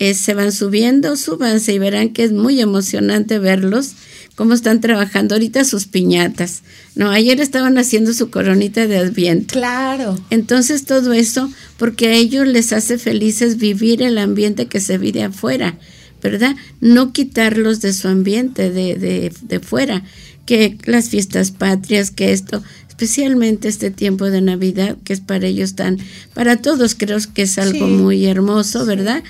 Eh, 0.00 0.14
se 0.14 0.34
van 0.34 0.50
subiendo, 0.50 1.14
súbanse 1.14 1.72
y 1.74 1.78
verán 1.78 2.08
que 2.08 2.24
es 2.24 2.32
muy 2.32 2.60
emocionante 2.60 3.38
verlos, 3.38 3.92
cómo 4.34 4.54
están 4.54 4.80
trabajando 4.80 5.36
ahorita 5.36 5.62
sus 5.64 5.86
piñatas. 5.86 6.62
No, 6.96 7.10
ayer 7.10 7.40
estaban 7.40 7.78
haciendo 7.78 8.12
su 8.14 8.30
coronita 8.30 8.86
de 8.86 8.96
adviento. 8.96 9.52
Claro. 9.52 10.18
Entonces 10.30 10.86
todo 10.86 11.12
eso, 11.12 11.52
porque 11.76 12.08
a 12.08 12.14
ellos 12.14 12.48
les 12.48 12.72
hace 12.72 12.98
felices 12.98 13.58
vivir 13.58 14.02
el 14.02 14.18
ambiente 14.18 14.66
que 14.66 14.80
se 14.80 14.98
vive 14.98 15.22
afuera 15.22 15.78
¿verdad? 16.22 16.54
No 16.80 17.12
quitarlos 17.12 17.80
de 17.80 17.92
su 17.92 18.08
ambiente, 18.08 18.70
de, 18.70 18.94
de, 18.96 19.32
de 19.42 19.60
fuera, 19.60 20.02
que 20.46 20.76
las 20.84 21.08
fiestas 21.08 21.50
patrias, 21.50 22.10
que 22.10 22.32
esto, 22.32 22.62
especialmente 22.88 23.68
este 23.68 23.90
tiempo 23.90 24.30
de 24.30 24.40
Navidad, 24.40 24.96
que 25.04 25.12
es 25.12 25.20
para 25.20 25.46
ellos 25.46 25.74
tan, 25.74 25.98
para 26.34 26.56
todos 26.56 26.94
creo 26.94 27.18
que 27.32 27.42
es 27.42 27.56
algo 27.58 27.86
muy 27.86 28.26
hermoso, 28.26 28.84
¿verdad? 28.84 29.22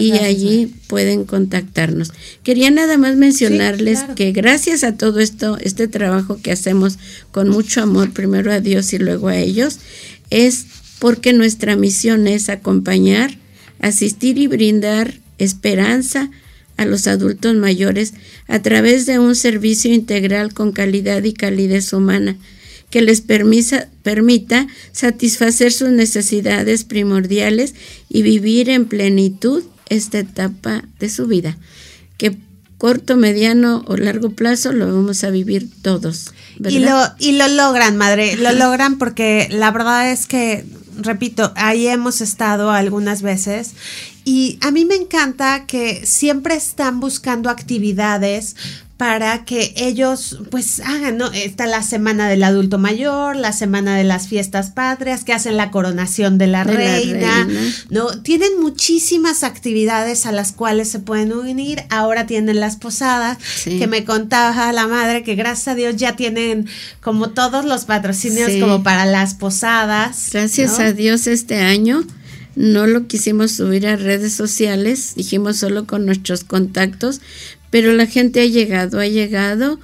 y 0.00 0.12
allí 0.12 0.74
pueden 0.88 1.24
contactarnos. 1.24 2.10
Quería 2.42 2.72
nada 2.72 2.98
más 2.98 3.14
mencionarles 3.14 4.00
que 4.16 4.32
gracias 4.32 4.82
a 4.82 4.96
todo 4.96 5.20
esto, 5.20 5.56
este 5.60 5.86
trabajo 5.86 6.40
que 6.42 6.50
hacemos 6.50 6.98
con 7.30 7.48
mucho 7.48 7.80
amor, 7.80 8.12
primero 8.12 8.50
a 8.50 8.58
Dios 8.58 8.92
y 8.92 8.98
luego 8.98 9.28
a 9.28 9.36
ellos, 9.36 9.78
es 10.30 10.66
porque 10.98 11.32
nuestra 11.32 11.76
misión 11.76 12.26
es 12.26 12.48
acompañar, 12.48 13.38
asistir 13.78 14.36
y 14.38 14.48
brindar 14.48 15.14
esperanza 15.38 16.28
a 16.76 16.86
los 16.86 17.06
adultos 17.06 17.54
mayores 17.54 18.14
a 18.48 18.60
través 18.62 19.06
de 19.06 19.20
un 19.20 19.36
servicio 19.36 19.94
integral 19.94 20.52
con 20.52 20.72
calidad 20.72 21.22
y 21.22 21.34
calidez 21.34 21.92
humana 21.92 22.36
que 22.90 23.02
les 23.02 23.20
permita, 23.20 23.88
permita 24.02 24.66
satisfacer 24.92 25.72
sus 25.72 25.90
necesidades 25.90 26.84
primordiales 26.84 27.74
y 28.08 28.22
vivir 28.22 28.70
en 28.70 28.86
plenitud 28.86 29.64
esta 29.88 30.18
etapa 30.18 30.84
de 30.98 31.08
su 31.08 31.26
vida, 31.26 31.56
que 32.16 32.36
corto, 32.78 33.16
mediano 33.16 33.84
o 33.86 33.96
largo 33.96 34.30
plazo 34.30 34.72
lo 34.72 34.86
vamos 34.86 35.24
a 35.24 35.30
vivir 35.30 35.68
todos. 35.82 36.32
Y 36.68 36.78
lo, 36.78 36.96
y 37.18 37.32
lo 37.32 37.48
logran, 37.48 37.96
madre, 37.96 38.36
lo 38.36 38.52
logran 38.52 38.98
porque 38.98 39.48
la 39.50 39.70
verdad 39.72 40.10
es 40.10 40.26
que, 40.26 40.64
repito, 40.96 41.52
ahí 41.56 41.88
hemos 41.88 42.20
estado 42.20 42.70
algunas 42.70 43.22
veces 43.22 43.72
y 44.24 44.58
a 44.60 44.70
mí 44.70 44.84
me 44.84 44.94
encanta 44.94 45.66
que 45.66 46.06
siempre 46.06 46.54
están 46.54 47.00
buscando 47.00 47.50
actividades 47.50 48.56
para 48.98 49.44
que 49.44 49.72
ellos 49.76 50.40
pues 50.50 50.80
hagan, 50.80 51.18
¿no? 51.18 51.32
Está 51.32 51.66
la 51.66 51.84
semana 51.84 52.28
del 52.28 52.42
adulto 52.42 52.78
mayor, 52.78 53.36
la 53.36 53.52
semana 53.52 53.96
de 53.96 54.02
las 54.02 54.26
fiestas 54.26 54.70
patrias, 54.70 55.22
que 55.22 55.32
hacen 55.32 55.56
la 55.56 55.70
coronación 55.70 56.36
de 56.36 56.48
la, 56.48 56.64
reina, 56.64 57.48
¿no? 57.90 58.08
Tienen 58.22 58.60
muchísimas 58.60 59.44
actividades 59.44 60.26
a 60.26 60.32
las 60.32 60.50
cuales 60.50 60.88
se 60.88 60.98
pueden 60.98 61.32
unir, 61.32 61.84
ahora 61.90 62.26
tienen 62.26 62.58
las 62.58 62.76
posadas, 62.76 63.38
que 63.64 63.86
me 63.86 64.04
contaba 64.04 64.72
la 64.72 64.88
madre 64.88 65.22
que 65.22 65.36
gracias 65.36 65.68
a 65.68 65.74
Dios 65.76 65.94
ya 65.94 66.16
tienen 66.16 66.66
como 67.00 67.30
todos 67.30 67.64
los 67.64 67.84
patrocinios 67.84 68.50
como 68.60 68.82
para 68.82 69.06
las 69.06 69.34
posadas. 69.34 70.30
Gracias 70.32 70.80
a 70.80 70.92
Dios 70.92 71.28
este 71.28 71.60
año 71.60 72.02
no 72.58 72.88
lo 72.88 73.06
quisimos 73.06 73.52
subir 73.52 73.86
a 73.86 73.94
redes 73.94 74.32
sociales, 74.32 75.12
dijimos 75.14 75.58
solo 75.58 75.86
con 75.86 76.04
nuestros 76.04 76.42
contactos, 76.42 77.20
pero 77.70 77.92
la 77.92 78.06
gente 78.06 78.40
ha 78.40 78.46
llegado, 78.46 79.00
ha 79.00 79.06
llegado. 79.06 79.78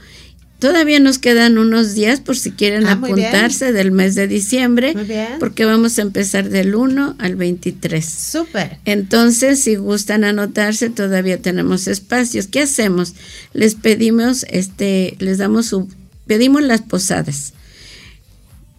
Todavía 0.58 0.98
nos 0.98 1.18
quedan 1.18 1.58
unos 1.58 1.94
días 1.94 2.20
por 2.20 2.36
si 2.36 2.52
quieren 2.52 2.86
ah, 2.86 2.92
apuntarse 2.92 3.72
del 3.72 3.92
mes 3.92 4.14
de 4.14 4.26
diciembre, 4.26 4.94
porque 5.38 5.66
vamos 5.66 5.98
a 5.98 6.02
empezar 6.02 6.48
del 6.48 6.74
1 6.74 7.16
al 7.18 7.36
23. 7.36 8.04
Súper. 8.04 8.78
Entonces, 8.86 9.60
si 9.60 9.76
gustan 9.76 10.24
anotarse, 10.24 10.88
todavía 10.88 11.42
tenemos 11.42 11.86
espacios. 11.86 12.46
¿Qué 12.46 12.62
hacemos? 12.62 13.14
Les 13.52 13.74
pedimos, 13.74 14.46
este, 14.48 15.16
les 15.18 15.36
damos 15.36 15.66
su, 15.66 15.88
pedimos 16.26 16.62
las 16.62 16.80
posadas, 16.80 17.52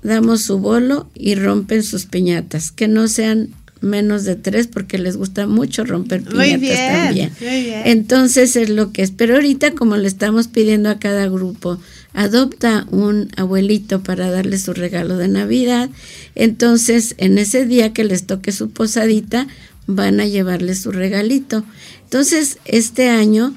damos 0.02 0.42
su 0.42 0.58
bolo 0.58 1.08
y 1.14 1.36
rompen 1.36 1.84
sus 1.84 2.06
piñatas, 2.06 2.72
que 2.72 2.88
no 2.88 3.08
sean 3.08 3.50
menos 3.82 4.24
de 4.24 4.36
tres 4.36 4.68
porque 4.68 4.98
les 4.98 5.18
gusta 5.18 5.48
mucho 5.48 5.84
romper 5.86 6.24
piñatas 6.24 7.04
también. 7.04 7.32
Entonces 7.86 8.56
es 8.56 8.70
lo 8.70 8.92
que 8.92 9.04
es. 9.04 9.12
Pero 9.12 9.36
ahorita 9.36 9.72
como 9.72 9.98
le 9.98 10.08
estamos 10.08 10.48
pidiendo 10.48 10.90
a 10.90 11.00
cada 11.00 11.28
grupo, 11.28 11.80
adopta 12.14 12.88
un 12.92 13.30
abuelito 13.38 14.02
para 14.02 14.32
darle 14.32 14.58
su 14.58 14.74
regalo 14.74 15.18
de 15.18 15.28
Navidad. 15.28 15.90
Entonces 16.36 17.16
en 17.18 17.38
ese 17.38 17.66
día 17.66 17.94
que 17.94 18.04
les 18.04 18.26
toque 18.26 18.52
su 18.52 18.70
posadita, 18.70 19.48
van 19.88 20.20
a 20.20 20.26
llevarle 20.26 20.76
su 20.76 20.92
regalito. 20.92 21.64
Entonces 22.04 22.58
este 22.66 23.10
año 23.10 23.54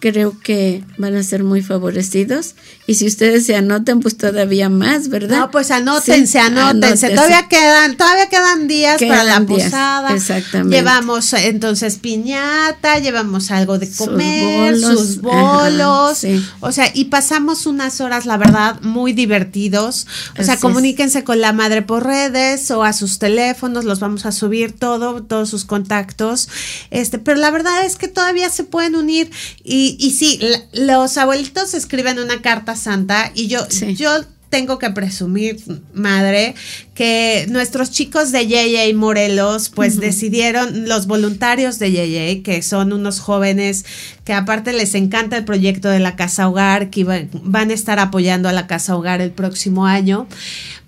creo 0.00 0.38
que 0.40 0.82
van 0.98 1.14
a 1.14 1.22
ser 1.22 1.44
muy 1.44 1.62
favorecidos. 1.62 2.54
Y 2.90 2.96
si 2.96 3.06
ustedes 3.06 3.46
se 3.46 3.54
anotan, 3.54 4.00
pues 4.00 4.16
todavía 4.16 4.68
más, 4.68 5.10
¿verdad? 5.10 5.38
No, 5.38 5.50
pues 5.52 5.70
anótense, 5.70 6.40
anótense. 6.40 7.10
Todavía 7.10 7.46
quedan, 7.48 7.96
todavía 7.96 8.28
quedan 8.28 8.66
días 8.66 9.00
para 9.00 9.22
la 9.22 9.40
posada. 9.42 10.12
Exactamente. 10.12 10.76
Llevamos 10.76 11.32
entonces 11.34 11.98
piñata, 11.98 12.98
llevamos 12.98 13.52
algo 13.52 13.78
de 13.78 13.88
comer, 13.92 14.76
sus 14.76 15.20
bolos. 15.20 16.26
O 16.58 16.72
sea, 16.72 16.90
y 16.92 17.04
pasamos 17.04 17.66
unas 17.66 18.00
horas, 18.00 18.26
la 18.26 18.36
verdad, 18.36 18.80
muy 18.80 19.12
divertidos. 19.12 20.08
O 20.36 20.42
sea, 20.42 20.56
comuníquense 20.56 21.22
con 21.22 21.40
la 21.40 21.52
madre 21.52 21.82
por 21.82 22.04
redes 22.04 22.72
o 22.72 22.82
a 22.82 22.92
sus 22.92 23.20
teléfonos, 23.20 23.84
los 23.84 24.00
vamos 24.00 24.26
a 24.26 24.32
subir 24.32 24.76
todo, 24.76 25.22
todos 25.22 25.48
sus 25.48 25.64
contactos. 25.64 26.48
Este, 26.90 27.20
pero 27.20 27.38
la 27.38 27.52
verdad 27.52 27.84
es 27.84 27.94
que 27.94 28.08
todavía 28.08 28.50
se 28.50 28.64
pueden 28.64 28.96
unir 28.96 29.30
y 29.62 29.96
y, 30.00 30.10
sí, 30.10 30.40
los 30.72 31.16
abuelitos 31.18 31.74
escriben 31.74 32.18
una 32.18 32.42
carta 32.42 32.74
santa 32.80 33.30
y 33.34 33.48
yo, 33.48 33.66
yo 33.68 34.24
tengo 34.50 34.80
que 34.80 34.90
presumir, 34.90 35.58
madre, 35.94 36.56
que 36.92 37.46
nuestros 37.48 37.92
chicos 37.92 38.32
de 38.32 38.46
JJ 38.48 38.92
Morelos, 38.94 39.70
pues 39.70 39.98
decidieron, 40.00 40.88
los 40.88 41.06
voluntarios 41.06 41.78
de 41.78 41.92
JJ, 41.92 42.42
que 42.42 42.60
son 42.62 42.92
unos 42.92 43.20
jóvenes 43.20 43.84
que 44.24 44.34
aparte 44.34 44.72
les 44.72 44.94
encanta 44.94 45.36
el 45.36 45.44
proyecto 45.44 45.88
de 45.88 46.00
la 46.00 46.16
Casa 46.16 46.48
Hogar, 46.48 46.90
que 46.90 47.04
van 47.04 47.70
a 47.70 47.72
estar 47.72 48.00
apoyando 48.00 48.48
a 48.48 48.52
la 48.52 48.66
Casa 48.66 48.96
Hogar 48.96 49.20
el 49.20 49.30
próximo 49.30 49.86
año, 49.86 50.26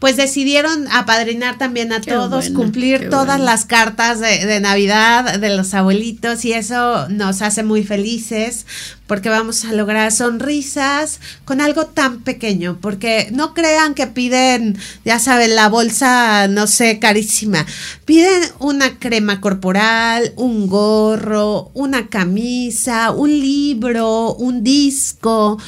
pues 0.00 0.16
decidieron 0.16 0.88
apadrinar 0.88 1.56
también 1.56 1.92
a 1.92 2.00
todos, 2.00 2.50
cumplir 2.50 3.08
todas 3.10 3.40
las 3.40 3.64
cartas 3.64 4.18
de, 4.18 4.44
de, 4.44 4.58
Navidad 4.58 5.38
de 5.38 5.56
los 5.56 5.72
abuelitos 5.74 6.44
y 6.44 6.52
eso 6.52 7.08
nos 7.08 7.42
hace 7.42 7.62
muy 7.62 7.84
felices 7.84 8.66
porque 9.12 9.28
vamos 9.28 9.66
a 9.66 9.74
lograr 9.74 10.10
sonrisas 10.10 11.20
con 11.44 11.60
algo 11.60 11.84
tan 11.84 12.22
pequeño, 12.22 12.78
porque 12.80 13.28
no 13.30 13.52
crean 13.52 13.92
que 13.92 14.06
piden, 14.06 14.78
ya 15.04 15.18
saben, 15.18 15.54
la 15.54 15.68
bolsa, 15.68 16.48
no 16.48 16.66
sé, 16.66 16.98
carísima, 16.98 17.66
piden 18.06 18.42
una 18.58 18.98
crema 18.98 19.42
corporal, 19.42 20.32
un 20.36 20.66
gorro, 20.66 21.70
una 21.74 22.08
camisa, 22.08 23.10
un 23.10 23.38
libro, 23.38 24.32
un 24.32 24.64
disco. 24.64 25.58
O 25.58 25.60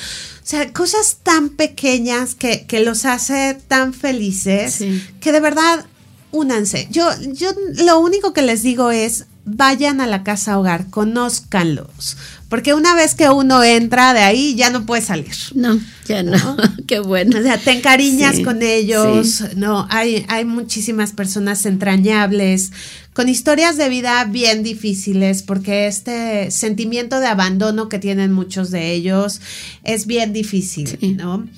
sea, 0.42 0.72
cosas 0.72 1.18
tan 1.22 1.50
pequeñas 1.50 2.34
que, 2.34 2.66
los 2.82 3.04
hace 3.04 3.58
tan 3.68 3.92
felices 3.92 4.82
que 5.20 5.32
de 5.32 5.40
verdad 5.40 5.84
únanse. 6.30 6.88
Yo, 6.90 7.10
yo 7.34 7.50
lo 7.84 7.98
único 7.98 8.32
que 8.32 8.40
les 8.40 8.62
digo 8.62 8.90
es 8.90 9.26
vayan 9.44 10.00
a 10.00 10.06
la 10.06 10.22
casa 10.22 10.58
hogar, 10.58 10.88
conózcanlos, 10.90 12.16
porque 12.54 12.72
una 12.72 12.94
vez 12.94 13.16
que 13.16 13.28
uno 13.30 13.64
entra 13.64 14.14
de 14.14 14.20
ahí 14.20 14.54
ya 14.54 14.70
no 14.70 14.86
puede 14.86 15.02
salir. 15.02 15.34
No, 15.56 15.80
ya 16.06 16.22
no, 16.22 16.56
qué 16.86 17.00
bueno. 17.00 17.36
O 17.36 17.42
sea, 17.42 17.58
te 17.58 17.72
encariñas 17.72 18.38
con 18.44 18.62
ellos, 18.62 19.42
no, 19.56 19.88
hay, 19.90 20.24
hay 20.28 20.44
muchísimas 20.44 21.10
personas 21.10 21.66
entrañables, 21.66 22.70
con 23.12 23.28
historias 23.28 23.76
de 23.76 23.88
vida 23.88 24.24
bien 24.26 24.62
difíciles, 24.62 25.42
porque 25.42 25.88
este 25.88 26.52
sentimiento 26.52 27.18
de 27.18 27.26
abandono 27.26 27.88
que 27.88 27.98
tienen 27.98 28.30
muchos 28.30 28.70
de 28.70 28.92
ellos 28.92 29.40
es 29.82 30.06
bien 30.06 30.32
difícil, 30.32 31.16
¿no? 31.16 31.48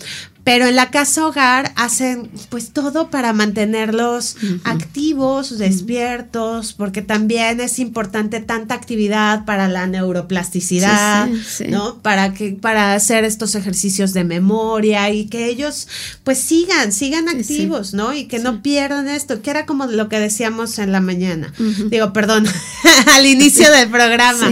Pero 0.47 0.69
en 0.69 0.77
la 0.77 0.93
casa 0.93 1.27
hogar 1.27 1.73
hacen 1.75 2.31
pues 2.51 2.71
todo 2.71 3.11
para 3.11 3.33
mantenerlos 3.33 4.37
activos, 4.63 5.59
despiertos, 5.59 6.73
porque 6.73 7.03
también 7.03 7.61
es 7.61 7.81
importante 7.81 8.39
tanta 8.39 8.77
actividad 8.77 9.45
para 9.45 9.67
la 9.67 9.89
neuroplasticidad, 9.89 11.29
¿no? 11.69 11.99
Para 12.01 12.33
que 12.33 12.53
para 12.53 12.95
hacer 12.95 13.25
estos 13.25 13.57
ejercicios 13.57 14.13
de 14.13 14.23
memoria 14.23 15.11
y 15.11 15.27
que 15.27 15.47
ellos 15.49 15.89
pues 16.23 16.39
sigan, 16.39 16.93
sigan 16.93 17.29
activos, 17.29 17.93
¿no? 17.93 18.15
Y 18.15 18.27
que 18.27 18.39
no 18.39 18.63
pierdan 18.63 19.09
esto, 19.09 19.43
que 19.43 19.51
era 19.51 19.67
como 19.67 19.87
lo 19.87 20.09
que 20.09 20.21
decíamos 20.21 20.79
en 20.79 20.93
la 20.93 21.01
mañana. 21.01 21.53
Digo, 21.91 22.13
perdón, 22.13 22.47
al 23.15 23.27
inicio 23.27 23.69
del 23.73 23.91
programa. 23.91 24.49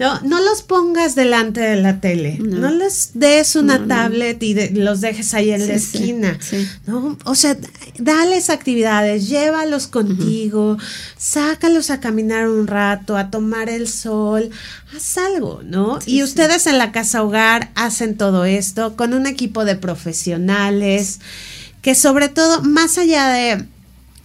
No, 0.00 0.18
no 0.22 0.40
los 0.40 0.62
pongas 0.62 1.14
delante 1.14 1.60
de 1.60 1.76
la 1.76 2.00
tele, 2.00 2.38
no, 2.40 2.70
les 2.70 3.10
des 3.12 3.54
una 3.54 3.86
tablet 3.86 4.42
y 4.42 4.70
los 4.70 5.02
dejes 5.02 5.34
ahí 5.34 5.50
en 5.50 5.68
la 5.68 5.74
esquina, 5.74 6.38
¿no? 6.86 7.18
O 7.26 7.34
sea, 7.34 7.54
dales 7.98 8.48
actividades, 8.48 9.28
llévalos 9.28 9.88
contigo, 9.88 10.78
sácalos 11.18 11.90
a 11.90 12.00
caminar 12.00 12.48
un 12.48 12.66
rato, 12.66 13.18
a 13.18 13.30
tomar 13.30 13.68
el 13.68 13.88
sol, 13.88 14.48
haz 14.96 15.18
algo, 15.18 15.60
¿no? 15.62 15.98
y 16.06 16.22
ustedes 16.22 16.66
en 16.66 16.78
la 16.78 16.92
casa 16.92 17.22
hogar 17.22 17.70
hacen 17.74 18.16
todo 18.16 18.46
esto 18.46 18.96
con 18.96 19.12
un 19.12 19.26
equipo 19.26 19.66
de 19.66 19.76
profesionales 19.76 21.20
que 21.82 21.94
sobre 21.94 22.30
todo, 22.30 22.62
más 22.62 22.96
allá 22.96 23.28
de 23.28 23.66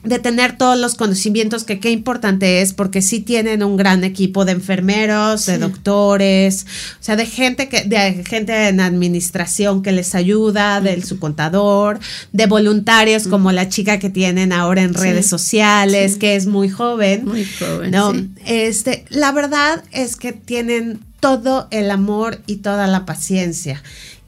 de 0.05 0.19
tener 0.19 0.57
todos 0.57 0.77
los 0.77 0.95
conocimientos 0.95 1.63
que 1.63 1.79
qué 1.79 1.89
importante 1.89 2.61
es 2.61 2.73
porque 2.73 3.01
sí 3.01 3.19
tienen 3.19 3.63
un 3.63 3.77
gran 3.77 4.03
equipo 4.03 4.45
de 4.45 4.53
enfermeros, 4.53 5.45
de 5.45 5.57
doctores, 5.57 6.65
o 6.99 7.03
sea, 7.03 7.15
de 7.15 7.25
gente 7.25 7.69
que 7.69 7.83
de 7.83 8.23
gente 8.23 8.67
en 8.67 8.79
administración 8.79 9.81
que 9.81 9.91
les 9.91 10.15
ayuda, 10.15 10.81
del 10.81 11.03
su 11.03 11.19
contador, 11.19 11.99
de 12.31 12.45
voluntarios 12.45 13.27
como 13.27 13.51
la 13.51 13.69
chica 13.69 13.99
que 13.99 14.09
tienen 14.09 14.53
ahora 14.53 14.83
en 14.83 14.93
redes 14.93 15.27
sociales, 15.27 16.17
que 16.17 16.35
es 16.35 16.45
muy 16.45 16.69
joven. 16.69 17.25
Muy 17.25 17.45
joven. 17.45 17.91
No, 17.91 18.13
este, 18.45 19.05
la 19.09 19.31
verdad 19.31 19.83
es 19.91 20.15
que 20.15 20.33
tienen 20.33 20.99
todo 21.19 21.67
el 21.71 21.89
amor 21.89 22.41
y 22.45 22.57
toda 22.57 22.87
la 22.87 23.05
paciencia. 23.05 23.81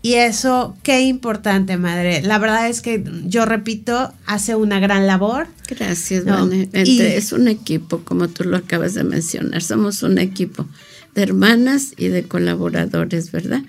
Y 0.07 0.13
eso, 0.13 0.73
qué 0.83 1.01
importante, 1.01 1.75
madre. 1.75 2.21
La 2.21 2.39
verdad 2.39 2.69
es 2.69 2.79
que 2.79 3.03
yo 3.25 3.45
repito, 3.45 4.13
hace 4.25 4.55
una 4.55 4.79
gran 4.79 5.05
labor. 5.05 5.47
Gracias, 5.67 6.23
es 6.71 7.33
un 7.33 7.49
equipo, 7.49 7.99
como 8.05 8.29
tú 8.29 8.45
lo 8.45 8.55
acabas 8.55 8.93
de 8.93 9.03
mencionar. 9.03 9.61
Somos 9.61 10.03
un 10.03 10.17
equipo 10.17 10.65
de 11.13 11.23
hermanas 11.23 11.91
y 11.97 12.07
de 12.07 12.23
colaboradores, 12.23 13.33
¿verdad? 13.33 13.63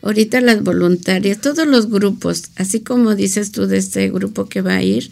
Ahorita 0.00 0.40
las 0.40 0.62
voluntarias, 0.62 1.42
todos 1.42 1.66
los 1.66 1.90
grupos, 1.90 2.44
así 2.56 2.80
como 2.80 3.14
dices 3.14 3.52
tú 3.52 3.66
de 3.66 3.76
este 3.76 4.08
grupo 4.08 4.48
que 4.48 4.62
va 4.62 4.76
a 4.76 4.82
ir, 4.82 5.10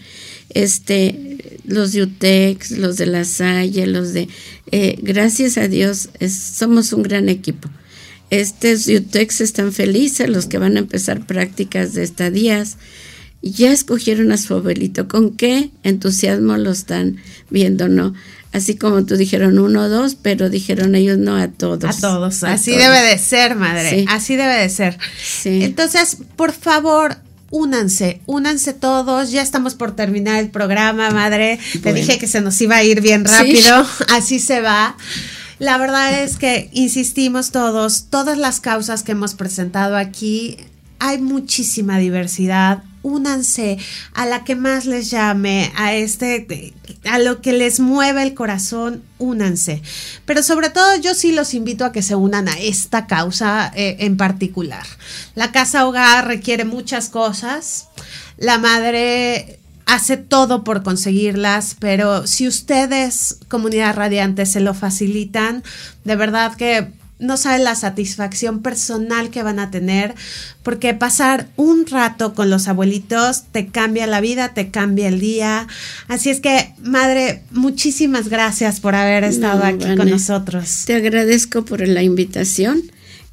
este, 0.48 1.60
los 1.66 1.92
de 1.92 2.04
UTEX, 2.04 2.70
los 2.70 2.96
de 2.96 3.04
la 3.04 3.26
Salle, 3.26 3.86
los 3.86 4.14
de, 4.14 4.28
eh, 4.72 4.96
gracias 5.02 5.58
a 5.58 5.68
Dios, 5.68 6.08
somos 6.26 6.94
un 6.94 7.02
gran 7.02 7.28
equipo. 7.28 7.68
Estos 8.30 8.86
UTEX 8.86 9.40
están 9.40 9.72
felices, 9.72 10.28
los 10.28 10.46
que 10.46 10.58
van 10.58 10.76
a 10.76 10.80
empezar 10.80 11.26
prácticas 11.26 11.94
de 11.94 12.04
estadías. 12.04 12.76
Ya 13.42 13.72
escogieron 13.72 14.32
a 14.32 14.36
su 14.36 14.54
abuelito. 14.54 15.08
¿Con 15.08 15.36
qué 15.36 15.70
entusiasmo 15.82 16.56
lo 16.56 16.70
están 16.70 17.16
viendo, 17.48 17.88
no? 17.88 18.14
Así 18.52 18.76
como 18.76 19.04
tú 19.04 19.16
dijeron 19.16 19.58
uno 19.58 19.82
o 19.82 19.88
dos, 19.88 20.16
pero 20.20 20.50
dijeron 20.50 20.94
ellos 20.94 21.18
no 21.18 21.36
a 21.36 21.48
todos. 21.48 21.84
A 21.84 22.00
todos. 22.00 22.42
Así 22.42 22.72
debe 22.72 23.00
de 23.00 23.16
ser, 23.18 23.54
madre. 23.54 24.04
Así 24.08 24.36
debe 24.36 24.56
de 24.56 24.68
ser. 24.68 24.98
Entonces, 25.44 26.18
por 26.36 26.52
favor, 26.52 27.16
únanse, 27.50 28.20
únanse 28.26 28.72
todos. 28.72 29.30
Ya 29.30 29.42
estamos 29.42 29.74
por 29.74 29.94
terminar 29.94 30.40
el 30.40 30.50
programa, 30.50 31.10
madre. 31.10 31.58
Te 31.82 31.92
dije 31.92 32.18
que 32.18 32.26
se 32.26 32.40
nos 32.40 32.60
iba 32.60 32.76
a 32.76 32.84
ir 32.84 33.00
bien 33.00 33.24
rápido. 33.24 33.86
Así 34.08 34.40
se 34.40 34.60
va. 34.60 34.96
La 35.60 35.76
verdad 35.76 36.22
es 36.22 36.38
que 36.38 36.70
insistimos 36.72 37.50
todos, 37.50 38.06
todas 38.08 38.38
las 38.38 38.60
causas 38.60 39.02
que 39.02 39.12
hemos 39.12 39.34
presentado 39.34 39.98
aquí, 39.98 40.56
hay 40.98 41.18
muchísima 41.18 41.98
diversidad. 41.98 42.82
Únanse 43.02 43.76
a 44.14 44.24
la 44.24 44.42
que 44.42 44.56
más 44.56 44.86
les 44.86 45.10
llame, 45.10 45.70
a 45.76 45.92
este, 45.92 46.72
a 47.04 47.18
lo 47.18 47.42
que 47.42 47.52
les 47.52 47.78
mueve 47.78 48.22
el 48.22 48.32
corazón, 48.32 49.02
únanse. 49.18 49.82
Pero 50.24 50.42
sobre 50.42 50.70
todo 50.70 50.96
yo 50.96 51.12
sí 51.12 51.30
los 51.30 51.52
invito 51.52 51.84
a 51.84 51.92
que 51.92 52.00
se 52.00 52.14
unan 52.14 52.48
a 52.48 52.58
esta 52.58 53.06
causa 53.06 53.70
eh, 53.74 53.96
en 54.00 54.16
particular. 54.16 54.86
La 55.34 55.52
casa 55.52 55.86
hogar 55.86 56.26
requiere 56.26 56.64
muchas 56.64 57.10
cosas. 57.10 57.88
La 58.38 58.56
madre 58.56 59.59
hace 59.90 60.16
todo 60.16 60.62
por 60.62 60.84
conseguirlas, 60.84 61.76
pero 61.80 62.24
si 62.24 62.46
ustedes, 62.46 63.38
comunidad 63.48 63.96
radiante, 63.96 64.46
se 64.46 64.60
lo 64.60 64.72
facilitan, 64.72 65.64
de 66.04 66.14
verdad 66.14 66.54
que 66.54 66.86
no 67.18 67.36
saben 67.36 67.64
la 67.64 67.74
satisfacción 67.74 68.62
personal 68.62 69.30
que 69.30 69.42
van 69.42 69.58
a 69.58 69.72
tener, 69.72 70.14
porque 70.62 70.94
pasar 70.94 71.48
un 71.56 71.86
rato 71.86 72.34
con 72.34 72.50
los 72.50 72.68
abuelitos 72.68 73.42
te 73.50 73.66
cambia 73.66 74.06
la 74.06 74.20
vida, 74.20 74.54
te 74.54 74.70
cambia 74.70 75.08
el 75.08 75.18
día. 75.18 75.66
Así 76.06 76.30
es 76.30 76.38
que, 76.38 76.72
madre, 76.80 77.42
muchísimas 77.50 78.28
gracias 78.28 78.78
por 78.78 78.94
haber 78.94 79.24
estado 79.24 79.64
aquí 79.64 79.96
con 79.96 80.08
nosotros. 80.08 80.84
Te 80.86 80.94
agradezco 80.94 81.64
por 81.64 81.86
la 81.86 82.04
invitación. 82.04 82.80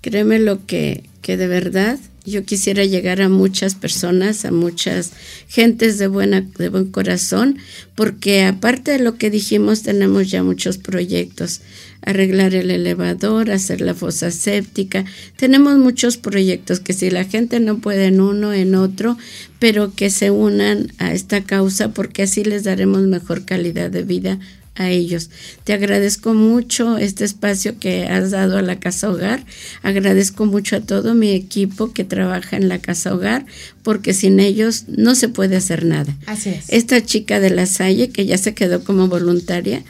Créeme 0.02 0.40
lo 0.40 0.66
que, 0.66 1.04
que 1.22 1.38
de 1.38 1.48
verdad 1.48 2.00
yo 2.32 2.44
quisiera 2.44 2.84
llegar 2.84 3.22
a 3.22 3.30
muchas 3.30 3.76
personas, 3.76 4.44
a 4.44 4.52
muchas 4.52 5.12
gentes 5.48 5.98
de, 5.98 6.08
buena, 6.08 6.42
de 6.42 6.68
buen 6.68 6.92
corazón, 6.92 7.58
porque 7.96 8.44
aparte 8.44 8.92
de 8.92 9.00
lo 9.00 9.18
que 9.18 9.30
dijimos, 9.30 9.82
tenemos 9.82 10.30
ya 10.30 10.44
muchos 10.44 10.78
proyectos. 10.78 11.62
Arreglar 12.02 12.54
el 12.54 12.72
elevador, 12.72 13.50
hacer 13.50 13.82
la 13.82 13.94
fosa 13.94 14.32
séptica. 14.32 15.06
Tenemos 15.36 15.78
muchos 15.78 16.18
proyectos 16.18 16.80
que 16.80 16.94
si 16.94 17.10
la 17.10 17.24
gente 17.24 17.60
no 17.60 17.80
puede 17.80 18.06
en 18.06 18.22
uno, 18.22 18.54
en 18.54 18.76
otro, 18.76 19.18
pero 19.60 19.94
que 19.94 20.10
se 20.10 20.30
unan 20.30 20.92
a 21.00 21.14
esta 21.14 21.44
causa 21.44 21.94
porque 21.94 22.24
así 22.24 22.44
les 22.44 22.64
daremos 22.64 23.02
mejor 23.04 23.46
calidad 23.46 23.90
de 23.90 24.04
vida 24.04 24.40
a 24.78 24.90
ellos. 24.90 25.30
Te 25.64 25.74
agradezco 25.74 26.34
mucho 26.34 26.98
este 26.98 27.26
espacio 27.26 27.80
que 27.80 28.06
has 28.06 28.32
dado 28.32 28.58
a 28.58 28.62
la 28.62 28.80
Casa 28.80 29.10
Hogar. 29.10 29.44
Agradezco 29.82 30.46
mucho 30.46 30.78
a 30.78 30.82
todo 30.82 31.16
mi 31.16 31.32
equipo 31.32 31.92
que 31.94 32.04
trabaja 32.04 32.58
en 32.58 32.70
la 32.70 32.80
Casa 32.80 33.14
Hogar, 33.14 33.46
porque 33.84 34.14
sin 34.14 34.40
ellos 34.40 34.86
no 34.88 35.16
se 35.16 35.30
puede 35.30 35.56
hacer 35.56 35.86
nada. 35.86 36.16
Así 36.26 36.50
es. 36.50 36.66
Esta 36.70 37.04
chica 37.04 37.40
de 37.40 37.50
la 37.50 37.66
Salle, 37.66 38.10
que 38.10 38.26
ya 38.26 38.38
se 38.38 38.54
quedó 38.54 38.84
como 38.84 39.08
voluntaria, 39.08 39.84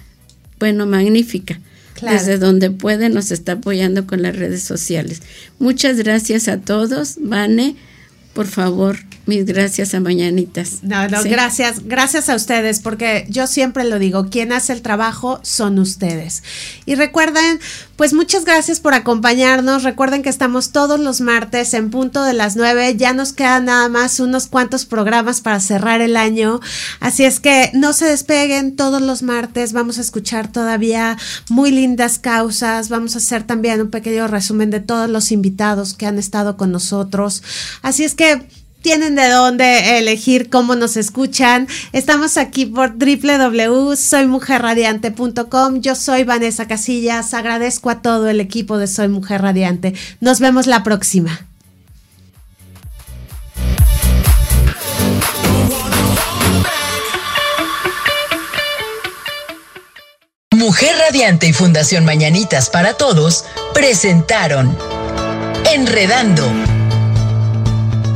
bueno, 0.60 0.86
magnífica. 0.86 1.60
Desde 2.02 2.38
donde 2.38 2.70
puede 2.70 3.10
nos 3.10 3.32
está 3.32 3.54
apoyando 3.54 4.06
con 4.06 4.22
las 4.22 4.36
redes 4.36 4.62
sociales. 4.62 5.24
Muchas 5.58 5.98
gracias 5.98 6.48
a 6.48 6.60
todos. 6.60 7.16
Vane, 7.20 7.76
por 8.34 8.46
favor, 8.46 8.98
mis 9.28 9.46
gracias 9.46 9.94
a 9.94 10.00
Mañanitas. 10.00 10.80
No, 10.84 11.08
no, 11.08 11.24
gracias, 11.24 11.86
gracias 11.86 12.30
a 12.30 12.36
ustedes, 12.36 12.80
porque 12.80 13.26
yo 13.30 13.48
siempre 13.48 13.84
lo 13.84 14.00
digo, 14.00 14.30
quien 14.30 14.52
hace 14.52 14.74
el 14.74 14.82
trabajo 14.82 15.40
son 15.44 15.80
ustedes. 15.80 16.44
Y 16.86 16.96
recuerden, 16.96 17.60
pues 17.98 18.14
muchas 18.14 18.46
gracias 18.46 18.80
por 18.80 18.94
acompañarnos. 18.94 19.84
Recuerden 19.84 20.22
que 20.22 20.30
estamos 20.30 20.72
todos 20.72 21.00
los 21.00 21.20
martes 21.20 21.74
en 21.74 21.90
punto 21.90 22.24
de 22.24 22.34
las 22.34 22.56
nueve. 22.56 22.96
Ya 22.96 23.14
nos 23.14 23.34
quedan 23.34 23.66
nada 23.66 23.90
más 23.90 24.20
unos 24.20 24.48
cuantos 24.48 24.86
programas 24.86 25.42
para 25.42 25.60
cerrar 25.60 26.02
el 26.02 26.16
año. 26.16 26.60
Así 27.00 27.26
es 27.26 27.40
que 27.40 27.72
no 27.74 27.94
se 27.94 28.06
despeguen 28.06 28.76
todos 28.76 29.02
los 29.02 29.24
martes. 29.24 29.74
Vamos 29.74 29.98
a 29.98 30.02
escuchar 30.02 30.52
todavía 30.52 31.18
muy 31.50 31.72
lindas 31.72 32.20
causas. 32.20 32.90
Vamos 32.90 33.16
a 33.16 33.18
hacer 33.18 33.44
también 33.44 33.82
un 33.82 33.90
pequeño 33.90 34.28
resumen 34.28 34.70
de 34.70 34.80
todos 34.80 35.10
los 35.10 35.32
invitados 35.32 35.94
que 35.94 36.06
han 36.06 36.18
estado 36.18 36.56
con 36.56 36.72
nosotros. 36.72 37.42
Así 37.82 38.04
es 38.04 38.16
que 38.16 38.48
tienen 38.82 39.16
de 39.16 39.30
dónde 39.30 39.98
elegir 39.98 40.50
cómo 40.50 40.76
nos 40.76 40.98
escuchan. 40.98 41.68
Estamos 41.92 42.38
aquí 42.38 42.66
por 42.66 42.98
www.soymujerradiante.com. 42.98 45.82
Yo 45.82 45.96
soy 45.96 46.24
Vanessa 46.24 46.68
Casillas. 46.68 47.34
Agradezco 47.34 47.90
a 47.90 48.02
todo 48.02 48.30
el 48.30 48.40
equipo 48.40 48.78
de 48.78 48.86
Soy 48.88 49.08
Mujer 49.08 49.42
Radiante. 49.42 49.96
Nos 50.22 50.40
vemos 50.40 50.68
la 50.68 50.84
próxima. 50.84 51.48
Mujer 60.58 60.98
Radiante 60.98 61.48
y 61.48 61.54
Fundación 61.54 62.04
Mañanitas 62.04 62.70
para 62.70 62.96
Todos 62.96 63.46
presentaron 63.74 64.76
Enredando. 65.72 66.44